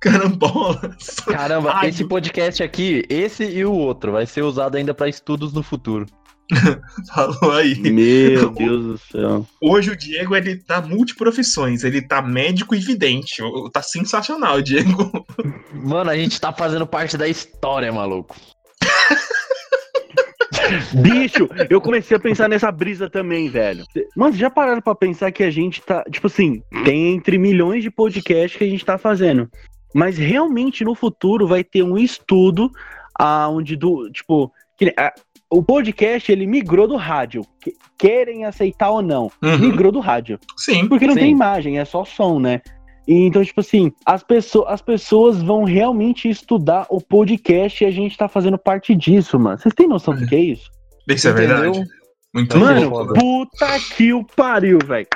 Carambolas. 0.00 1.16
Caramba, 1.26 1.72
Ai, 1.74 1.90
esse 1.90 2.04
podcast 2.04 2.62
aqui, 2.62 3.04
esse 3.08 3.44
e 3.44 3.64
o 3.64 3.72
outro, 3.72 4.12
vai 4.12 4.26
ser 4.26 4.42
usado 4.42 4.76
ainda 4.76 4.94
para 4.94 5.08
estudos 5.08 5.52
no 5.52 5.62
futuro. 5.62 6.06
Falou 7.14 7.52
aí. 7.52 7.78
Meu 7.78 8.50
Deus 8.50 8.84
do 8.84 8.98
céu. 8.98 9.46
Hoje 9.62 9.90
o 9.90 9.96
Diego 9.96 10.34
ele 10.34 10.56
tá 10.56 10.80
multiprofissões, 10.80 11.84
ele 11.84 12.02
tá 12.02 12.20
médico 12.20 12.74
e 12.74 12.78
vidente. 12.78 13.42
Tá 13.72 13.82
sensacional, 13.82 14.60
Diego. 14.60 15.24
Mano, 15.72 16.10
a 16.10 16.16
gente 16.16 16.40
tá 16.40 16.52
fazendo 16.52 16.86
parte 16.86 17.16
da 17.16 17.28
história, 17.28 17.92
maluco. 17.92 18.36
Bicho, 21.02 21.48
eu 21.68 21.80
comecei 21.80 22.16
a 22.16 22.20
pensar 22.20 22.48
nessa 22.48 22.70
brisa 22.70 23.08
também, 23.08 23.48
velho. 23.48 23.84
Mano, 24.16 24.36
já 24.36 24.50
pararam 24.50 24.80
pra 24.80 24.94
pensar 24.94 25.32
que 25.32 25.42
a 25.42 25.50
gente 25.50 25.80
tá. 25.82 26.04
Tipo 26.10 26.26
assim, 26.26 26.62
tem 26.84 27.14
entre 27.14 27.38
milhões 27.38 27.82
de 27.82 27.90
podcasts 27.90 28.56
que 28.56 28.64
a 28.64 28.68
gente 28.68 28.84
tá 28.84 28.98
fazendo. 28.98 29.48
Mas 29.94 30.18
realmente 30.18 30.84
no 30.84 30.94
futuro 30.94 31.46
vai 31.46 31.64
ter 31.64 31.82
um 31.82 31.98
estudo 31.98 32.70
aonde 33.18 33.76
do. 33.76 34.10
Tipo, 34.10 34.52
que, 34.76 34.94
a, 34.96 35.12
o 35.50 35.62
podcast 35.62 36.30
ele 36.30 36.46
migrou 36.46 36.86
do 36.86 36.96
rádio. 36.96 37.42
Que, 37.60 37.74
querem 37.98 38.44
aceitar 38.44 38.90
ou 38.90 39.02
não. 39.02 39.30
Uhum. 39.42 39.58
Migrou 39.58 39.92
do 39.92 40.00
rádio. 40.00 40.38
Sim. 40.56 40.88
Porque 40.88 41.06
não 41.06 41.14
sim. 41.14 41.20
tem 41.20 41.30
imagem, 41.30 41.78
é 41.78 41.84
só 41.84 42.04
som, 42.04 42.38
né? 42.38 42.60
E, 43.06 43.26
então, 43.26 43.44
tipo 43.44 43.60
assim, 43.60 43.92
as, 44.06 44.22
pessoas, 44.22 44.72
as 44.72 44.80
pessoas 44.80 45.42
vão 45.42 45.64
realmente 45.64 46.28
estudar 46.28 46.86
o 46.88 47.00
podcast 47.00 47.82
e 47.82 47.86
a 47.86 47.90
gente 47.90 48.16
tá 48.16 48.28
fazendo 48.28 48.56
parte 48.56 48.94
disso, 48.94 49.38
mano. 49.38 49.58
Vocês 49.58 49.74
têm 49.74 49.88
noção 49.88 50.14
do 50.14 50.26
que 50.26 50.34
é 50.34 50.40
isso? 50.40 50.70
Isso 51.08 51.28
é 51.28 51.32
verdade. 51.32 51.84
Muito 52.32 52.56
Mano, 52.56 52.90
bom. 52.90 53.06
puta 53.12 53.80
que 53.96 54.12
o 54.12 54.24
pariu, 54.24 54.78
velho. 54.86 55.08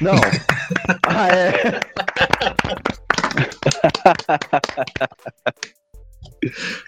Não. 0.00 0.14
ah, 1.06 1.28
é. 1.28 1.80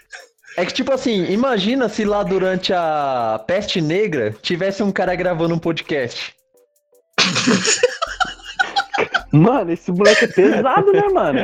É 0.55 0.65
que, 0.65 0.73
tipo 0.73 0.91
assim, 0.91 1.25
imagina 1.31 1.89
se 1.89 2.05
lá 2.05 2.21
durante 2.21 2.71
a 2.73 3.43
peste 3.47 3.81
negra 3.81 4.35
tivesse 4.41 4.83
um 4.83 4.91
cara 4.91 5.15
gravando 5.15 5.55
um 5.55 5.59
podcast. 5.59 6.35
Mano, 9.31 9.71
esse 9.71 9.91
moleque 9.91 10.25
é 10.25 10.27
pesado, 10.27 10.93
né, 10.93 11.09
mano? 11.09 11.39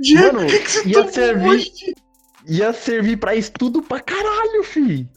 Diego, 0.00 0.36
mano, 0.36 0.46
que 0.46 0.58
que 0.60 0.88
ia 0.90 1.08
servir. 1.08 1.48
Hoje? 1.48 1.70
Ia 2.46 2.72
servir 2.72 3.16
pra 3.16 3.34
estudo 3.34 3.82
pra 3.82 3.98
caralho, 3.98 4.62
fi. 4.62 5.08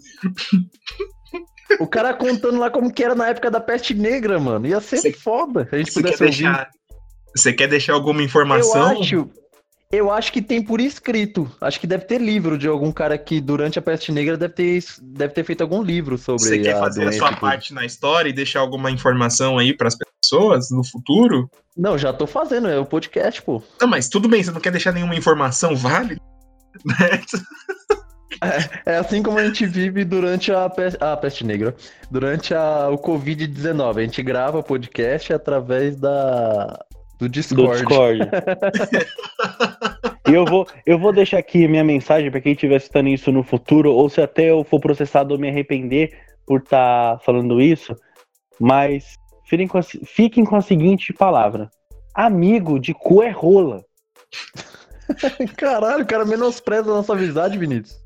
O 1.80 1.86
cara 1.86 2.13
contando 2.13 2.57
lá 2.57 2.71
como 2.71 2.91
que 2.91 3.03
era 3.03 3.13
na 3.13 3.28
época 3.28 3.51
da 3.51 3.59
peste 3.59 3.93
negra, 3.93 4.39
mano. 4.39 4.65
Ia 4.65 4.80
ser 4.80 4.97
Cê, 4.97 5.11
foda. 5.11 5.67
A 5.71 5.78
gente 5.78 5.93
pudesse 5.93 6.23
ouvir. 6.23 6.43
Deixar, 6.43 6.69
você 7.38 7.53
quer 7.53 7.67
deixar 7.67 7.93
alguma 7.93 8.21
informação? 8.23 8.93
Eu 8.93 9.01
acho, 9.01 9.29
eu 9.91 10.11
acho 10.11 10.33
que 10.33 10.41
tem 10.41 10.61
por 10.61 10.81
escrito. 10.81 11.49
Acho 11.61 11.79
que 11.79 11.88
deve 11.88 12.05
ter 12.05 12.19
livro 12.19 12.57
de 12.57 12.67
algum 12.67 12.91
cara 12.91 13.17
que 13.17 13.39
durante 13.39 13.79
a 13.79 13.81
peste 13.81 14.11
negra 14.11 14.35
deve 14.35 14.53
ter, 14.53 14.83
deve 15.01 15.33
ter 15.33 15.43
feito 15.45 15.61
algum 15.61 15.81
livro 15.81 16.17
sobre 16.17 16.43
Você 16.43 16.59
quer 16.59 16.77
fazer 16.77 17.07
a 17.07 17.11
sua 17.13 17.35
parte 17.38 17.73
na 17.73 17.85
história 17.85 18.29
e 18.29 18.33
deixar 18.33 18.59
alguma 18.59 18.91
informação 18.91 19.57
aí 19.57 19.73
para 19.73 19.88
as 19.88 19.95
pessoas 19.95 20.69
no 20.71 20.83
futuro? 20.83 21.49
Não, 21.75 21.97
já 21.97 22.11
tô 22.11 22.27
fazendo, 22.27 22.67
é 22.67 22.77
o 22.77 22.85
podcast, 22.85 23.41
pô. 23.41 23.63
Não, 23.79 23.88
mas 23.88 24.09
tudo 24.09 24.27
bem, 24.27 24.43
você 24.43 24.51
não 24.51 24.59
quer 24.59 24.71
deixar 24.71 24.91
nenhuma 24.91 25.15
informação 25.15 25.75
válida? 25.75 26.19
É, 28.39 28.93
é, 28.93 28.97
assim 28.97 29.23
como 29.23 29.39
a 29.39 29.45
gente 29.45 29.65
vive 29.65 30.05
durante 30.05 30.51
a 30.51 30.69
peste, 30.69 31.03
a 31.03 31.17
peste 31.17 31.43
negra, 31.43 31.75
durante 32.11 32.53
a, 32.53 32.89
o 32.89 32.97
Covid-19. 32.97 33.97
A 33.97 34.01
gente 34.01 34.21
grava 34.21 34.61
podcast 34.61 35.33
através 35.33 35.95
da, 35.95 36.85
do 37.20 37.30
Discord. 37.30 37.84
Do 37.84 37.88
Discord. 37.88 38.20
E 40.28 40.34
eu 40.34 40.43
vou, 40.43 40.68
eu 40.86 40.99
vou 40.99 41.13
deixar 41.13 41.38
aqui 41.38 41.70
minha 41.70 41.86
mensagem 41.86 42.30
para 42.30 42.41
quem 42.41 42.51
estiver 42.51 42.80
citando 42.82 43.07
isso 43.07 43.32
no 43.32 43.43
futuro, 43.43 43.93
ou 43.93 44.09
se 44.09 44.22
até 44.22 44.51
eu 44.51 44.61
for 44.61 44.78
processado 44.78 45.34
ou 45.34 45.39
me 45.39 45.47
arrepender 45.47 46.20
por 46.45 46.59
estar 46.59 47.13
tá 47.13 47.20
falando 47.24 47.61
isso, 47.61 47.95
mas 48.59 49.15
fiquem 49.45 49.68
com, 49.68 49.78
a, 49.78 49.84
fiquem 49.84 50.43
com 50.43 50.57
a 50.57 50.61
seguinte 50.61 51.13
palavra: 51.13 51.70
amigo 52.13 52.78
de 52.78 52.93
cu 52.93 53.24
é 53.24 53.30
rola. 53.30 53.86
Caralho, 55.55 56.03
o 56.03 56.07
cara 56.07 56.26
menospreza 56.26 56.91
a 56.91 56.95
nossa 56.95 57.13
amizade, 57.13 57.57
Vinícius. 57.57 57.97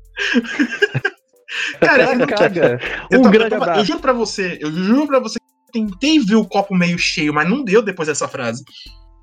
cara, 1.80 2.14
eu, 2.14 2.26
caga. 2.28 2.80
Eu, 3.10 3.18
um 3.18 3.30
grande 3.30 3.56
eu, 3.56 3.64
eu 3.64 3.84
juro 3.84 3.98
pra 3.98 4.12
você, 4.12 4.58
eu 4.60 4.70
juro 4.70 5.08
pra 5.08 5.18
você 5.18 5.40
que 5.40 5.78
eu 5.78 5.86
tentei 5.86 6.20
ver 6.20 6.36
o 6.36 6.46
copo 6.46 6.72
meio 6.72 6.96
cheio, 6.96 7.34
mas 7.34 7.50
não 7.50 7.64
deu 7.64 7.82
depois 7.82 8.06
dessa 8.06 8.28
frase. 8.28 8.62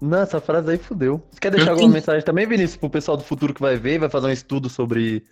Não, 0.02 0.20
essa 0.20 0.40
frase 0.40 0.72
aí 0.72 0.78
fudeu. 0.78 1.22
Você 1.32 1.40
quer 1.40 1.52
deixar 1.52 1.68
eu 1.68 1.72
alguma 1.72 1.90
tenho... 1.90 1.94
mensagem 1.94 2.24
também, 2.24 2.48
Vinícius, 2.48 2.78
pro 2.78 2.90
pessoal 2.90 3.18
do 3.18 3.24
futuro 3.24 3.54
que 3.54 3.62
vai 3.62 3.76
ver 3.76 3.96
e 3.96 4.00
vai 4.00 4.10
fazer 4.10 4.28
um 4.28 4.32
estudo 4.32 4.70
sobre 4.70 5.24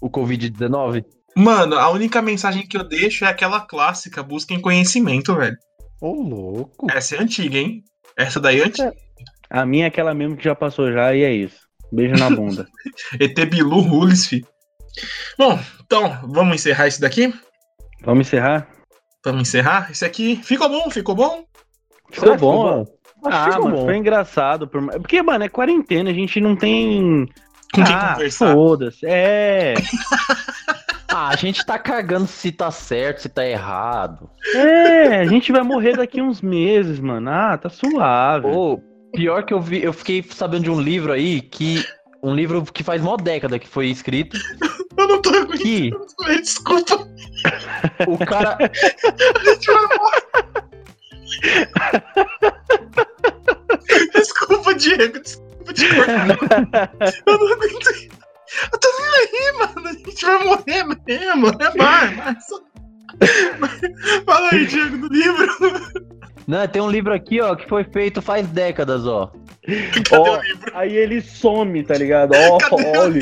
o 0.00 0.08
Covid-19? 0.08 1.04
Mano, 1.36 1.76
a 1.76 1.90
única 1.90 2.22
mensagem 2.22 2.66
que 2.66 2.78
eu 2.78 2.84
deixo 2.84 3.26
é 3.26 3.28
aquela 3.28 3.60
clássica, 3.60 4.22
busquem 4.22 4.60
conhecimento, 4.60 5.34
velho. 5.34 5.56
Ô, 6.00 6.12
louco. 6.12 6.86
Essa 6.90 7.16
é 7.16 7.22
antiga, 7.22 7.58
hein? 7.58 7.84
Essa 8.16 8.40
daí 8.40 8.60
é 8.60 8.64
antiga. 8.64 8.92
A 9.50 9.66
minha 9.66 9.84
é 9.84 9.88
aquela 9.88 10.14
mesmo 10.14 10.36
que 10.36 10.44
já 10.44 10.54
passou 10.54 10.90
já 10.90 11.14
e 11.14 11.22
é 11.22 11.32
isso. 11.32 11.60
Beijo 11.92 12.14
na 12.16 12.30
bunda. 12.30 12.66
ET 13.20 13.34
Bilu 13.48 13.80
Rules, 13.80 14.26
fi. 14.26 14.44
Bom, 15.38 15.58
então, 15.84 16.20
vamos 16.24 16.56
encerrar 16.56 16.88
isso 16.88 17.00
daqui? 17.00 17.32
Vamos 18.02 18.26
encerrar? 18.26 18.68
Vamos 19.24 19.48
encerrar? 19.48 19.90
Isso 19.90 20.04
aqui 20.04 20.36
ficou 20.42 20.68
bom? 20.68 20.90
Ficou 20.90 21.14
bom? 21.14 21.44
Ficou 22.10 22.32
ah, 22.32 22.36
bom. 22.36 22.52
Ficou 22.52 22.84
bom. 22.84 22.95
Ah, 23.24 23.58
mas 23.58 23.80
foi 23.80 23.96
engraçado. 23.96 24.68
Porque, 24.68 25.22
mano, 25.22 25.44
é 25.44 25.48
quarentena, 25.48 26.10
a 26.10 26.12
gente 26.12 26.40
não 26.40 26.54
tem. 26.54 27.28
Com 27.72 27.84
quem 27.84 27.94
ah, 27.94 28.12
conversar. 28.12 28.52
Foda-se. 28.52 29.06
É. 29.06 29.74
ah, 31.12 31.28
a 31.28 31.36
gente 31.36 31.64
tá 31.64 31.78
cagando 31.78 32.26
se 32.26 32.52
tá 32.52 32.70
certo, 32.70 33.22
se 33.22 33.28
tá 33.28 33.44
errado. 33.44 34.30
É, 34.54 35.20
a 35.20 35.26
gente 35.26 35.50
vai 35.50 35.62
morrer 35.62 35.96
daqui 35.96 36.22
uns 36.22 36.40
meses, 36.40 37.00
mano. 37.00 37.30
Ah, 37.30 37.58
tá 37.58 37.68
suave. 37.68 38.48
Pô, 38.48 38.80
pior 39.12 39.44
que 39.44 39.52
eu 39.52 39.60
vi, 39.60 39.82
eu 39.82 39.92
fiquei 39.92 40.22
sabendo 40.22 40.64
de 40.64 40.70
um 40.70 40.80
livro 40.80 41.12
aí 41.12 41.40
que. 41.40 41.84
Um 42.22 42.34
livro 42.34 42.64
que 42.64 42.82
faz 42.82 43.00
mó 43.02 43.16
década 43.16 43.58
que 43.58 43.68
foi 43.68 43.86
escrito. 43.86 44.36
Eu 44.96 45.08
não 45.08 45.20
tô 45.20 45.28
aguentando. 45.28 45.58
Que... 45.58 45.90
Desculpa. 46.40 47.06
O 48.08 48.18
cara. 48.24 48.56
a 48.64 49.44
gente 49.44 49.66
vai 49.66 49.82
morrer. 49.82 50.55
Desculpa, 54.14 54.74
Diego. 54.74 55.20
Desculpa 55.20 55.72
te 55.72 55.94
cortar. 55.94 56.28
Eu 57.26 57.38
não. 57.38 57.48
Eu 58.72 58.78
tô 58.78 58.88
nem 58.98 59.08
aí, 59.16 59.52
mano. 59.58 59.88
A 59.88 59.92
gente 59.92 60.24
vai 60.24 60.44
morrer 60.44 60.84
mesmo. 60.84 61.48
É 61.60 61.76
mais, 61.76 62.16
mas... 62.16 62.46
Fala 64.24 64.48
aí, 64.52 64.66
Diego, 64.66 64.98
do 64.98 65.08
livro. 65.08 65.46
Não, 66.46 66.66
tem 66.68 66.80
um 66.80 66.90
livro 66.90 67.12
aqui, 67.12 67.40
ó, 67.40 67.56
que 67.56 67.68
foi 67.68 67.82
feito 67.82 68.22
faz 68.22 68.46
décadas, 68.46 69.04
ó. 69.06 69.32
Ó, 70.12 70.40
aí 70.74 70.96
ele 70.96 71.20
some, 71.20 71.82
tá 71.82 71.94
ligado? 71.94 72.32
Ó, 72.38 72.58
olha. 73.00 73.20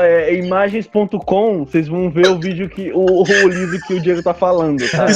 É, 0.00 0.34
imagens.com, 0.34 1.64
vocês 1.64 1.86
vão 1.86 2.10
ver 2.10 2.26
o 2.26 2.40
vídeo 2.40 2.68
que. 2.68 2.90
O, 2.92 3.22
o, 3.22 3.48
livro 3.48 3.78
que 3.86 3.94
o 3.94 4.00
Diego 4.00 4.20
tá 4.20 4.34
falando, 4.34 4.82
tá? 4.90 5.06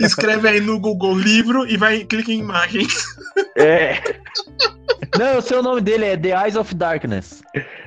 Escreve 0.00 0.48
aí 0.48 0.60
no 0.60 0.80
Google 0.80 1.18
livro 1.18 1.66
e 1.66 1.76
vai 1.76 2.04
clica 2.04 2.32
em 2.32 2.38
imagens. 2.38 3.04
É. 3.54 3.98
Não, 5.18 5.26
eu 5.26 5.42
sei 5.42 5.58
o 5.58 5.62
nome 5.62 5.80
dele, 5.80 6.04
é 6.04 6.16
The 6.16 6.44
Eyes 6.44 6.56
of 6.56 6.74
Darkness. 6.74 7.42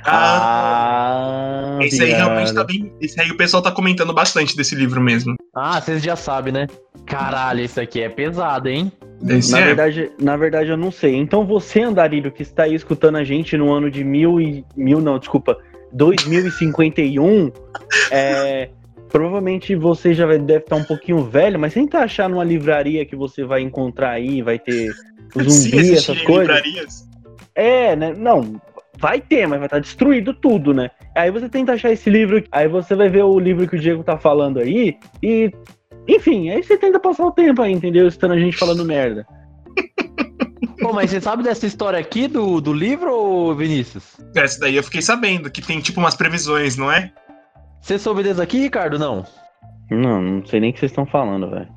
Ah, 0.05 1.77
ah 1.77 1.85
esse 1.85 2.01
aí 2.03 2.11
realmente 2.11 2.53
tá 2.53 2.63
bem. 2.63 2.91
Esse 3.01 3.19
aí 3.19 3.31
o 3.31 3.37
pessoal 3.37 3.61
tá 3.63 3.71
comentando 3.71 4.13
bastante 4.13 4.55
desse 4.55 4.75
livro 4.75 5.01
mesmo. 5.01 5.35
Ah, 5.55 5.81
vocês 5.81 6.03
já 6.03 6.15
sabem, 6.15 6.53
né? 6.53 6.67
Caralho, 7.05 7.61
esse 7.61 7.79
aqui 7.79 8.01
é 8.01 8.09
pesado, 8.09 8.69
hein? 8.69 8.91
Esse 9.27 9.51
na, 9.51 9.59
é. 9.59 9.65
verdade, 9.65 10.11
na 10.19 10.37
verdade, 10.37 10.69
eu 10.69 10.77
não 10.77 10.91
sei. 10.91 11.15
Então 11.15 11.45
você, 11.45 11.81
Andarilho, 11.81 12.31
que 12.31 12.41
está 12.41 12.63
aí 12.63 12.75
escutando 12.75 13.17
a 13.17 13.23
gente 13.23 13.57
no 13.57 13.71
ano 13.71 13.89
de 13.89 14.03
mil 14.03 14.39
e. 14.39 14.65
Mil 14.75 14.99
não, 14.99 15.17
desculpa. 15.17 15.57
2051, 15.93 17.51
é, 18.11 18.69
provavelmente 19.09 19.75
você 19.75 20.13
já 20.13 20.25
deve 20.25 20.57
estar 20.57 20.75
um 20.75 20.83
pouquinho 20.83 21.23
velho, 21.23 21.57
mas 21.57 21.73
tenta 21.73 21.99
achar 21.99 22.27
numa 22.27 22.43
livraria 22.43 23.05
que 23.05 23.15
você 23.15 23.45
vai 23.45 23.61
encontrar 23.61 24.11
aí, 24.11 24.41
vai 24.41 24.59
ter 24.59 24.91
zumbi, 25.43 25.93
essas 25.93 26.21
coisas. 26.21 26.55
Livrarias? 26.55 27.09
É, 27.55 27.95
né? 27.95 28.13
Não, 28.13 28.61
vai 28.99 29.21
ter, 29.21 29.47
mas 29.47 29.59
vai 29.59 29.67
estar 29.67 29.79
destruído 29.79 30.33
tudo, 30.33 30.73
né? 30.73 30.91
Aí 31.15 31.31
você 31.31 31.47
tenta 31.49 31.73
achar 31.73 31.91
esse 31.91 32.09
livro, 32.09 32.43
aí 32.51 32.67
você 32.67 32.95
vai 32.95 33.09
ver 33.09 33.23
o 33.23 33.39
livro 33.39 33.67
que 33.67 33.75
o 33.75 33.79
Diego 33.79 34.03
tá 34.03 34.17
falando 34.17 34.59
aí, 34.59 34.97
e. 35.21 35.51
Enfim, 36.07 36.51
aí 36.51 36.61
você 36.61 36.77
tenta 36.77 36.99
passar 36.99 37.25
o 37.25 37.31
tempo 37.31 37.63
aí, 37.63 37.71
entendeu? 37.71 38.07
Estando 38.07 38.33
a 38.33 38.39
gente 38.39 38.55
falando 38.55 38.85
merda. 38.85 39.25
Pô, 40.79 40.93
mas 40.93 41.09
você 41.09 41.19
sabe 41.19 41.41
dessa 41.41 41.65
história 41.65 41.97
aqui 41.97 42.27
do, 42.27 42.61
do 42.61 42.71
livro, 42.71 43.55
Vinícius? 43.55 44.15
Essa 44.35 44.59
daí 44.59 44.75
eu 44.75 44.83
fiquei 44.83 45.01
sabendo, 45.01 45.49
que 45.49 45.63
tem 45.63 45.79
tipo 45.79 45.99
umas 45.99 46.13
previsões, 46.13 46.77
não 46.77 46.91
é? 46.91 47.11
Você 47.81 47.97
soube 47.97 48.21
desse 48.21 48.41
aqui, 48.41 48.59
Ricardo? 48.59 48.99
Não? 48.99 49.25
Não, 49.89 50.21
não 50.21 50.45
sei 50.45 50.59
nem 50.59 50.69
o 50.69 50.73
que 50.73 50.79
vocês 50.79 50.91
estão 50.91 51.05
falando, 51.07 51.49
velho. 51.49 51.67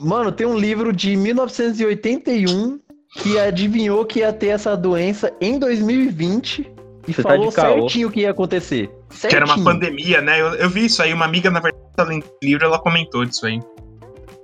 Mano, 0.00 0.32
tem 0.32 0.46
um 0.46 0.58
livro 0.58 0.92
de 0.92 1.16
1981 1.16 2.80
que 3.14 3.38
adivinhou 3.38 4.04
que 4.04 4.20
ia 4.20 4.32
ter 4.32 4.48
essa 4.48 4.76
doença 4.76 5.32
em 5.40 5.58
2020 5.58 6.74
e 7.06 7.12
Você 7.12 7.22
tá 7.22 7.28
falou 7.30 7.52
tá 7.52 7.62
certinho 7.62 8.08
o 8.08 8.10
que 8.10 8.20
ia 8.20 8.30
acontecer. 8.30 8.90
Certinho. 9.10 9.30
Que 9.30 9.36
era 9.36 9.44
uma 9.44 9.62
pandemia, 9.62 10.20
né? 10.20 10.40
Eu, 10.40 10.54
eu, 10.54 10.70
vi 10.70 10.86
isso 10.86 11.02
aí, 11.02 11.12
uma 11.12 11.24
amiga, 11.24 11.50
na 11.50 11.60
verdade, 11.60 11.84
tá 11.94 12.04
lendo 12.04 12.24
livro, 12.42 12.64
ela 12.64 12.78
comentou 12.78 13.24
disso 13.24 13.46
aí. 13.46 13.60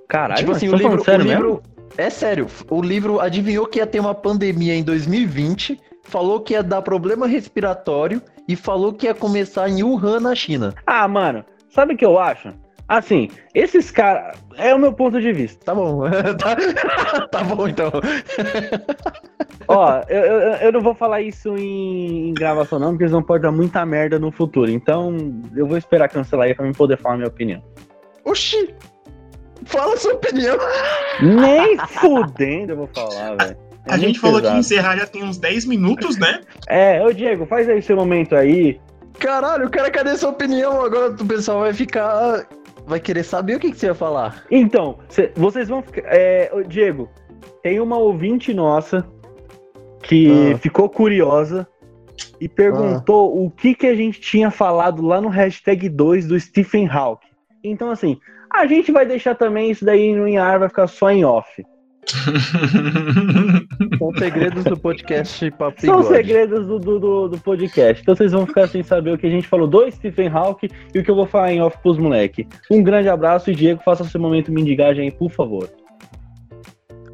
Caralho, 0.08 0.40
tipo 0.40 0.52
assim, 0.52 0.68
o 0.68 0.76
livro, 0.76 1.02
sério 1.02 1.24
o 1.24 1.28
livro 1.28 1.48
mesmo? 1.48 1.62
é 1.96 2.10
sério. 2.10 2.46
O 2.68 2.82
livro 2.82 3.20
adivinhou 3.20 3.66
que 3.66 3.78
ia 3.78 3.86
ter 3.86 4.00
uma 4.00 4.14
pandemia 4.14 4.74
em 4.74 4.82
2020, 4.82 5.80
falou 6.02 6.40
que 6.40 6.52
ia 6.52 6.62
dar 6.62 6.82
problema 6.82 7.26
respiratório 7.26 8.20
e 8.46 8.56
falou 8.56 8.92
que 8.92 9.06
ia 9.06 9.14
começar 9.14 9.68
em 9.68 9.82
Wuhan, 9.82 10.20
na 10.20 10.34
China. 10.34 10.74
Ah, 10.86 11.06
mano, 11.08 11.44
sabe 11.70 11.94
o 11.94 11.96
que 11.96 12.04
eu 12.04 12.18
acho? 12.18 12.52
Assim, 12.90 13.30
esses 13.54 13.88
caras. 13.92 14.36
É 14.56 14.74
o 14.74 14.78
meu 14.78 14.92
ponto 14.92 15.20
de 15.20 15.32
vista. 15.32 15.64
Tá 15.64 15.72
bom. 15.72 16.02
tá, 16.36 16.56
tá 17.30 17.44
bom, 17.44 17.68
então. 17.68 17.88
Ó, 19.68 20.02
eu, 20.08 20.20
eu, 20.20 20.52
eu, 20.54 20.72
não 20.72 20.80
vou 20.80 20.92
falar 20.92 21.22
isso 21.22 21.56
em, 21.56 22.30
em, 22.30 22.34
gravação, 22.34 22.80
não, 22.80 22.88
porque 22.88 23.04
eles 23.04 23.12
não 23.12 23.22
podem 23.22 23.42
dar 23.42 23.52
muita 23.52 23.86
merda 23.86 24.18
no 24.18 24.32
futuro. 24.32 24.68
Então, 24.68 25.16
eu 25.54 25.68
vou 25.68 25.78
esperar 25.78 26.08
cancelar 26.08 26.48
aí 26.48 26.54
pra 26.54 26.66
mim 26.66 26.72
poder 26.72 26.98
falar 26.98 27.16
minha 27.16 27.28
opinião. 27.28 27.62
Oxi! 28.24 28.74
Fala 29.66 29.96
sua 29.96 30.14
opinião! 30.14 30.58
Nem 31.22 31.78
fudendo 31.78 32.72
eu 32.72 32.76
vou 32.76 32.88
falar, 32.88 33.36
velho. 33.36 33.56
É 33.86 33.94
a 33.94 33.98
gente 33.98 34.18
falou 34.18 34.38
pesado. 34.40 34.54
que 34.56 34.60
encerrar 34.60 34.96
já 34.96 35.06
tem 35.06 35.22
uns 35.22 35.38
10 35.38 35.64
minutos, 35.66 36.18
né? 36.18 36.40
É, 36.66 37.00
ô 37.04 37.12
Diego, 37.12 37.46
faz 37.46 37.68
aí 37.68 37.80
seu 37.80 37.94
momento 37.94 38.34
aí. 38.34 38.80
Caralho, 39.20 39.70
cara, 39.70 39.90
cadê 39.92 40.16
sua 40.16 40.30
opinião? 40.30 40.84
Agora 40.84 41.12
o 41.12 41.26
pessoal 41.26 41.60
vai 41.60 41.72
ficar 41.72 42.46
vai 42.90 43.00
querer 43.00 43.22
saber 43.22 43.54
o 43.54 43.60
que, 43.60 43.70
que 43.70 43.78
você 43.78 43.86
ia 43.86 43.94
falar. 43.94 44.44
Então, 44.50 44.98
cê, 45.08 45.32
vocês 45.36 45.68
vão 45.68 45.80
ficar. 45.80 46.02
É, 46.06 46.50
Diego, 46.66 47.08
tem 47.62 47.78
uma 47.78 47.96
ouvinte 47.96 48.52
nossa 48.52 49.06
que 50.02 50.52
ah. 50.52 50.58
ficou 50.58 50.88
curiosa 50.88 51.66
e 52.40 52.48
perguntou 52.48 53.30
ah. 53.30 53.46
o 53.46 53.50
que, 53.50 53.74
que 53.76 53.86
a 53.86 53.94
gente 53.94 54.20
tinha 54.20 54.50
falado 54.50 55.02
lá 55.02 55.20
no 55.20 55.28
hashtag 55.28 55.88
2 55.88 56.26
do 56.26 56.38
Stephen 56.38 56.88
Hawking. 56.88 57.28
Então, 57.62 57.90
assim, 57.90 58.18
a 58.52 58.66
gente 58.66 58.90
vai 58.90 59.06
deixar 59.06 59.36
também 59.36 59.70
isso 59.70 59.84
daí 59.84 60.12
no 60.12 60.40
ar, 60.42 60.58
vai 60.58 60.68
ficar 60.68 60.88
só 60.88 61.10
em 61.10 61.24
off. 61.24 61.64
São 63.98 64.12
segredos 64.18 64.64
do 64.64 64.76
podcast 64.76 65.50
Papo 65.52 65.80
São 65.80 66.02
segredos 66.02 66.66
do, 66.66 66.78
do, 66.78 67.28
do, 67.28 67.38
podcast. 67.38 68.02
Então 68.02 68.16
vocês 68.16 68.32
vão 68.32 68.46
ficar 68.46 68.68
sem 68.68 68.82
saber 68.82 69.12
o 69.12 69.18
que 69.18 69.26
a 69.26 69.30
gente 69.30 69.46
falou 69.46 69.68
do 69.68 69.90
Stephen 69.90 70.28
Hawking 70.28 70.68
e 70.94 70.98
o 70.98 71.04
que 71.04 71.10
eu 71.10 71.14
vou 71.14 71.26
falar 71.26 71.52
em 71.52 71.60
off 71.60 71.78
pros 71.78 71.98
moleque. 71.98 72.46
Um 72.70 72.82
grande 72.82 73.08
abraço 73.08 73.50
e 73.50 73.54
Diego, 73.54 73.82
faça 73.84 74.04
seu 74.04 74.20
momento 74.20 74.52
mendigagem 74.52 75.04
aí, 75.04 75.10
por 75.10 75.30
favor. 75.30 75.68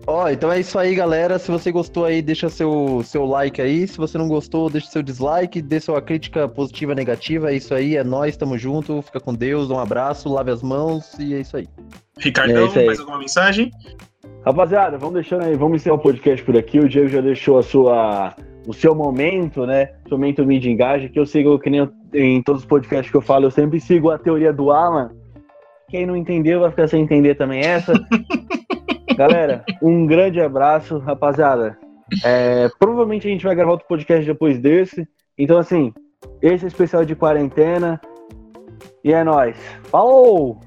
Ó, 0.09 0.24
oh, 0.24 0.28
então 0.28 0.53
é 0.53 0.61
isso 0.61 0.78
aí, 0.78 0.94
galera. 0.94 1.36
Se 1.36 1.51
você 1.51 1.72
gostou 1.72 2.05
aí, 2.05 2.22
deixa 2.22 2.49
seu, 2.49 3.03
seu 3.05 3.26
like 3.26 3.61
aí. 3.61 3.88
Se 3.88 3.99
você 3.99 4.16
não 4.16 4.28
gostou, 4.28 4.70
deixa 4.70 4.86
seu 4.86 5.03
dislike, 5.03 5.61
dê 5.61 5.80
sua 5.80 6.01
crítica 6.01 6.49
positiva, 6.49 6.94
negativa. 6.94 7.51
É 7.51 7.57
isso 7.57 7.74
aí, 7.74 7.97
é 7.97 8.05
nós, 8.05 8.36
tamo 8.36 8.57
junto. 8.57 9.03
Fica 9.03 9.18
com 9.18 9.34
Deus, 9.34 9.68
um 9.68 9.80
abraço, 9.80 10.32
lave 10.32 10.53
as 10.53 10.62
mãos 10.62 11.18
e 11.18 11.34
é 11.34 11.40
isso 11.40 11.57
aí. 11.57 11.66
Ricardão, 12.20 12.72
é 12.72 12.78
aí. 12.78 12.86
mais 12.86 13.01
alguma 13.01 13.18
mensagem? 13.18 13.72
Rapaziada, 14.45 14.97
vamos 14.97 15.14
deixando 15.14 15.45
aí, 15.45 15.57
vamos 15.57 15.77
encerrar 15.77 15.97
o 15.97 15.99
podcast 15.99 16.45
por 16.45 16.57
aqui. 16.57 16.79
O 16.79 16.89
Diego 16.89 17.09
já 17.09 17.20
deixou 17.20 17.59
a 17.59 17.62
sua, 17.62 18.35
o 18.66 18.72
seu 18.72 18.95
momento, 18.95 19.66
né? 19.66 19.91
O 20.05 20.09
seu 20.11 20.18
momento 20.18 20.45
de 20.45 20.70
engaje, 20.70 21.09
que 21.09 21.18
eu 21.18 21.27
sigo, 21.27 21.59
que 21.59 21.68
nem 21.68 21.91
em 22.14 22.43
todos 22.43 22.62
os 22.62 22.68
podcasts 22.68 23.11
que 23.11 23.16
eu 23.16 23.20
falo, 23.22 23.47
eu 23.47 23.51
sempre 23.51 23.81
sigo 23.81 24.11
a 24.11 24.18
teoria 24.18 24.53
do 24.53 24.70
Alan. 24.70 25.11
Quem 25.89 26.07
não 26.07 26.16
entendeu 26.16 26.61
vai 26.61 26.70
ficar 26.70 26.89
sem 26.89 27.03
entender 27.03 27.35
também 27.35 27.61
essa. 27.61 27.93
Galera, 29.16 29.64
um 29.83 30.07
grande 30.07 30.41
abraço, 30.41 30.99
rapaziada. 30.99 31.79
É, 32.24 32.68
provavelmente 32.79 33.27
a 33.27 33.31
gente 33.31 33.45
vai 33.45 33.55
gravar 33.55 33.72
outro 33.72 33.89
podcast 33.89 34.24
depois 34.24 34.59
desse. 34.61 35.09
Então, 35.37 35.59
assim, 35.59 35.93
esse 36.41 36.64
é 36.64 36.68
especial 36.68 37.05
de 37.05 37.16
quarentena. 37.16 38.01
E 39.03 39.12
é 39.12 39.22
nóis. 39.22 39.57
Falou! 39.85 40.61